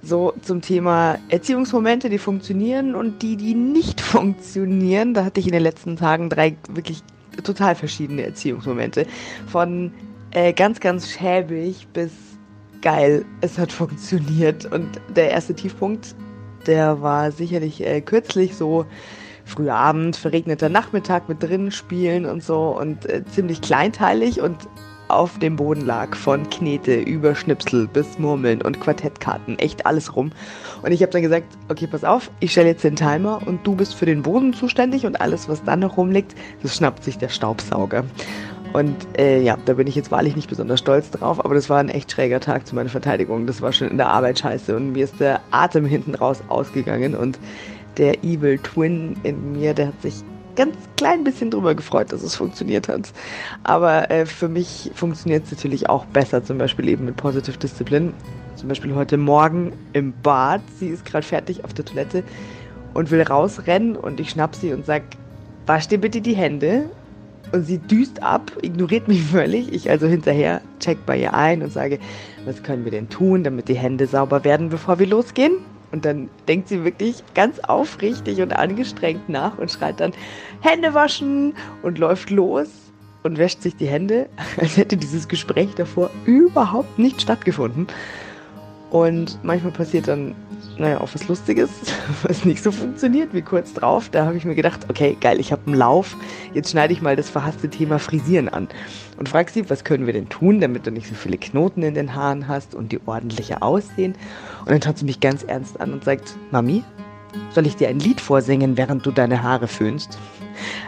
So 0.02 0.34
zum 0.42 0.60
Thema 0.60 1.18
Erziehungsmomente, 1.28 2.10
die 2.10 2.18
funktionieren 2.18 2.94
und 2.94 3.22
die, 3.22 3.36
die 3.36 3.54
nicht 3.54 4.00
funktionieren. 4.02 5.14
Da 5.14 5.24
hatte 5.24 5.40
ich 5.40 5.46
in 5.46 5.52
den 5.52 5.62
letzten 5.62 5.96
Tagen 5.96 6.28
drei 6.28 6.56
wirklich 6.68 7.02
total 7.42 7.74
verschiedene 7.74 8.22
Erziehungsmomente. 8.22 9.06
Von 9.46 9.92
äh, 10.32 10.52
ganz, 10.52 10.80
ganz 10.80 11.10
schäbig 11.10 11.86
bis 11.92 12.12
geil, 12.82 13.24
es 13.40 13.58
hat 13.58 13.72
funktioniert. 13.72 14.66
Und 14.66 15.00
der 15.16 15.30
erste 15.30 15.54
Tiefpunkt, 15.54 16.14
der 16.66 17.00
war 17.00 17.30
sicherlich 17.32 17.84
äh, 17.84 18.00
kürzlich 18.00 18.54
so 18.56 18.86
früher 19.44 19.74
Abend, 19.74 20.16
verregneter 20.16 20.68
Nachmittag 20.68 21.28
mit 21.28 21.42
drinnen 21.42 21.70
spielen 21.70 22.26
und 22.26 22.42
so 22.42 22.76
und 22.78 23.06
äh, 23.06 23.24
ziemlich 23.26 23.60
kleinteilig 23.60 24.40
und 24.40 24.56
auf 25.08 25.38
dem 25.38 25.56
Boden 25.56 25.84
lag, 25.84 26.16
von 26.16 26.48
Knete 26.50 26.94
über 26.94 27.34
Schnipsel 27.34 27.86
bis 27.86 28.18
Murmeln 28.18 28.62
und 28.62 28.80
Quartettkarten, 28.80 29.58
echt 29.58 29.86
alles 29.86 30.16
rum. 30.16 30.32
Und 30.82 30.92
ich 30.92 31.02
habe 31.02 31.12
dann 31.12 31.22
gesagt, 31.22 31.46
okay, 31.68 31.86
pass 31.86 32.04
auf, 32.04 32.30
ich 32.40 32.52
stelle 32.52 32.68
jetzt 32.68 32.84
den 32.84 32.96
Timer 32.96 33.40
und 33.46 33.66
du 33.66 33.74
bist 33.74 33.94
für 33.94 34.06
den 34.06 34.22
Boden 34.22 34.54
zuständig 34.54 35.06
und 35.06 35.20
alles, 35.20 35.48
was 35.48 35.62
dann 35.62 35.80
noch 35.80 35.96
rumliegt, 35.96 36.34
das 36.62 36.76
schnappt 36.76 37.04
sich 37.04 37.18
der 37.18 37.28
Staubsauger. 37.28 38.04
Und 38.72 38.96
äh, 39.16 39.40
ja, 39.40 39.56
da 39.66 39.74
bin 39.74 39.86
ich 39.86 39.94
jetzt 39.94 40.10
wahrlich 40.10 40.34
nicht 40.34 40.48
besonders 40.48 40.80
stolz 40.80 41.08
drauf, 41.12 41.44
aber 41.44 41.54
das 41.54 41.70
war 41.70 41.78
ein 41.78 41.90
echt 41.90 42.10
schräger 42.10 42.40
Tag 42.40 42.66
zu 42.66 42.74
meiner 42.74 42.88
Verteidigung. 42.88 43.46
Das 43.46 43.62
war 43.62 43.72
schon 43.72 43.88
in 43.88 43.98
der 43.98 44.08
Arbeit 44.08 44.40
scheiße 44.40 44.74
und 44.74 44.92
mir 44.92 45.04
ist 45.04 45.20
der 45.20 45.40
Atem 45.52 45.86
hinten 45.86 46.16
raus 46.16 46.42
ausgegangen 46.48 47.14
und 47.14 47.38
der 47.96 48.22
Evil 48.24 48.58
Twin 48.58 49.16
in 49.22 49.52
mir, 49.52 49.74
der 49.74 49.88
hat 49.88 50.02
sich 50.02 50.22
ganz 50.56 50.76
klein 50.96 51.24
bisschen 51.24 51.50
drüber 51.50 51.74
gefreut, 51.74 52.12
dass 52.12 52.22
es 52.22 52.34
funktioniert 52.34 52.88
hat. 52.88 53.12
Aber 53.64 54.10
äh, 54.10 54.26
für 54.26 54.48
mich 54.48 54.90
funktioniert 54.94 55.44
es 55.44 55.52
natürlich 55.52 55.88
auch 55.88 56.04
besser, 56.06 56.44
zum 56.44 56.58
Beispiel 56.58 56.88
eben 56.88 57.04
mit 57.04 57.16
Positive 57.16 57.56
Discipline. 57.58 58.12
Zum 58.56 58.68
Beispiel 58.68 58.94
heute 58.94 59.16
Morgen 59.16 59.72
im 59.92 60.12
Bad. 60.22 60.62
Sie 60.78 60.88
ist 60.88 61.04
gerade 61.04 61.26
fertig 61.26 61.64
auf 61.64 61.74
der 61.74 61.84
Toilette 61.84 62.22
und 62.94 63.10
will 63.10 63.22
rausrennen 63.22 63.96
und 63.96 64.20
ich 64.20 64.30
schnapp 64.30 64.54
sie 64.54 64.72
und 64.72 64.86
sag, 64.86 65.02
wasch 65.66 65.88
dir 65.88 65.98
bitte 65.98 66.20
die 66.20 66.36
Hände. 66.36 66.88
Und 67.52 67.64
sie 67.64 67.78
düst 67.78 68.22
ab, 68.22 68.52
ignoriert 68.62 69.06
mich 69.06 69.22
völlig. 69.30 69.72
Ich 69.72 69.90
also 69.90 70.06
hinterher 70.06 70.60
check 70.80 70.98
bei 71.04 71.18
ihr 71.18 71.34
ein 71.34 71.62
und 71.62 71.72
sage, 71.72 71.98
was 72.44 72.62
können 72.62 72.84
wir 72.84 72.92
denn 72.92 73.08
tun, 73.08 73.44
damit 73.44 73.68
die 73.68 73.74
Hände 73.74 74.06
sauber 74.06 74.44
werden, 74.44 74.68
bevor 74.68 74.98
wir 74.98 75.06
losgehen? 75.06 75.54
Und 75.94 76.04
dann 76.04 76.28
denkt 76.48 76.66
sie 76.66 76.82
wirklich 76.82 77.22
ganz 77.34 77.60
aufrichtig 77.60 78.42
und 78.42 78.52
angestrengt 78.56 79.28
nach 79.28 79.56
und 79.58 79.70
schreit 79.70 80.00
dann 80.00 80.10
Hände 80.60 80.92
waschen 80.92 81.54
und 81.84 81.98
läuft 81.98 82.30
los 82.30 82.66
und 83.22 83.38
wäscht 83.38 83.62
sich 83.62 83.76
die 83.76 83.86
Hände, 83.86 84.28
als 84.60 84.76
hätte 84.76 84.96
dieses 84.96 85.28
Gespräch 85.28 85.72
davor 85.76 86.10
überhaupt 86.24 86.98
nicht 86.98 87.22
stattgefunden. 87.22 87.86
Und 88.90 89.38
manchmal 89.44 89.70
passiert 89.70 90.08
dann, 90.08 90.34
naja, 90.78 91.00
auch 91.00 91.08
was 91.12 91.28
Lustiges, 91.28 91.70
was 92.22 92.44
nicht 92.44 92.62
so 92.62 92.72
funktioniert 92.72 93.32
wie 93.32 93.42
kurz 93.42 93.72
drauf. 93.74 94.08
Da 94.10 94.26
habe 94.26 94.36
ich 94.36 94.44
mir 94.44 94.54
gedacht, 94.54 94.80
okay, 94.88 95.16
geil, 95.20 95.40
ich 95.40 95.52
habe 95.52 95.62
einen 95.66 95.76
Lauf. 95.76 96.16
Jetzt 96.52 96.70
schneide 96.70 96.92
ich 96.92 97.02
mal 97.02 97.16
das 97.16 97.30
verhasste 97.30 97.68
Thema 97.68 97.98
Frisieren 97.98 98.48
an. 98.48 98.68
Und 99.16 99.28
frag 99.28 99.50
sie, 99.50 99.68
was 99.70 99.84
können 99.84 100.06
wir 100.06 100.12
denn 100.12 100.28
tun, 100.28 100.60
damit 100.60 100.86
du 100.86 100.90
nicht 100.90 101.06
so 101.06 101.14
viele 101.14 101.38
Knoten 101.38 101.82
in 101.82 101.94
den 101.94 102.14
Haaren 102.14 102.48
hast 102.48 102.74
und 102.74 102.92
die 102.92 103.00
ordentlicher 103.06 103.62
aussehen. 103.62 104.14
Und 104.60 104.70
dann 104.70 104.82
schaut 104.82 104.98
sie 104.98 105.04
mich 105.04 105.20
ganz 105.20 105.44
ernst 105.44 105.80
an 105.80 105.92
und 105.92 106.04
sagt, 106.04 106.36
Mami, 106.50 106.82
soll 107.50 107.66
ich 107.66 107.76
dir 107.76 107.88
ein 107.88 108.00
Lied 108.00 108.20
vorsingen, 108.20 108.76
während 108.76 109.06
du 109.06 109.10
deine 109.10 109.42
Haare 109.42 109.68
föhnst? 109.68 110.18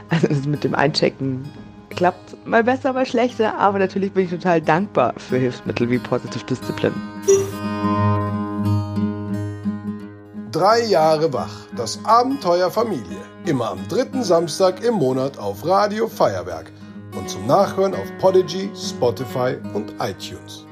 Also 0.09 0.28
das 0.28 0.47
mit 0.47 0.64
dem 0.64 0.74
Einchecken 0.74 1.45
klappt 1.91 2.47
mal 2.47 2.62
besser, 2.62 2.93
mal 2.93 3.07
schlechter, 3.07 3.59
aber 3.59 3.78
natürlich 3.78 4.12
bin 4.12 4.24
ich 4.24 4.30
total 4.30 4.61
dankbar 4.61 5.14
für 5.16 5.39
Hilfsmittel 5.39 5.91
wie 5.91 5.99
Positive 5.99 6.45
Discipline. 6.45 6.95
Drei 10.57 10.86
Jahre 10.86 11.30
wach, 11.34 11.66
das 11.76 11.98
Abenteuer 12.04 12.70
Familie. 12.70 13.20
Immer 13.44 13.72
am 13.72 13.88
dritten 13.88 14.22
Samstag 14.22 14.82
im 14.82 14.94
Monat 14.94 15.36
auf 15.36 15.66
Radio 15.66 16.09
Feuerwerk 16.09 16.72
und 17.14 17.28
zum 17.28 17.46
Nachhören 17.46 17.94
auf 17.94 18.11
Podigy, 18.18 18.70
Spotify 18.74 19.59
und 19.74 19.92
iTunes. 20.00 20.65